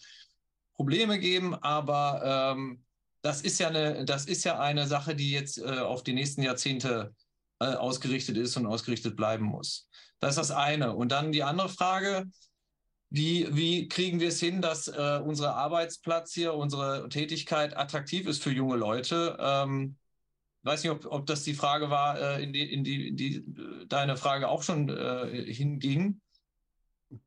Probleme 0.76 1.20
geben, 1.20 1.56
aber 1.56 2.54
ähm, 2.56 2.84
das 3.22 3.42
ist 3.42 3.60
ja 3.60 3.68
eine, 3.68 4.06
das 4.06 4.26
ist 4.26 4.46
ja 4.46 4.60
eine 4.60 4.88
Sache, 4.88 5.16
die 5.16 5.32
jetzt 5.32 5.58
äh, 5.58 5.80
auf 5.80 6.04
die 6.04 6.14
nächsten 6.14 6.42
Jahrzehnte 6.42 7.14
äh, 7.60 7.66
ausgerichtet 7.66 8.38
ist 8.38 8.58
und 8.58 8.66
ausgerichtet 8.66 9.16
bleiben 9.16 9.46
muss. 9.46 9.90
Das 10.20 10.32
ist 10.32 10.38
das 10.38 10.52
eine. 10.52 10.96
Und 10.96 11.12
dann 11.12 11.32
die 11.32 11.44
andere 11.44 11.70
Frage, 11.70 12.26
wie, 13.10 13.48
wie 13.56 13.88
kriegen 13.88 14.20
wir 14.20 14.28
es 14.28 14.40
hin, 14.40 14.62
dass 14.62 14.88
äh, 14.88 15.20
unser 15.24 15.56
Arbeitsplatz 15.56 16.34
hier, 16.34 16.54
unsere 16.54 17.10
Tätigkeit 17.10 17.76
attraktiv 17.76 18.28
ist 18.28 18.44
für 18.44 18.52
junge 18.52 18.76
Leute? 18.76 19.36
Ähm, 19.40 19.98
weiß 20.64 20.84
nicht, 20.84 20.92
ob, 20.92 21.06
ob 21.06 21.26
das 21.26 21.44
die 21.44 21.56
Frage 21.56 21.90
war, 21.90 22.20
äh, 22.20 22.44
in, 22.44 22.54
die, 22.54 22.72
in, 22.72 22.84
die, 22.84 23.08
in 23.08 23.18
die 23.18 23.44
deine 23.88 24.16
Frage 24.16 24.48
auch 24.48 24.62
schon 24.62 24.90
äh, 24.90 25.52
hinging. 25.52 26.22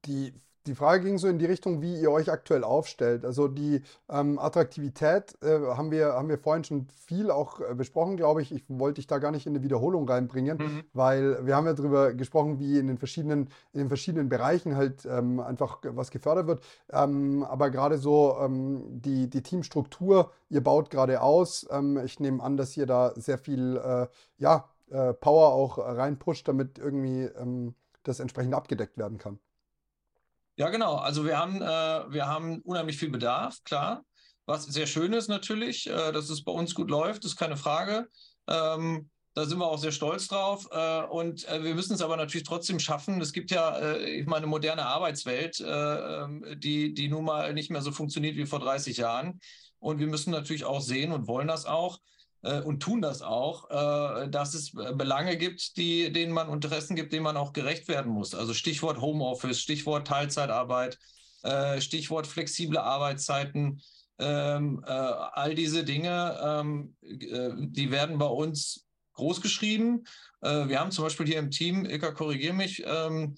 Die 0.06 0.34
die 0.66 0.74
Frage 0.74 1.04
ging 1.04 1.18
so 1.18 1.28
in 1.28 1.38
die 1.38 1.46
Richtung, 1.46 1.82
wie 1.82 2.00
ihr 2.00 2.10
euch 2.10 2.30
aktuell 2.30 2.64
aufstellt. 2.64 3.24
Also 3.24 3.48
die 3.48 3.82
ähm, 4.08 4.38
Attraktivität 4.38 5.36
äh, 5.42 5.58
haben, 5.76 5.90
wir, 5.90 6.12
haben 6.14 6.28
wir 6.28 6.38
vorhin 6.38 6.64
schon 6.64 6.86
viel 7.06 7.30
auch 7.30 7.60
äh, 7.60 7.74
besprochen, 7.74 8.16
glaube 8.16 8.42
ich. 8.42 8.52
Ich 8.52 8.64
wollte 8.68 8.96
dich 8.96 9.06
da 9.06 9.18
gar 9.18 9.32
nicht 9.32 9.46
in 9.46 9.54
eine 9.54 9.64
Wiederholung 9.64 10.08
reinbringen, 10.08 10.58
mhm. 10.58 10.82
weil 10.92 11.44
wir 11.46 11.56
haben 11.56 11.66
ja 11.66 11.72
darüber 11.72 12.12
gesprochen, 12.14 12.58
wie 12.58 12.78
in 12.78 12.86
den 12.86 12.98
verschiedenen, 12.98 13.48
in 13.72 13.80
den 13.80 13.88
verschiedenen 13.88 14.28
Bereichen 14.28 14.76
halt 14.76 15.04
ähm, 15.04 15.40
einfach 15.40 15.78
was 15.82 16.10
gefördert 16.10 16.46
wird. 16.46 16.62
Ähm, 16.90 17.42
aber 17.44 17.70
gerade 17.70 17.98
so 17.98 18.36
ähm, 18.40 18.84
die, 19.00 19.28
die 19.28 19.42
Teamstruktur, 19.42 20.30
ihr 20.48 20.62
baut 20.62 20.90
gerade 20.90 21.22
aus. 21.22 21.66
Ähm, 21.70 22.00
ich 22.04 22.20
nehme 22.20 22.42
an, 22.42 22.56
dass 22.56 22.76
ihr 22.76 22.86
da 22.86 23.12
sehr 23.16 23.38
viel 23.38 23.76
äh, 23.76 24.06
ja, 24.38 24.68
äh, 24.90 25.12
Power 25.14 25.52
auch 25.52 25.78
reinpusht, 25.78 26.46
damit 26.46 26.78
irgendwie 26.78 27.22
ähm, 27.22 27.74
das 28.04 28.20
entsprechend 28.20 28.54
abgedeckt 28.54 28.98
werden 28.98 29.18
kann. 29.18 29.38
Ja, 30.56 30.68
genau. 30.68 30.96
Also 30.96 31.24
wir 31.24 31.38
haben, 31.38 31.62
äh, 31.62 32.12
wir 32.12 32.26
haben 32.26 32.60
unheimlich 32.62 32.98
viel 32.98 33.10
Bedarf, 33.10 33.62
klar. 33.64 34.04
Was 34.44 34.64
sehr 34.64 34.86
schön 34.86 35.12
ist 35.12 35.28
natürlich, 35.28 35.88
äh, 35.88 36.12
dass 36.12 36.28
es 36.28 36.44
bei 36.44 36.52
uns 36.52 36.74
gut 36.74 36.90
läuft, 36.90 37.24
ist 37.24 37.36
keine 37.36 37.56
Frage. 37.56 38.08
Ähm, 38.48 39.08
da 39.34 39.46
sind 39.46 39.58
wir 39.58 39.66
auch 39.66 39.78
sehr 39.78 39.92
stolz 39.92 40.28
drauf. 40.28 40.68
Äh, 40.70 41.02
und 41.04 41.48
äh, 41.48 41.64
wir 41.64 41.74
müssen 41.74 41.94
es 41.94 42.02
aber 42.02 42.16
natürlich 42.16 42.46
trotzdem 42.46 42.78
schaffen. 42.78 43.20
Es 43.20 43.32
gibt 43.32 43.50
ja, 43.50 43.78
äh, 43.78 44.20
ich 44.20 44.26
meine, 44.26 44.46
moderne 44.46 44.84
Arbeitswelt, 44.84 45.60
äh, 45.60 45.64
ähm, 45.64 46.44
die, 46.56 46.92
die 46.92 47.08
nun 47.08 47.24
mal 47.24 47.54
nicht 47.54 47.70
mehr 47.70 47.82
so 47.82 47.92
funktioniert 47.92 48.36
wie 48.36 48.46
vor 48.46 48.60
30 48.60 48.98
Jahren. 48.98 49.40
Und 49.78 50.00
wir 50.00 50.06
müssen 50.06 50.30
natürlich 50.30 50.64
auch 50.64 50.80
sehen 50.80 51.12
und 51.12 51.26
wollen 51.28 51.48
das 51.48 51.64
auch, 51.64 51.98
äh, 52.42 52.60
und 52.60 52.80
tun 52.80 53.00
das 53.00 53.22
auch, 53.22 53.70
äh, 53.70 54.28
dass 54.28 54.54
es 54.54 54.72
Belange 54.72 55.36
gibt, 55.36 55.76
die, 55.76 56.12
denen 56.12 56.32
man 56.32 56.52
Interessen 56.52 56.96
gibt, 56.96 57.12
denen 57.12 57.24
man 57.24 57.36
auch 57.36 57.52
gerecht 57.52 57.88
werden 57.88 58.12
muss. 58.12 58.34
Also 58.34 58.54
Stichwort 58.54 59.00
Homeoffice, 59.00 59.60
Stichwort 59.60 60.06
Teilzeitarbeit, 60.06 60.98
äh, 61.42 61.80
Stichwort 61.80 62.26
flexible 62.26 62.78
Arbeitszeiten. 62.78 63.80
Ähm, 64.18 64.84
äh, 64.86 64.90
all 64.90 65.54
diese 65.54 65.84
Dinge, 65.84 66.38
ähm, 66.44 66.96
äh, 67.02 67.50
die 67.56 67.90
werden 67.90 68.18
bei 68.18 68.26
uns 68.26 68.86
großgeschrieben. 69.14 70.06
wir 70.40 70.80
haben 70.80 70.90
zum 70.90 71.04
Beispiel 71.04 71.26
hier 71.26 71.38
im 71.38 71.50
Team, 71.50 71.84
Ilka, 71.84 72.12
korrigiere 72.12 72.54
mich, 72.54 72.82
ähm, 72.86 73.36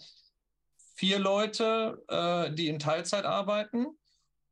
vier 0.94 1.18
Leute, 1.18 1.98
die 2.56 2.68
in 2.68 2.78
Teilzeit 2.78 3.24
arbeiten. 3.24 3.86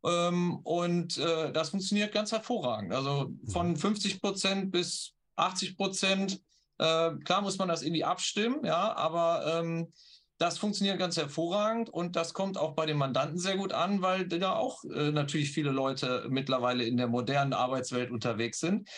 Ähm, 0.04 0.58
und 0.64 1.18
äh, 1.18 1.52
das 1.52 1.70
funktioniert 1.70 2.12
ganz 2.12 2.32
hervorragend. 2.32 2.92
Also 2.92 3.32
von 3.48 3.76
50 3.76 4.14
mhm. 4.14 4.18
Prozent 4.20 4.72
bis 4.72 5.14
80 5.36 5.76
Prozent. 5.76 6.40
Äh, 6.78 7.12
klar 7.24 7.42
muss 7.42 7.58
man 7.58 7.68
das 7.68 7.82
irgendwie 7.82 8.04
abstimmen, 8.04 8.64
ja, 8.64 8.94
aber 8.96 9.60
ähm, 9.60 9.92
das 10.38 10.58
funktioniert 10.58 10.98
ganz 10.98 11.16
hervorragend 11.16 11.88
und 11.88 12.16
das 12.16 12.34
kommt 12.34 12.58
auch 12.58 12.74
bei 12.74 12.84
den 12.84 12.96
Mandanten 12.96 13.38
sehr 13.38 13.56
gut 13.56 13.72
an, 13.72 14.02
weil 14.02 14.26
da 14.26 14.54
auch 14.54 14.82
äh, 14.84 15.12
natürlich 15.12 15.52
viele 15.52 15.70
Leute 15.70 16.26
mittlerweile 16.30 16.84
in 16.84 16.96
der 16.96 17.06
modernen 17.06 17.52
Arbeitswelt 17.52 18.10
unterwegs 18.10 18.58
sind 18.58 18.88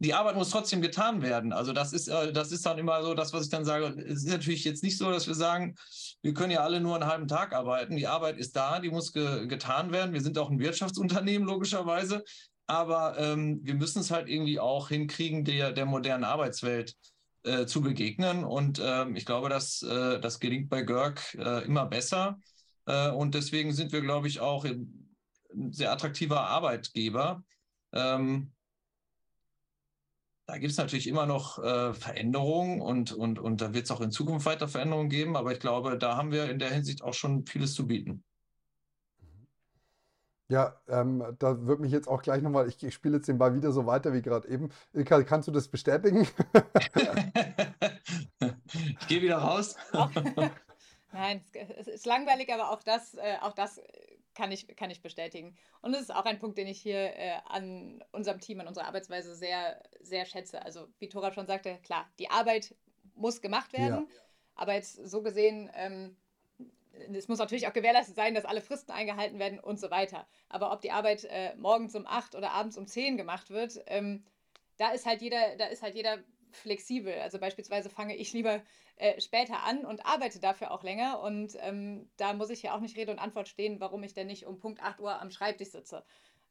die 0.00 0.14
Arbeit 0.14 0.36
muss 0.36 0.50
trotzdem 0.50 0.80
getan 0.80 1.22
werden. 1.22 1.52
Also 1.52 1.72
das 1.72 1.92
ist, 1.92 2.08
äh, 2.08 2.32
das 2.32 2.52
ist 2.52 2.64
dann 2.64 2.78
immer 2.78 3.02
so 3.02 3.14
das, 3.14 3.32
was 3.32 3.44
ich 3.44 3.50
dann 3.50 3.64
sage. 3.64 3.86
Es 4.06 4.24
ist 4.24 4.28
natürlich 4.28 4.64
jetzt 4.64 4.82
nicht 4.82 4.96
so, 4.96 5.10
dass 5.10 5.26
wir 5.26 5.34
sagen, 5.34 5.74
wir 6.22 6.34
können 6.34 6.52
ja 6.52 6.60
alle 6.60 6.80
nur 6.80 6.94
einen 6.94 7.10
halben 7.10 7.28
Tag 7.28 7.52
arbeiten. 7.52 7.96
Die 7.96 8.06
Arbeit 8.06 8.38
ist 8.38 8.54
da, 8.54 8.80
die 8.80 8.90
muss 8.90 9.12
ge 9.12 9.46
getan 9.46 9.92
werden. 9.92 10.12
Wir 10.12 10.20
sind 10.20 10.38
auch 10.38 10.50
ein 10.50 10.60
Wirtschaftsunternehmen, 10.60 11.46
logischerweise. 11.46 12.24
Aber 12.66 13.18
ähm, 13.18 13.60
wir 13.62 13.74
müssen 13.74 14.00
es 14.00 14.10
halt 14.10 14.28
irgendwie 14.28 14.60
auch 14.60 14.88
hinkriegen, 14.88 15.44
der, 15.44 15.72
der 15.72 15.86
modernen 15.86 16.24
Arbeitswelt 16.24 16.94
äh, 17.42 17.66
zu 17.66 17.80
begegnen. 17.80 18.44
Und 18.44 18.80
ähm, 18.84 19.16
ich 19.16 19.24
glaube, 19.24 19.48
dass, 19.48 19.82
äh, 19.82 20.20
das 20.20 20.38
gelingt 20.38 20.68
bei 20.68 20.82
Görg 20.82 21.34
äh, 21.34 21.64
immer 21.64 21.86
besser. 21.86 22.38
Äh, 22.86 23.10
und 23.10 23.34
deswegen 23.34 23.72
sind 23.72 23.92
wir, 23.92 24.02
glaube 24.02 24.28
ich, 24.28 24.40
auch 24.40 24.64
ein 24.64 25.16
sehr 25.70 25.90
attraktiver 25.90 26.42
Arbeitgeber. 26.42 27.42
Ähm, 27.92 28.52
da 30.48 30.56
gibt 30.56 30.72
es 30.72 30.78
natürlich 30.78 31.06
immer 31.06 31.26
noch 31.26 31.62
äh, 31.62 31.92
Veränderungen 31.92 32.80
und, 32.80 33.12
und, 33.12 33.38
und 33.38 33.60
da 33.60 33.74
wird 33.74 33.84
es 33.84 33.90
auch 33.90 34.00
in 34.00 34.10
Zukunft 34.10 34.46
weiter 34.46 34.66
Veränderungen 34.66 35.10
geben, 35.10 35.36
aber 35.36 35.52
ich 35.52 35.60
glaube, 35.60 35.98
da 35.98 36.16
haben 36.16 36.32
wir 36.32 36.48
in 36.50 36.58
der 36.58 36.70
Hinsicht 36.70 37.02
auch 37.02 37.12
schon 37.12 37.44
vieles 37.44 37.74
zu 37.74 37.86
bieten. 37.86 38.24
Ja, 40.48 40.80
ähm, 40.88 41.22
da 41.38 41.66
würde 41.66 41.82
mich 41.82 41.92
jetzt 41.92 42.08
auch 42.08 42.22
gleich 42.22 42.40
nochmal, 42.40 42.66
ich, 42.66 42.82
ich 42.82 42.94
spiele 42.94 43.16
jetzt 43.16 43.28
den 43.28 43.36
Ball 43.36 43.54
wieder 43.54 43.72
so 43.72 43.84
weiter 43.84 44.14
wie 44.14 44.22
gerade 44.22 44.48
eben. 44.48 44.70
Ilka, 44.94 45.22
kannst 45.22 45.48
du 45.48 45.52
das 45.52 45.68
bestätigen? 45.68 46.26
ich 48.40 49.06
gehe 49.06 49.20
wieder 49.20 49.36
raus. 49.36 49.76
Nein, 51.12 51.44
es 51.76 51.88
ist 51.88 52.06
langweilig, 52.06 52.50
aber 52.50 52.70
auch 52.70 52.82
das, 52.82 53.12
äh, 53.16 53.36
auch 53.42 53.52
das 53.52 53.82
kann 54.38 54.52
ich, 54.52 54.68
kann 54.76 54.88
ich 54.88 55.02
bestätigen. 55.02 55.56
Und 55.82 55.92
das 55.92 56.02
ist 56.02 56.14
auch 56.14 56.24
ein 56.24 56.38
Punkt, 56.38 56.56
den 56.58 56.68
ich 56.68 56.80
hier 56.80 57.16
äh, 57.16 57.32
an 57.46 58.04
unserem 58.12 58.38
Team, 58.38 58.60
an 58.60 58.68
unserer 58.68 58.86
Arbeitsweise 58.86 59.34
sehr, 59.34 59.82
sehr 60.00 60.24
schätze. 60.26 60.62
Also, 60.62 60.86
wie 61.00 61.08
Tora 61.08 61.32
schon 61.32 61.48
sagte, 61.48 61.78
klar, 61.82 62.08
die 62.20 62.30
Arbeit 62.30 62.76
muss 63.16 63.40
gemacht 63.40 63.72
werden, 63.72 64.06
ja. 64.08 64.16
aber 64.54 64.74
jetzt 64.74 64.94
so 64.94 65.22
gesehen, 65.22 65.68
ähm, 65.74 66.16
es 67.12 67.26
muss 67.26 67.40
natürlich 67.40 67.66
auch 67.66 67.72
gewährleistet 67.72 68.14
sein, 68.14 68.34
dass 68.34 68.44
alle 68.44 68.60
Fristen 68.60 68.92
eingehalten 68.92 69.40
werden 69.40 69.58
und 69.58 69.80
so 69.80 69.90
weiter. 69.90 70.24
Aber 70.48 70.72
ob 70.72 70.82
die 70.82 70.92
Arbeit 70.92 71.24
äh, 71.24 71.56
morgens 71.56 71.96
um 71.96 72.06
8 72.06 72.36
oder 72.36 72.52
abends 72.52 72.78
um 72.78 72.86
10 72.86 73.16
gemacht 73.16 73.50
wird, 73.50 73.82
ähm, 73.86 74.24
da 74.76 74.90
ist 74.90 75.04
halt 75.04 75.20
jeder, 75.20 75.56
da 75.56 75.66
ist 75.66 75.82
halt 75.82 75.96
jeder 75.96 76.18
flexibel. 76.52 77.14
Also 77.20 77.38
beispielsweise 77.38 77.90
fange 77.90 78.16
ich 78.16 78.32
lieber 78.32 78.62
äh, 78.96 79.20
später 79.20 79.62
an 79.62 79.84
und 79.84 80.04
arbeite 80.06 80.40
dafür 80.40 80.70
auch 80.70 80.82
länger. 80.82 81.20
Und 81.20 81.56
ähm, 81.60 82.10
da 82.16 82.32
muss 82.32 82.50
ich 82.50 82.62
ja 82.62 82.74
auch 82.74 82.80
nicht 82.80 82.96
Rede 82.96 83.12
und 83.12 83.18
Antwort 83.18 83.48
stehen, 83.48 83.80
warum 83.80 84.02
ich 84.02 84.14
denn 84.14 84.26
nicht 84.26 84.46
um 84.46 84.58
Punkt 84.58 84.82
8 84.82 85.00
Uhr 85.00 85.20
am 85.20 85.30
Schreibtisch 85.30 85.70
sitze. 85.70 86.04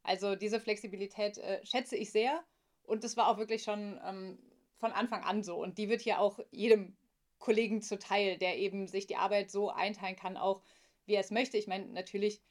Also 0.03 0.35
diese 0.35 0.59
Flexibilität 0.59 1.37
äh, 1.37 1.65
schätze 1.65 1.95
ich 1.95 2.11
sehr. 2.11 2.43
Und 2.83 3.03
das 3.03 3.17
war 3.17 3.27
auch 3.27 3.37
wirklich 3.37 3.63
schon 3.63 3.99
ähm, 4.05 4.39
von 4.77 4.91
Anfang 4.91 5.23
an 5.23 5.43
so. 5.43 5.61
Und 5.61 5.77
die 5.77 5.89
wird 5.89 6.03
ja 6.03 6.19
auch 6.19 6.39
jedem 6.51 6.95
Kollegen 7.39 7.81
zuteil, 7.81 8.37
der 8.37 8.57
eben 8.57 8.87
sich 8.87 9.07
die 9.07 9.17
Arbeit 9.17 9.51
so 9.51 9.69
einteilen 9.69 10.15
kann, 10.15 10.37
auch 10.37 10.63
wie 11.05 11.13
er 11.13 11.21
es 11.21 11.31
möchte. 11.31 11.57
Ich 11.57 11.67
meine, 11.67 11.87
natürlich 11.87 12.41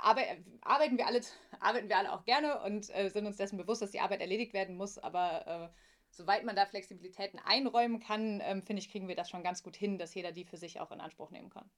arbeiten 0.00 0.98
wir 0.98 1.06
alle, 1.06 1.20
arbeiten 1.60 1.88
wir 1.88 1.98
alle 1.98 2.12
auch 2.12 2.24
gerne 2.24 2.60
und 2.62 2.94
äh, 2.94 3.08
sind 3.08 3.26
uns 3.26 3.36
dessen 3.36 3.56
bewusst, 3.56 3.82
dass 3.82 3.90
die 3.90 4.00
Arbeit 4.00 4.20
erledigt 4.20 4.52
werden 4.52 4.76
muss. 4.76 4.98
Aber 4.98 5.46
äh, 5.46 5.68
soweit 6.16 6.44
man 6.44 6.56
da 6.56 6.66
Flexibilitäten 6.66 7.40
einräumen 7.44 8.00
kann, 8.00 8.40
ähm, 8.42 8.62
finde 8.62 8.80
ich, 8.80 8.90
kriegen 8.90 9.08
wir 9.08 9.16
das 9.16 9.30
schon 9.30 9.42
ganz 9.42 9.62
gut 9.62 9.76
hin, 9.76 9.98
dass 9.98 10.14
jeder 10.14 10.32
die 10.32 10.44
für 10.44 10.56
sich 10.56 10.80
auch 10.80 10.90
in 10.90 11.00
Anspruch 11.00 11.30
nehmen 11.30 11.50
kann. 11.50 11.68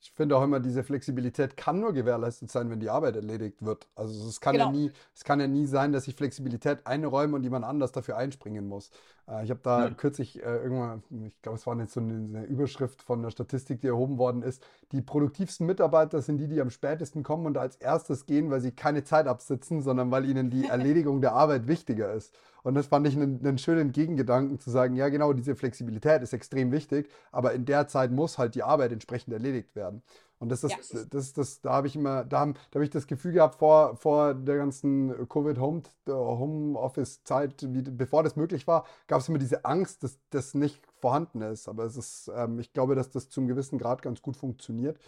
Ich 0.00 0.12
finde 0.12 0.36
auch 0.36 0.44
immer, 0.44 0.60
diese 0.60 0.84
Flexibilität 0.84 1.56
kann 1.56 1.80
nur 1.80 1.92
gewährleistet 1.92 2.52
sein, 2.52 2.70
wenn 2.70 2.78
die 2.78 2.88
Arbeit 2.88 3.16
erledigt 3.16 3.64
wird. 3.64 3.88
Also 3.96 4.28
es 4.28 4.40
kann, 4.40 4.52
genau. 4.52 4.66
ja, 4.66 4.72
nie, 4.72 4.92
es 5.12 5.24
kann 5.24 5.40
ja 5.40 5.48
nie 5.48 5.66
sein, 5.66 5.92
dass 5.92 6.06
ich 6.06 6.14
Flexibilität 6.14 6.86
einräume 6.86 7.34
und 7.34 7.42
jemand 7.42 7.64
anders 7.64 7.90
dafür 7.90 8.16
einspringen 8.16 8.68
muss. 8.68 8.90
Äh, 9.28 9.42
ich 9.42 9.50
habe 9.50 9.58
da 9.64 9.86
ja. 9.86 9.90
kürzlich 9.90 10.40
äh, 10.40 10.56
irgendwann, 10.58 11.02
ich 11.26 11.42
glaube, 11.42 11.58
es 11.58 11.66
war 11.66 11.76
jetzt 11.80 11.94
so 11.94 12.00
eine, 12.00 12.14
eine, 12.14 12.44
Überschrift 12.44 13.02
von 13.02 13.22
der 13.22 13.30
Statistik, 13.30 13.80
die 13.80 13.88
erhoben 13.88 14.18
worden 14.18 14.42
ist. 14.42 14.64
Die 14.92 15.02
produktivsten 15.02 15.66
Mitarbeiter 15.66 16.22
sind 16.22 16.38
die, 16.38 16.46
die 16.46 16.60
am 16.60 16.70
spätesten 16.70 17.24
kommen 17.24 17.46
und 17.46 17.58
als 17.58 17.74
erstes 17.74 18.26
gehen, 18.26 18.50
weil 18.50 18.60
sie 18.60 18.70
keine 18.70 19.02
Zeit 19.02 19.26
absitzen, 19.26 19.82
sondern 19.82 20.12
weil 20.12 20.26
ihnen 20.26 20.48
die 20.48 20.64
Erledigung 20.68 21.20
der 21.20 21.32
Arbeit 21.32 21.66
wichtiger 21.66 22.12
ist. 22.12 22.32
Und 22.62 22.74
das 22.74 22.86
fand 22.86 23.06
ich 23.06 23.16
einen, 23.16 23.44
einen, 23.44 23.58
schönen 23.58 23.92
Gegengedanken 23.92 24.58
zu 24.58 24.70
sagen, 24.70 24.96
ja 24.96 25.08
genau, 25.08 25.32
diese 25.32 25.56
Flexibilität 25.56 26.22
ist 26.22 26.32
extrem 26.32 26.72
wichtig, 26.72 27.10
aber 27.32 27.52
in 27.52 27.64
der 27.64 27.88
Zeit 27.88 28.10
muss 28.10 28.38
halt 28.38 28.54
die 28.54 28.62
Arbeit 28.62 28.92
entsprechend 28.92 29.32
erledigt 29.32 29.74
werden. 29.76 30.02
Und 30.40 30.50
das 30.50 30.62
ist, 30.62 30.92
ja. 30.92 31.00
das, 31.10 31.32
das, 31.32 31.60
da 31.60 31.72
habe 31.72 31.88
ich 31.88 31.96
immer, 31.96 32.24
da, 32.24 32.46
da 32.46 32.54
habe 32.74 32.84
ich 32.84 32.90
das 32.90 33.08
Gefühl 33.08 33.32
gehabt, 33.32 33.56
vor, 33.56 33.96
vor 33.96 34.34
der 34.34 34.56
ganzen 34.56 35.28
Covid-Homeoffice-Zeit, 35.28 37.66
bevor 37.96 38.22
das 38.22 38.36
möglich 38.36 38.68
war, 38.68 38.86
gab 39.08 39.20
es 39.20 39.28
immer 39.28 39.38
diese 39.38 39.64
Angst, 39.64 40.04
dass 40.04 40.20
das 40.30 40.54
nicht 40.54 40.80
vorhanden 41.00 41.42
ist. 41.42 41.68
Aber 41.68 41.82
es 41.84 41.96
ist, 41.96 42.30
ähm, 42.34 42.60
ich 42.60 42.72
glaube, 42.72 42.94
dass 42.94 43.10
das 43.10 43.30
zum 43.30 43.48
gewissen 43.48 43.78
Grad 43.78 44.00
ganz 44.00 44.22
gut 44.22 44.36
funktioniert. 44.36 45.00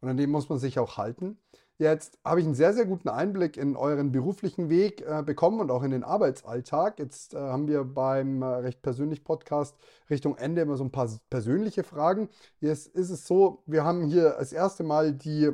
Und 0.00 0.08
an 0.08 0.16
dem 0.16 0.30
muss 0.30 0.48
man 0.48 0.60
sich 0.60 0.78
auch 0.78 0.98
halten. 0.98 1.36
Jetzt 1.78 2.18
habe 2.24 2.40
ich 2.40 2.46
einen 2.46 2.54
sehr, 2.54 2.72
sehr 2.72 2.86
guten 2.86 3.10
Einblick 3.10 3.58
in 3.58 3.76
euren 3.76 4.10
beruflichen 4.10 4.70
Weg 4.70 5.02
äh, 5.02 5.22
bekommen 5.22 5.60
und 5.60 5.70
auch 5.70 5.82
in 5.82 5.90
den 5.90 6.04
Arbeitsalltag. 6.04 6.98
Jetzt 6.98 7.34
äh, 7.34 7.38
haben 7.38 7.68
wir 7.68 7.84
beim 7.84 8.40
äh, 8.40 8.46
Recht 8.46 8.80
persönlich 8.80 9.24
Podcast 9.24 9.76
Richtung 10.08 10.38
Ende 10.38 10.62
immer 10.62 10.76
so 10.76 10.84
ein 10.84 10.90
paar 10.90 11.10
persönliche 11.28 11.84
Fragen. 11.84 12.30
Jetzt 12.60 12.86
ist 12.88 13.10
es 13.10 13.26
so, 13.26 13.62
wir 13.66 13.84
haben 13.84 14.06
hier 14.06 14.36
das 14.38 14.54
erste 14.54 14.84
Mal 14.84 15.12
die 15.12 15.50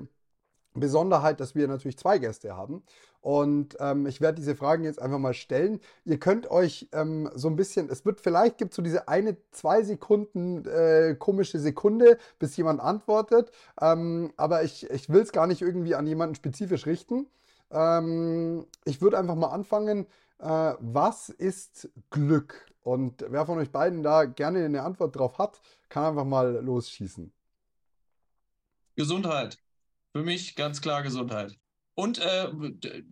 Besonderheit, 0.74 1.40
dass 1.40 1.54
wir 1.56 1.66
natürlich 1.68 1.98
zwei 1.98 2.18
Gäste 2.18 2.56
haben. 2.56 2.84
Und 3.22 3.76
ähm, 3.78 4.06
ich 4.06 4.20
werde 4.20 4.40
diese 4.40 4.56
Fragen 4.56 4.82
jetzt 4.82 5.00
einfach 5.00 5.18
mal 5.18 5.32
stellen. 5.32 5.80
Ihr 6.04 6.18
könnt 6.18 6.50
euch 6.50 6.88
ähm, 6.92 7.30
so 7.34 7.48
ein 7.48 7.54
bisschen, 7.54 7.88
es 7.88 8.04
wird 8.04 8.20
vielleicht 8.20 8.58
gibt 8.58 8.74
so 8.74 8.82
diese 8.82 9.06
eine, 9.06 9.36
zwei 9.52 9.82
Sekunden 9.84 10.66
äh, 10.66 11.14
komische 11.16 11.60
Sekunde, 11.60 12.18
bis 12.40 12.56
jemand 12.56 12.80
antwortet. 12.80 13.52
Ähm, 13.80 14.32
aber 14.36 14.64
ich, 14.64 14.90
ich 14.90 15.08
will 15.08 15.22
es 15.22 15.30
gar 15.30 15.46
nicht 15.46 15.62
irgendwie 15.62 15.94
an 15.94 16.06
jemanden 16.06 16.34
spezifisch 16.34 16.84
richten. 16.86 17.28
Ähm, 17.70 18.66
ich 18.84 19.00
würde 19.00 19.18
einfach 19.18 19.36
mal 19.36 19.50
anfangen. 19.50 20.06
Äh, 20.40 20.74
was 20.80 21.28
ist 21.28 21.88
Glück? 22.10 22.66
Und 22.82 23.24
wer 23.28 23.46
von 23.46 23.58
euch 23.58 23.70
beiden 23.70 24.02
da 24.02 24.24
gerne 24.24 24.64
eine 24.64 24.82
Antwort 24.82 25.14
drauf 25.16 25.38
hat, 25.38 25.60
kann 25.88 26.04
einfach 26.04 26.24
mal 26.24 26.56
losschießen. 26.56 27.32
Gesundheit. 28.96 29.58
Für 30.12 30.24
mich 30.24 30.56
ganz 30.56 30.80
klar 30.80 31.04
Gesundheit. 31.04 31.56
Und 31.94 32.18
äh, 32.18 32.50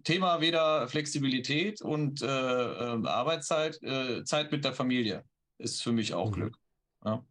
Thema 0.05 0.41
wieder 0.41 0.89
Flexibilität 0.89 1.83
und 1.83 2.23
äh, 2.23 2.27
äh, 2.27 3.07
Arbeitszeit, 3.07 3.83
äh, 3.83 4.25
Zeit 4.25 4.53
mit 4.53 4.65
der 4.65 4.73
Familie 4.73 5.25
ist 5.59 5.83
für 5.83 5.93
mich 5.93 6.15
auch 6.15 6.31
mhm. 6.31 6.35
Glück. 6.35 6.59
Ja. 7.05 7.25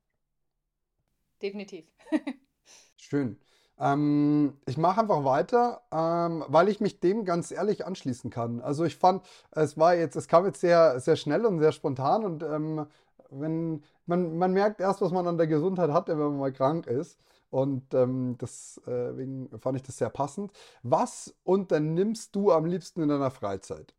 Definitiv. 1.41 1.85
Schön. 2.97 3.39
Ähm, 3.79 4.57
ich 4.67 4.77
mache 4.77 5.01
einfach 5.01 5.23
weiter, 5.23 5.81
ähm, 5.91 6.43
weil 6.47 6.67
ich 6.67 6.81
mich 6.81 6.99
dem 6.99 7.23
ganz 7.25 7.49
ehrlich 7.51 7.85
anschließen 7.85 8.29
kann. 8.29 8.61
Also 8.61 8.83
ich 8.83 8.97
fand, 8.97 9.25
es 9.51 9.77
war 9.77 9.95
jetzt, 9.95 10.15
es 10.15 10.27
kam 10.27 10.45
jetzt 10.45 10.59
sehr, 10.59 10.99
sehr 10.99 11.15
schnell 11.15 11.45
und 11.45 11.59
sehr 11.59 11.71
spontan 11.71 12.25
und 12.25 12.43
ähm, 12.43 12.85
wenn 13.31 13.83
man, 14.05 14.37
man 14.37 14.53
merkt 14.53 14.81
erst, 14.81 15.01
was 15.01 15.11
man 15.11 15.27
an 15.27 15.37
der 15.37 15.47
Gesundheit 15.47 15.91
hat, 15.91 16.07
wenn 16.09 16.17
man 16.17 16.37
mal 16.37 16.51
krank 16.51 16.87
ist. 16.87 17.19
Und 17.49 17.93
ähm, 17.93 18.37
deswegen 18.39 19.49
fand 19.59 19.77
ich 19.77 19.83
das 19.83 19.97
sehr 19.97 20.09
passend. 20.09 20.51
Was 20.83 21.35
unternimmst 21.43 22.35
du 22.35 22.51
am 22.51 22.65
liebsten 22.65 23.01
in 23.01 23.09
deiner 23.09 23.31
Freizeit? 23.31 23.93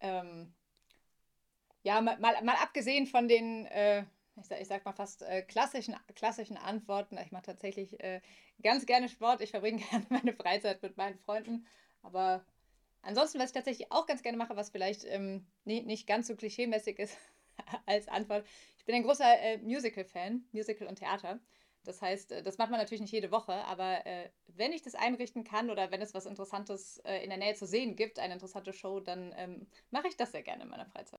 Ähm, 0.00 0.52
ja, 1.82 2.00
mal, 2.00 2.18
mal, 2.18 2.42
mal, 2.42 2.56
abgesehen 2.56 3.06
von 3.06 3.28
den, 3.28 3.66
äh, 3.66 4.04
ich, 4.36 4.46
sag, 4.46 4.60
ich, 4.60 4.68
sag, 4.68 4.84
mal 4.84 4.92
fast 4.92 5.22
äh, 5.22 5.42
klassischen, 5.42 5.96
klassischen 6.14 6.56
Antworten. 6.56 7.18
Ich 7.18 7.30
mache 7.30 7.44
tatsächlich 7.44 8.00
äh, 8.00 8.22
ganz 8.62 8.86
gerne 8.86 9.08
Sport. 9.08 9.42
Ich 9.42 9.50
verbringe 9.50 9.82
gerne 9.90 10.06
meine 10.08 10.32
Freizeit 10.32 10.82
mit 10.82 10.96
meinen 10.96 11.18
Freunden. 11.18 11.66
Aber 12.02 12.44
ansonsten, 13.02 13.38
was 13.38 13.50
ich 13.50 13.54
tatsächlich 13.54 13.92
auch 13.92 14.06
ganz 14.06 14.22
gerne 14.22 14.38
mache, 14.38 14.56
was 14.56 14.70
vielleicht 14.70 15.04
ähm, 15.04 15.46
nicht, 15.64 15.86
nicht 15.86 16.06
ganz 16.06 16.26
so 16.26 16.36
klischeemäßig 16.36 16.98
ist 16.98 17.18
als 17.86 18.08
Antwort, 18.08 18.46
ich 18.84 18.86
bin 18.86 18.96
ein 18.96 19.02
großer 19.02 19.40
äh, 19.40 19.56
Musical-Fan, 19.62 20.44
Musical 20.52 20.86
und 20.86 20.96
Theater. 20.96 21.40
Das 21.84 22.02
heißt, 22.02 22.32
äh, 22.32 22.42
das 22.42 22.58
macht 22.58 22.70
man 22.70 22.78
natürlich 22.78 23.00
nicht 23.00 23.12
jede 23.12 23.30
Woche, 23.30 23.54
aber 23.64 24.04
äh, 24.04 24.28
wenn 24.48 24.74
ich 24.74 24.82
das 24.82 24.94
einrichten 24.94 25.42
kann 25.42 25.70
oder 25.70 25.90
wenn 25.90 26.02
es 26.02 26.12
was 26.12 26.26
Interessantes 26.26 26.98
äh, 26.98 27.24
in 27.24 27.30
der 27.30 27.38
Nähe 27.38 27.54
zu 27.54 27.64
sehen 27.66 27.96
gibt, 27.96 28.18
eine 28.18 28.34
interessante 28.34 28.74
Show, 28.74 29.00
dann 29.00 29.32
ähm, 29.38 29.66
mache 29.90 30.08
ich 30.08 30.18
das 30.18 30.32
sehr 30.32 30.42
gerne 30.42 30.64
in 30.64 30.68
meiner 30.68 30.84
Freizeit. 30.84 31.18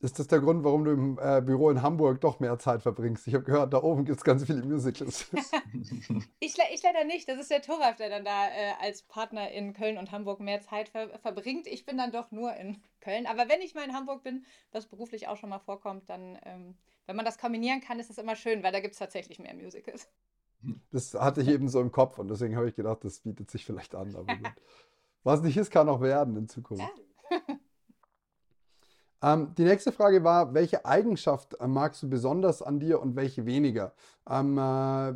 Ist 0.00 0.18
das 0.18 0.26
der 0.26 0.40
Grund, 0.40 0.62
warum 0.62 0.84
du 0.84 0.90
im 0.90 1.18
äh, 1.18 1.40
Büro 1.40 1.70
in 1.70 1.80
Hamburg 1.80 2.20
doch 2.20 2.38
mehr 2.38 2.58
Zeit 2.58 2.82
verbringst? 2.82 3.26
Ich 3.28 3.34
habe 3.34 3.44
gehört, 3.44 3.72
da 3.72 3.82
oben 3.82 4.04
gibt 4.04 4.18
es 4.18 4.24
ganz 4.24 4.44
viele 4.44 4.62
Musicals. 4.62 5.30
ich, 6.38 6.54
ich, 6.58 6.82
leider 6.82 7.04
nicht. 7.04 7.26
Das 7.26 7.40
ist 7.40 7.50
der 7.50 7.62
Toralf, 7.62 7.96
der 7.96 8.10
dann 8.10 8.24
da 8.24 8.46
äh, 8.48 8.74
als 8.82 9.02
Partner 9.04 9.50
in 9.50 9.72
Köln 9.72 9.96
und 9.96 10.12
Hamburg 10.12 10.40
mehr 10.40 10.60
Zeit 10.60 10.90
ver 10.90 11.18
verbringt. 11.20 11.66
Ich 11.66 11.86
bin 11.86 11.96
dann 11.96 12.12
doch 12.12 12.30
nur 12.30 12.54
in 12.56 12.82
Köln. 13.00 13.26
Aber 13.26 13.48
wenn 13.48 13.62
ich 13.62 13.74
mal 13.74 13.86
in 13.86 13.94
Hamburg 13.94 14.22
bin, 14.22 14.44
was 14.70 14.86
beruflich 14.86 15.28
auch 15.28 15.38
schon 15.38 15.48
mal 15.48 15.60
vorkommt, 15.60 16.10
dann, 16.10 16.38
ähm, 16.44 16.76
wenn 17.06 17.16
man 17.16 17.24
das 17.24 17.38
kombinieren 17.38 17.80
kann, 17.80 17.98
ist 17.98 18.10
das 18.10 18.18
immer 18.18 18.36
schön, 18.36 18.62
weil 18.62 18.72
da 18.72 18.80
gibt 18.80 18.92
es 18.92 18.98
tatsächlich 18.98 19.38
mehr 19.38 19.54
Musicals. 19.54 20.10
Das 20.90 21.14
hatte 21.14 21.40
ich 21.40 21.48
eben 21.48 21.70
so 21.70 21.80
im 21.80 21.90
Kopf 21.90 22.18
und 22.18 22.28
deswegen 22.28 22.56
habe 22.56 22.68
ich 22.68 22.74
gedacht, 22.74 23.02
das 23.02 23.20
bietet 23.20 23.50
sich 23.50 23.64
vielleicht 23.64 23.94
an. 23.94 24.14
Aber 24.14 24.26
was 25.22 25.40
nicht 25.40 25.56
ist, 25.56 25.70
kann 25.70 25.88
auch 25.88 26.02
werden 26.02 26.36
in 26.36 26.48
Zukunft. 26.48 26.84
Ja. 27.30 27.38
Ähm, 29.22 29.54
die 29.56 29.64
nächste 29.64 29.92
Frage 29.92 30.24
war, 30.24 30.52
welche 30.54 30.84
Eigenschaft 30.84 31.54
äh, 31.54 31.66
magst 31.66 32.02
du 32.02 32.08
besonders 32.08 32.62
an 32.62 32.80
dir 32.80 33.00
und 33.00 33.16
welche 33.16 33.46
weniger? 33.46 33.94
Ähm, 34.28 34.58
äh, 34.58 35.12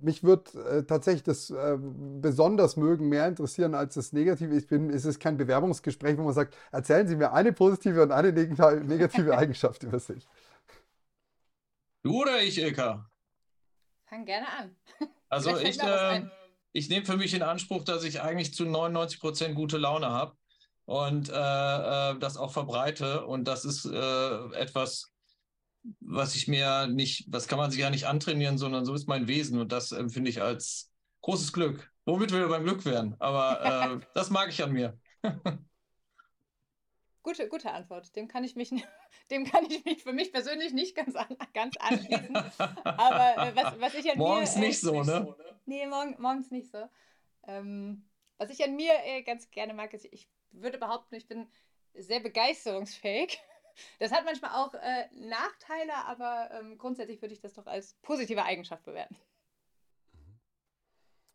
mich 0.00 0.22
würde 0.22 0.50
äh, 0.62 0.82
tatsächlich 0.84 1.22
das 1.22 1.50
äh, 1.50 1.76
besonders 1.78 2.76
mögen 2.76 3.08
mehr 3.08 3.26
interessieren 3.26 3.74
als 3.74 3.94
das 3.94 4.12
Negative. 4.12 4.54
Ich 4.56 4.66
bin, 4.66 4.90
es 4.90 5.04
ist 5.04 5.18
kein 5.20 5.36
Bewerbungsgespräch, 5.36 6.18
wo 6.18 6.22
man 6.22 6.34
sagt, 6.34 6.56
erzählen 6.72 7.06
Sie 7.06 7.16
mir 7.16 7.32
eine 7.32 7.52
positive 7.52 8.02
und 8.02 8.12
eine 8.12 8.32
negative 8.82 9.36
Eigenschaft 9.36 9.82
über 9.82 9.98
sich. 9.98 10.26
Du 12.02 12.20
oder 12.22 12.42
ich, 12.42 12.58
Ilka? 12.58 13.10
Fang 14.06 14.24
gerne 14.24 14.46
an. 14.48 14.76
Also 15.30 15.58
ich, 15.58 15.82
äh, 15.82 16.22
ich 16.70 16.88
nehme 16.88 17.04
für 17.04 17.16
mich 17.16 17.34
in 17.34 17.42
Anspruch, 17.42 17.82
dass 17.82 18.04
ich 18.04 18.20
eigentlich 18.22 18.54
zu 18.54 18.64
99 18.64 19.18
Prozent 19.18 19.56
gute 19.56 19.78
Laune 19.78 20.08
habe 20.08 20.36
und 20.84 21.28
äh, 21.28 21.32
äh, 21.32 22.18
das 22.18 22.36
auch 22.36 22.52
verbreite. 22.52 23.26
Und 23.26 23.44
das 23.44 23.64
ist 23.64 23.84
äh, 23.86 24.54
etwas, 24.54 25.12
was 26.00 26.34
ich 26.34 26.48
mir 26.48 26.86
nicht, 26.86 27.26
das 27.28 27.48
kann 27.48 27.58
man 27.58 27.70
sich 27.70 27.80
ja 27.80 27.90
nicht 27.90 28.06
antrainieren, 28.06 28.58
sondern 28.58 28.84
so 28.84 28.94
ist 28.94 29.08
mein 29.08 29.28
Wesen. 29.28 29.60
Und 29.60 29.72
das 29.72 29.92
empfinde 29.92 30.30
ich 30.30 30.42
als 30.42 30.90
großes 31.22 31.52
Glück. 31.52 31.90
Womit 32.06 32.32
wir 32.32 32.48
beim 32.48 32.64
Glück 32.64 32.84
wären. 32.84 33.16
Aber 33.18 34.00
äh, 34.02 34.06
das 34.14 34.30
mag 34.30 34.48
ich 34.50 34.62
an 34.62 34.72
mir. 34.72 34.98
Gute, 37.22 37.48
gute 37.48 37.70
Antwort. 37.72 38.14
Dem 38.16 38.28
kann 38.28 38.44
ich 38.44 38.54
mich, 38.54 38.68
dem 39.30 39.46
kann 39.46 39.64
ich 39.64 39.82
mich 39.86 40.02
für 40.02 40.12
mich 40.12 40.30
persönlich 40.30 40.74
nicht 40.74 40.94
ganz, 40.94 41.16
an, 41.16 41.34
ganz 41.54 41.74
anschließen. 41.78 42.36
Aber 42.36 43.48
äh, 43.48 43.56
was, 43.56 43.80
was 43.80 43.94
ich 43.94 44.12
an 44.12 44.18
morgens 44.18 44.56
mir, 44.56 44.64
äh, 44.64 44.66
nicht 44.66 44.80
so, 44.80 45.02
ne? 45.02 45.34
Nee, 45.64 45.86
morgen, 45.86 46.20
morgens 46.20 46.50
nicht 46.50 46.70
so. 46.70 46.86
Ähm, 47.46 48.04
was 48.36 48.50
ich 48.50 48.62
an 48.62 48.76
mir 48.76 48.92
äh, 49.06 49.22
ganz 49.22 49.50
gerne 49.50 49.72
mag, 49.72 49.94
ist, 49.94 50.04
ich 50.04 50.28
würde 50.54 50.78
behaupten, 50.78 51.14
ich 51.14 51.28
bin 51.28 51.46
sehr 51.94 52.20
begeisterungsfähig. 52.20 53.40
Das 53.98 54.12
hat 54.12 54.24
manchmal 54.24 54.52
auch 54.52 54.72
äh, 54.74 55.08
Nachteile, 55.16 55.94
aber 56.06 56.48
ähm, 56.52 56.78
grundsätzlich 56.78 57.20
würde 57.20 57.34
ich 57.34 57.40
das 57.40 57.54
doch 57.54 57.66
als 57.66 57.94
positive 58.02 58.44
Eigenschaft 58.44 58.84
bewerten. 58.84 59.16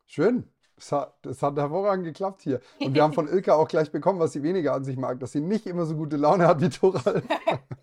Schön. 0.05 0.49
Es 0.77 0.93
hat, 0.93 1.25
es 1.25 1.43
hat 1.43 1.57
hervorragend 1.57 2.05
geklappt 2.05 2.41
hier. 2.43 2.61
Und 2.79 2.93
wir 2.93 3.03
haben 3.03 3.11
von 3.11 3.27
Ilka 3.31 3.55
auch 3.55 3.67
gleich 3.67 3.91
bekommen, 3.91 4.19
was 4.19 4.31
sie 4.31 4.41
weniger 4.41 4.73
an 4.73 4.85
sich 4.85 4.95
mag, 4.95 5.19
dass 5.19 5.33
sie 5.33 5.41
nicht 5.41 5.67
immer 5.67 5.85
so 5.85 5.97
gute 5.97 6.15
Laune 6.15 6.47
hat 6.47 6.61
wie 6.61 6.69
Toral. 6.69 7.21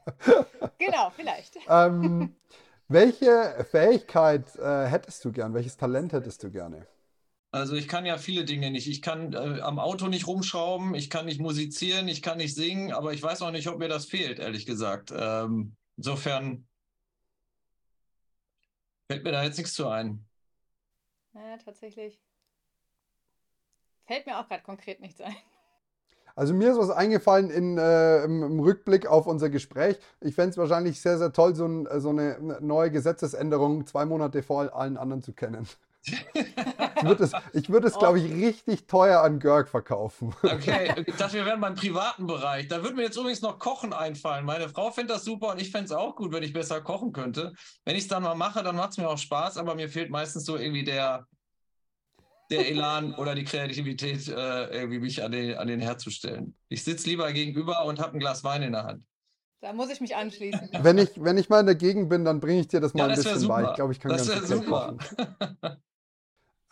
genau, 0.79 1.11
vielleicht. 1.15 1.59
ähm, 1.69 2.35
welche 2.89 3.67
Fähigkeit 3.71 4.57
äh, 4.57 4.87
hättest 4.87 5.25
du 5.25 5.33
gern? 5.33 5.53
Welches 5.53 5.77
Talent 5.77 6.15
hättest 6.15 6.43
du 6.43 6.51
gerne? 6.51 6.87
Also 7.57 7.75
ich 7.75 7.89
kann 7.89 8.05
ja 8.05 8.19
viele 8.19 8.45
Dinge 8.45 8.71
nicht. 8.71 8.87
Ich 8.87 9.01
kann 9.01 9.33
äh, 9.33 9.61
am 9.61 9.79
Auto 9.79 10.09
nicht 10.09 10.27
rumschrauben, 10.27 10.95
ich 10.95 11.09
kann 11.09 11.25
nicht 11.25 11.41
musizieren, 11.41 12.07
ich 12.07 12.21
kann 12.21 12.37
nicht 12.37 12.55
singen, 12.55 12.93
aber 12.93 13.15
ich 13.15 13.23
weiß 13.23 13.41
auch 13.43 13.51
nicht, 13.51 13.69
ob 13.69 13.79
mir 13.79 13.89
das 13.89 14.05
fehlt, 14.05 14.39
ehrlich 14.39 14.67
gesagt. 14.67 15.13
Ähm, 15.17 15.75
insofern 15.97 16.67
fällt 19.11 19.25
mir 19.25 19.33
da 19.33 19.43
jetzt 19.43 19.57
nichts 19.57 19.73
zu 19.73 19.89
ein. 19.89 20.27
Ja, 21.33 21.57
tatsächlich. 21.65 22.21
Fällt 24.07 24.27
mir 24.27 24.39
auch 24.39 24.49
gerade 24.49 24.63
konkret 24.63 25.01
nichts 25.01 25.21
ein. 25.21 25.37
Also 26.35 26.53
mir 26.53 26.73
ist 26.73 26.79
was 26.79 26.91
eingefallen 26.91 27.49
in, 27.49 27.79
äh, 27.79 28.25
im, 28.25 28.43
im, 28.43 28.61
Rückblick 28.61 29.07
auf 29.07 29.27
unser 29.27 29.49
Gespräch. 29.49 29.99
Ich 30.21 30.35
fände 30.35 30.51
es 30.51 30.59
wahrscheinlich 30.59 31.01
sehr, 31.01 31.17
sehr 31.17 31.33
toll, 31.33 31.55
so, 31.55 31.65
ein, 31.65 31.89
so, 32.01 32.11
eine 32.11 32.59
neue 32.61 32.91
Gesetzesänderung 32.91 33.87
zwei 33.87 34.05
Monate 34.05 34.43
vor 34.43 34.77
allen 34.77 34.99
anderen 34.99 35.23
zu 35.23 35.33
kennen 35.33 35.67
ich 36.07 37.05
würde 37.05 37.25
es, 37.25 37.33
ich 37.53 37.69
würd 37.69 37.85
es 37.85 37.97
oh. 37.97 37.99
glaube 37.99 38.21
ich, 38.21 38.33
richtig 38.33 38.87
teuer 38.87 39.21
an 39.23 39.41
Görg 39.41 39.69
verkaufen. 39.69 40.35
Okay, 40.43 41.05
ich 41.07 41.15
dachte, 41.17 41.35
wir 41.35 41.47
wären 41.47 41.61
beim 41.61 41.75
privaten 41.75 42.27
Bereich. 42.27 42.69
Da 42.69 42.83
würde 42.83 42.97
mir 42.97 43.03
jetzt 43.03 43.17
übrigens 43.17 43.43
noch 43.43 43.59
Kochen 43.59 43.93
einfallen. 43.93 44.45
Meine 44.45 44.69
Frau 44.69 44.91
fände 44.91 45.15
das 45.15 45.25
super 45.25 45.53
und 45.53 45.61
ich 45.61 45.71
fände 45.71 45.87
es 45.87 45.93
auch 45.93 46.17
gut, 46.17 46.33
wenn 46.33 46.43
ich 46.43 46.53
besser 46.53 46.81
kochen 46.81 47.13
könnte. 47.13 47.53
Wenn 47.85 47.97
ich 47.97 48.03
es 48.03 48.09
dann 48.09 48.23
mal 48.23 48.35
mache, 48.35 48.63
dann 48.63 48.77
macht 48.77 48.91
es 48.91 48.99
mir 48.99 49.09
auch 49.09 49.19
Spaß, 49.19 49.57
aber 49.57 49.75
mir 49.75 49.89
fehlt 49.89 50.11
meistens 50.11 50.45
so 50.45 50.57
irgendwie 50.57 50.85
der, 50.85 51.27
der 52.51 52.69
Elan 52.69 53.15
oder 53.15 53.35
die 53.35 53.45
Kreativität, 53.45 54.29
äh, 54.29 54.67
irgendwie 54.67 55.01
mich 55.01 55.23
an 55.23 55.33
den, 55.33 55.57
an 55.57 55.67
den 55.67 55.81
Herd 55.81 56.01
zu 56.01 56.11
stellen. 56.11 56.55
Ich 56.69 56.85
sitze 56.85 57.09
lieber 57.09 57.33
gegenüber 57.33 57.85
und 57.85 57.99
habe 58.01 58.15
ein 58.15 58.21
Glas 58.21 58.45
Wein 58.45 58.63
in 58.63 58.73
der 58.73 58.85
Hand. 58.85 59.05
Da 59.61 59.73
muss 59.73 59.91
ich 59.91 60.01
mich 60.01 60.15
anschließen. 60.15 60.71
Wenn 60.81 60.99
ich, 60.99 61.11
wenn 61.17 61.39
ich 61.39 61.49
mal 61.49 61.61
in 61.61 61.67
der 61.67 61.75
Gegend 61.75 62.09
bin, 62.09 62.25
dann 62.25 62.41
bringe 62.41 62.61
ich 62.61 62.69
dir 62.69 62.81
das 62.81 62.95
mal 62.95 63.05
ja, 63.05 63.09
ein 63.09 63.17
bisschen 63.17 63.49
bei. 63.49 63.65
Ich 63.65 63.75
glaube, 63.75 63.93
ich 63.93 64.01
kann 64.01 64.13
das 64.13 64.29
ganz 64.29 64.53
gut 64.53 64.67
kochen. 64.67 64.99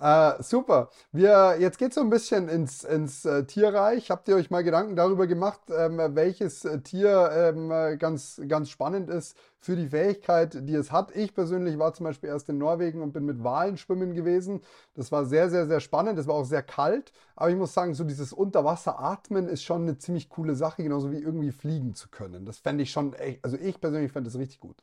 Äh, 0.01 0.43
super. 0.43 0.91
Wir, 1.13 1.57
jetzt 1.61 1.79
geht 1.79 1.91
es 1.91 1.95
so 1.95 2.01
ein 2.01 2.11
bisschen 2.11 2.49
ins, 2.49 2.83
ins 2.83 3.25
äh, 3.25 3.45
Tierreich. 3.45 4.11
Habt 4.11 4.27
ihr 4.27 4.35
euch 4.35 4.51
mal 4.51 4.65
Gedanken 4.65 4.97
darüber 4.97 5.29
gemacht, 5.29 5.61
ähm, 5.71 5.99
welches 6.17 6.65
äh, 6.65 6.81
Tier 6.81 7.31
ähm, 7.33 7.99
ganz, 7.99 8.41
ganz 8.49 8.71
spannend 8.71 9.09
ist 9.09 9.37
für 9.61 9.77
die 9.77 9.89
Fähigkeit, 9.89 10.69
die 10.69 10.75
es 10.75 10.91
hat? 10.91 11.15
Ich 11.15 11.33
persönlich 11.33 11.79
war 11.79 11.95
zum 11.95 12.05
Beispiel 12.05 12.29
erst 12.29 12.49
in 12.49 12.59
Norwegen 12.59 13.03
und 13.03 13.13
bin 13.13 13.25
mit 13.25 13.45
Walen 13.45 13.77
schwimmen 13.77 14.15
gewesen. 14.15 14.63
Das 14.95 15.13
war 15.13 15.27
sehr, 15.27 15.49
sehr, 15.49 15.69
sehr 15.69 15.81
spannend. 15.81 16.19
Das 16.19 16.27
war 16.27 16.35
auch 16.35 16.45
sehr 16.45 16.63
kalt. 16.63 17.13
Aber 17.37 17.51
ich 17.51 17.57
muss 17.57 17.73
sagen, 17.73 17.95
so 17.95 18.03
dieses 18.03 18.33
Unterwasseratmen 18.33 19.49
ist 19.49 19.63
schon 19.63 19.83
eine 19.83 19.97
ziemlich 19.99 20.29
coole 20.29 20.57
Sache, 20.57 20.83
genauso 20.83 21.13
wie 21.13 21.19
irgendwie 21.19 21.53
fliegen 21.53 21.95
zu 21.95 22.09
können. 22.09 22.45
Das 22.47 22.59
fände 22.59 22.83
ich 22.83 22.91
schon 22.91 23.15
echt, 23.15 23.45
also 23.45 23.57
ich 23.57 23.81
persönlich 23.81 24.11
fände 24.11 24.29
das 24.29 24.39
richtig 24.41 24.59
gut. 24.59 24.77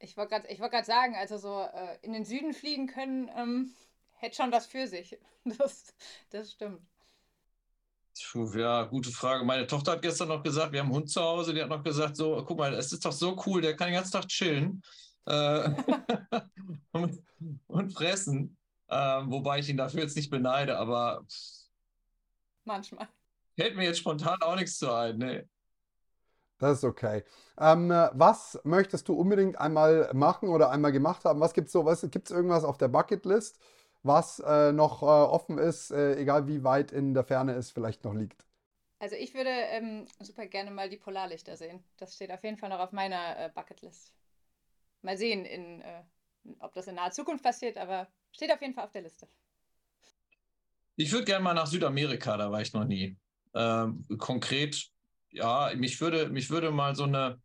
Ich 0.00 0.16
wollte 0.16 0.40
gerade 0.40 0.58
wollt 0.58 0.86
sagen, 0.86 1.14
also 1.14 1.36
so 1.36 1.60
äh, 1.60 1.98
in 2.02 2.12
den 2.12 2.24
Süden 2.24 2.52
fliegen 2.52 2.88
können. 2.88 3.30
Ähm 3.36 3.70
hätte 4.20 4.36
schon 4.36 4.52
was 4.52 4.66
für 4.66 4.86
sich. 4.86 5.18
Das, 5.44 5.94
das 6.28 6.52
stimmt. 6.52 6.82
Ja, 8.54 8.84
gute 8.84 9.10
Frage. 9.10 9.42
Meine 9.42 9.66
Tochter 9.66 9.92
hat 9.92 10.02
gestern 10.02 10.28
noch 10.28 10.42
gesagt, 10.42 10.72
wir 10.72 10.80
haben 10.80 10.88
einen 10.88 10.96
Hund 10.96 11.10
zu 11.10 11.22
Hause, 11.22 11.54
die 11.54 11.62
hat 11.62 11.70
noch 11.70 11.82
gesagt, 11.82 12.14
so, 12.16 12.44
guck 12.46 12.58
mal, 12.58 12.74
es 12.74 12.92
ist 12.92 13.04
doch 13.06 13.12
so 13.12 13.40
cool, 13.46 13.62
der 13.62 13.74
kann 13.74 13.86
den 13.86 13.94
ganzen 13.94 14.12
Tag 14.12 14.28
chillen 14.28 14.82
äh, 15.24 15.70
und, 16.92 17.22
und, 17.68 17.92
fressen. 17.94 18.58
Äh, 18.88 19.22
wobei 19.24 19.60
ich 19.60 19.70
ihn 19.70 19.78
dafür 19.78 20.02
jetzt 20.02 20.16
nicht 20.16 20.28
beneide, 20.28 20.76
aber 20.76 21.24
manchmal. 22.64 23.08
Fällt 23.56 23.76
mir 23.76 23.84
jetzt 23.84 24.00
spontan 24.00 24.42
auch 24.42 24.56
nichts 24.56 24.78
zu 24.78 24.92
ein, 24.92 25.16
nee. 25.16 25.48
Das 26.58 26.78
ist 26.78 26.84
okay. 26.84 27.24
Ähm, 27.58 27.88
was 27.88 28.60
möchtest 28.64 29.08
du 29.08 29.14
unbedingt 29.14 29.58
einmal 29.58 30.10
machen 30.12 30.50
oder 30.50 30.68
einmal 30.70 30.92
gemacht 30.92 31.24
haben? 31.24 31.40
Was 31.40 31.54
gibt 31.54 31.68
es 31.68 31.72
so? 31.72 31.84
Gibt 31.84 32.28
es 32.28 32.36
irgendwas 32.36 32.64
auf 32.64 32.76
der 32.76 32.88
Bucketlist, 32.88 33.58
was 34.02 34.38
äh, 34.40 34.72
noch 34.72 35.02
äh, 35.02 35.06
offen 35.06 35.58
ist, 35.58 35.90
äh, 35.90 36.16
egal 36.16 36.46
wie 36.46 36.64
weit 36.64 36.92
in 36.92 37.14
der 37.14 37.24
Ferne 37.24 37.54
es 37.54 37.70
vielleicht 37.70 38.04
noch 38.04 38.14
liegt? 38.14 38.46
Also 38.98 39.16
ich 39.16 39.34
würde 39.34 39.50
ähm, 39.50 40.06
super 40.18 40.46
gerne 40.46 40.70
mal 40.70 40.90
die 40.90 40.98
Polarlichter 40.98 41.56
sehen. 41.56 41.82
Das 41.96 42.14
steht 42.14 42.30
auf 42.30 42.42
jeden 42.44 42.58
Fall 42.58 42.68
noch 42.68 42.80
auf 42.80 42.92
meiner 42.92 43.38
äh, 43.38 43.50
Bucketlist. 43.54 44.12
Mal 45.02 45.16
sehen, 45.16 45.44
in, 45.44 45.80
äh, 45.80 46.02
ob 46.58 46.74
das 46.74 46.86
in 46.86 46.96
naher 46.96 47.10
Zukunft 47.10 47.42
passiert, 47.42 47.78
aber 47.78 48.08
steht 48.32 48.52
auf 48.52 48.60
jeden 48.60 48.74
Fall 48.74 48.84
auf 48.84 48.92
der 48.92 49.02
Liste. 49.02 49.26
Ich 50.96 51.10
würde 51.12 51.24
gerne 51.24 51.42
mal 51.42 51.54
nach 51.54 51.66
Südamerika, 51.66 52.36
da 52.36 52.50
war 52.52 52.60
ich 52.60 52.74
noch 52.74 52.84
nie. 52.84 53.16
Ähm, 53.54 54.04
konkret 54.18 54.90
ja, 55.32 55.72
mich 55.76 56.00
würde, 56.00 56.28
mich 56.28 56.50
würde 56.50 56.70
mal 56.70 56.94
so 56.94 57.04
eine, 57.04 57.40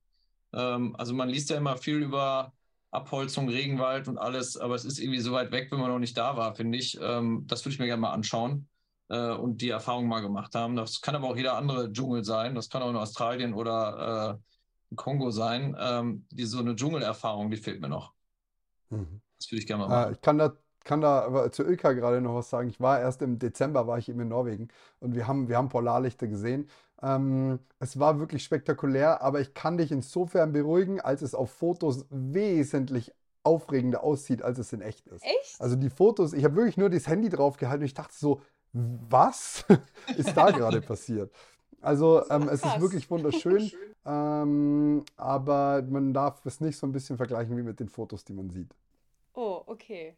ähm, 0.53 0.95
also 0.97 1.13
man 1.13 1.29
liest 1.29 1.49
ja 1.49 1.57
immer 1.57 1.77
viel 1.77 2.01
über 2.01 2.53
Abholzung, 2.95 3.49
Regenwald 3.49 4.07
und 4.07 4.17
alles, 4.17 4.57
aber 4.57 4.75
es 4.75 4.85
ist 4.85 4.99
irgendwie 4.99 5.19
so 5.19 5.31
weit 5.31 5.51
weg, 5.51 5.71
wenn 5.71 5.79
man 5.79 5.89
noch 5.89 5.99
nicht 5.99 6.17
da 6.17 6.37
war, 6.37 6.55
finde 6.55 6.77
ich. 6.77 6.97
Ähm, 7.01 7.43
das 7.47 7.63
würde 7.65 7.73
ich 7.73 7.79
mir 7.79 7.85
gerne 7.85 8.01
mal 8.01 8.13
anschauen 8.13 8.67
äh, 9.09 9.31
und 9.31 9.61
die 9.61 9.69
Erfahrung 9.69 10.07
mal 10.07 10.21
gemacht 10.21 10.55
haben. 10.55 10.75
Das 10.75 11.01
kann 11.01 11.15
aber 11.15 11.29
auch 11.29 11.37
jeder 11.37 11.57
andere 11.57 11.91
Dschungel 11.91 12.23
sein. 12.23 12.55
Das 12.55 12.69
kann 12.69 12.81
auch 12.81 12.89
in 12.89 12.95
Australien 12.95 13.53
oder 13.53 14.39
äh, 14.91 14.95
Kongo 14.95 15.31
sein. 15.31 15.75
Ähm, 15.79 16.25
die, 16.31 16.45
so 16.45 16.59
eine 16.59 16.75
Dschungelerfahrung, 16.75 17.51
die 17.51 17.57
fehlt 17.57 17.81
mir 17.81 17.89
noch. 17.89 18.13
Mhm. 18.89 19.21
Das 19.37 19.51
würde 19.51 19.59
ich 19.59 19.67
gerne 19.67 19.83
mal 19.83 19.89
machen. 19.89 20.09
Äh, 20.09 20.13
ich 20.13 20.21
kann 20.21 20.37
da 20.37 20.53
kann 20.85 21.01
da 21.01 21.51
zu 21.51 21.63
Ilka 21.63 21.93
gerade 21.93 22.21
noch 22.21 22.35
was 22.35 22.49
sagen. 22.49 22.69
Ich 22.69 22.79
war 22.79 22.99
erst 22.99 23.21
im 23.23 23.39
Dezember, 23.39 23.87
war 23.87 23.97
ich 23.97 24.07
eben 24.07 24.19
in 24.19 24.27
Norwegen 24.27 24.67
und 24.99 25.15
wir 25.15 25.27
haben, 25.27 25.49
wir 25.49 25.57
haben 25.57 25.67
Polarlichter 25.67 26.27
gesehen. 26.27 26.69
Ähm, 27.01 27.59
es 27.79 27.99
war 27.99 28.19
wirklich 28.19 28.43
spektakulär, 28.43 29.21
aber 29.21 29.41
ich 29.41 29.53
kann 29.53 29.77
dich 29.77 29.91
insofern 29.91 30.53
beruhigen, 30.53 31.01
als 31.01 31.21
es 31.21 31.35
auf 31.35 31.51
Fotos 31.51 32.05
wesentlich 32.09 33.11
aufregender 33.43 34.03
aussieht, 34.03 34.41
als 34.41 34.57
es 34.57 34.73
in 34.73 34.81
echt 34.81 35.07
ist. 35.07 35.23
Echt? 35.23 35.59
Also 35.59 35.75
die 35.75 35.89
Fotos, 35.89 36.33
ich 36.33 36.43
habe 36.43 36.55
wirklich 36.55 36.77
nur 36.77 36.89
das 36.89 37.07
Handy 37.07 37.29
drauf 37.29 37.57
gehalten 37.57 37.83
und 37.83 37.87
ich 37.87 37.93
dachte 37.93 38.15
so, 38.15 38.41
was 38.73 39.65
ist 40.17 40.35
da 40.35 40.51
gerade 40.51 40.81
passiert? 40.81 41.31
Also 41.81 42.27
ähm, 42.29 42.49
es 42.49 42.63
ist 42.63 42.81
wirklich 42.81 43.09
wunderschön, 43.11 43.71
ähm, 44.05 45.03
aber 45.17 45.83
man 45.87 46.13
darf 46.13 46.43
es 46.45 46.59
nicht 46.59 46.77
so 46.77 46.87
ein 46.87 46.91
bisschen 46.91 47.17
vergleichen 47.17 47.55
wie 47.55 47.61
mit 47.61 47.79
den 47.79 47.89
Fotos, 47.89 48.25
die 48.25 48.33
man 48.33 48.49
sieht. 48.49 48.73
Oh, 49.33 49.61
okay. 49.67 50.15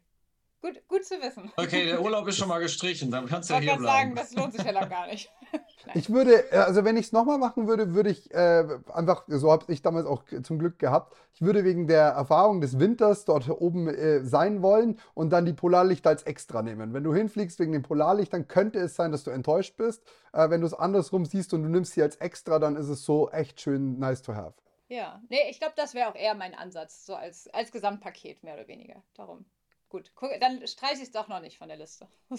Gut, 0.60 0.82
gut 0.88 1.04
zu 1.04 1.14
wissen. 1.20 1.52
Okay, 1.56 1.86
der 1.86 2.02
Urlaub 2.02 2.26
ist 2.26 2.36
schon 2.36 2.48
mal 2.48 2.58
gestrichen, 2.58 3.12
dann 3.12 3.26
kannst 3.26 3.48
du 3.48 3.54
ja 3.54 3.60
hier 3.60 3.76
bleiben. 3.76 3.84
sagen, 3.84 4.14
das 4.16 4.34
lohnt 4.34 4.52
sich 4.52 4.64
ja 4.64 4.72
lang 4.72 4.88
gar 4.88 5.06
nicht. 5.06 5.30
ich 5.94 6.10
würde, 6.10 6.50
äh, 6.50 6.56
also 6.56 6.84
wenn 6.84 6.96
ich 6.96 7.06
es 7.06 7.12
nochmal 7.12 7.38
machen 7.38 7.68
würde, 7.68 7.94
würde 7.94 8.10
ich 8.10 8.34
äh, 8.34 8.64
einfach, 8.92 9.22
so 9.28 9.52
habe 9.52 9.72
ich 9.72 9.82
damals 9.82 10.06
auch 10.06 10.24
zum 10.42 10.58
Glück 10.58 10.80
gehabt, 10.80 11.14
ich 11.32 11.42
würde 11.42 11.62
wegen 11.62 11.86
der 11.86 12.06
Erfahrung 12.08 12.60
des 12.60 12.80
Winters 12.80 13.24
dort 13.24 13.48
oben 13.48 13.86
äh, 13.86 14.24
sein 14.24 14.60
wollen 14.60 14.98
und 15.14 15.30
dann 15.30 15.46
die 15.46 15.52
Polarlichter 15.52 16.10
als 16.10 16.24
extra 16.24 16.62
nehmen. 16.62 16.92
Wenn 16.92 17.04
du 17.04 17.14
hinfliegst 17.14 17.60
wegen 17.60 17.70
den 17.70 17.82
Polarlichtern, 17.82 18.48
könnte 18.48 18.80
es 18.80 18.96
sein, 18.96 19.12
dass 19.12 19.22
du 19.22 19.30
enttäuscht 19.30 19.76
bist. 19.76 20.02
Äh, 20.32 20.50
wenn 20.50 20.60
du 20.60 20.66
es 20.66 20.74
andersrum 20.74 21.24
siehst 21.24 21.54
und 21.54 21.62
du 21.62 21.68
nimmst 21.68 21.92
sie 21.92 22.02
als 22.02 22.16
extra, 22.16 22.58
dann 22.58 22.74
ist 22.74 22.88
es 22.88 23.04
so 23.04 23.30
echt 23.30 23.60
schön 23.60 24.00
nice 24.00 24.22
to 24.22 24.34
have. 24.34 24.54
Ja, 24.88 25.22
nee, 25.28 25.50
ich 25.50 25.60
glaube, 25.60 25.74
das 25.76 25.94
wäre 25.94 26.08
auch 26.08 26.16
eher 26.16 26.34
mein 26.34 26.54
Ansatz, 26.54 27.06
so 27.06 27.14
als, 27.14 27.46
als 27.48 27.70
Gesamtpaket 27.70 28.42
mehr 28.42 28.54
oder 28.54 28.66
weniger. 28.66 29.04
Darum. 29.14 29.44
Gut, 29.88 30.12
dann 30.40 30.66
streiche 30.66 30.96
ich 30.96 31.04
es 31.04 31.12
doch 31.12 31.28
noch 31.28 31.40
nicht 31.40 31.56
von 31.56 31.68
der 31.68 31.78
Liste. 31.78 32.06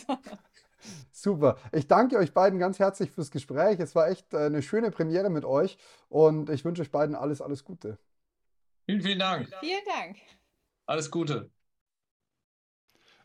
Super. 1.12 1.58
Ich 1.72 1.88
danke 1.88 2.18
euch 2.18 2.34
beiden 2.34 2.60
ganz 2.60 2.78
herzlich 2.78 3.10
fürs 3.12 3.32
Gespräch. 3.32 3.80
Es 3.80 3.96
war 3.96 4.08
echt 4.08 4.34
äh, 4.34 4.46
eine 4.46 4.62
schöne 4.62 4.92
Premiere 4.92 5.30
mit 5.30 5.46
euch 5.46 5.78
und 6.10 6.50
ich 6.50 6.64
wünsche 6.64 6.84
euch 6.84 6.92
beiden 6.92 7.16
alles, 7.16 7.42
alles 7.42 7.64
Gute. 7.64 7.98
Vielen, 8.86 9.02
vielen 9.02 9.20
Dank. 9.20 9.50
Vielen 9.60 9.86
Dank. 9.86 10.18
Alles 10.86 11.10
Gute. 11.10 11.50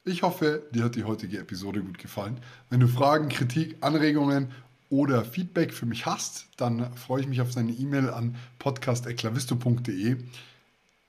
Ich 0.05 0.23
hoffe, 0.23 0.69
dir 0.73 0.85
hat 0.85 0.97
die 0.97 1.05
heutige 1.05 1.39
Episode 1.39 1.83
gut 1.83 1.99
gefallen. 1.99 2.41
Wenn 2.69 2.81
du 2.81 2.89
Fragen, 2.89 3.29
Kritik, 3.29 3.77
Anregungen 3.81 4.53
oder 4.91 5.25
Feedback 5.25 5.73
für 5.73 5.87
mich 5.87 6.05
hast, 6.05 6.47
dann 6.59 6.95
freue 6.95 7.23
ich 7.23 7.27
mich 7.27 7.41
auf 7.41 7.51
deine 7.53 7.73
E-Mail 7.73 8.11
an 8.11 8.37
podcast.eklavisto.de. 8.59 10.19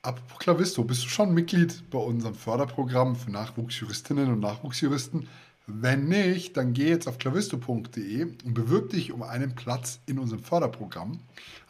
Apropos 0.06 0.38
Klavisto, 0.38 0.84
bist 0.84 1.04
du 1.04 1.10
schon 1.10 1.34
Mitglied 1.34 1.90
bei 1.90 1.98
unserem 1.98 2.36
Förderprogramm 2.36 3.16
für 3.16 3.32
Nachwuchsjuristinnen 3.32 4.32
und 4.32 4.40
Nachwuchsjuristen? 4.40 5.28
Wenn 5.66 6.08
nicht, 6.08 6.56
dann 6.58 6.74
geh 6.74 6.90
jetzt 6.90 7.08
auf 7.08 7.18
klavisto.de 7.18 8.22
und 8.22 8.54
bewirb 8.54 8.92
dich 8.92 9.12
um 9.12 9.24
einen 9.24 9.56
Platz 9.56 10.00
in 10.06 10.20
unserem 10.20 10.44
Förderprogramm. 10.44 11.22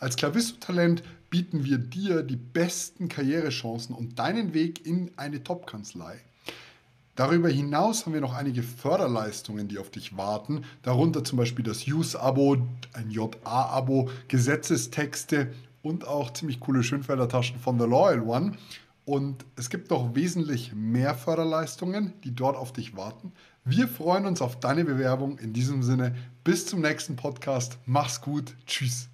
Als 0.01 0.17
Klavisto-Talent 0.17 1.01
bieten 1.29 1.63
wir 1.63 1.77
dir 1.77 2.23
die 2.23 2.35
besten 2.35 3.07
Karrierechancen 3.07 3.95
und 3.95 4.19
deinen 4.19 4.53
Weg 4.53 4.85
in 4.85 5.11
eine 5.15 5.41
Top-Kanzlei. 5.41 6.19
Darüber 7.15 7.47
hinaus 7.47 8.05
haben 8.05 8.15
wir 8.15 8.19
noch 8.19 8.35
einige 8.35 8.63
Förderleistungen, 8.63 9.69
die 9.69 9.79
auf 9.79 9.91
dich 9.91 10.17
warten, 10.17 10.65
darunter 10.81 11.23
zum 11.23 11.37
Beispiel 11.37 11.63
das 11.63 11.87
Use-Abo, 11.87 12.57
ein 12.91 13.11
JA-Abo, 13.11 14.09
Gesetzestexte 14.27 15.53
und 15.85 16.07
auch 16.07 16.33
ziemlich 16.33 16.59
coole 16.59 16.81
Schönfelder 16.81 17.29
Taschen 17.29 17.59
von 17.59 17.79
The 17.79 17.85
Loyal 17.85 18.21
One. 18.21 18.53
Und 19.05 19.45
es 19.55 19.69
gibt 19.69 19.91
noch 19.91 20.15
wesentlich 20.15 20.73
mehr 20.73 21.13
Förderleistungen, 21.13 22.13
die 22.23 22.33
dort 22.33 22.57
auf 22.57 22.73
dich 22.73 22.97
warten. 22.97 23.31
Wir 23.63 23.87
freuen 23.87 24.25
uns 24.25 24.41
auf 24.41 24.59
deine 24.59 24.83
Bewerbung. 24.83 25.37
In 25.37 25.53
diesem 25.53 25.83
Sinne, 25.83 26.15
bis 26.43 26.65
zum 26.65 26.81
nächsten 26.81 27.15
Podcast. 27.15 27.77
Mach's 27.85 28.19
gut. 28.19 28.55
Tschüss. 28.65 29.09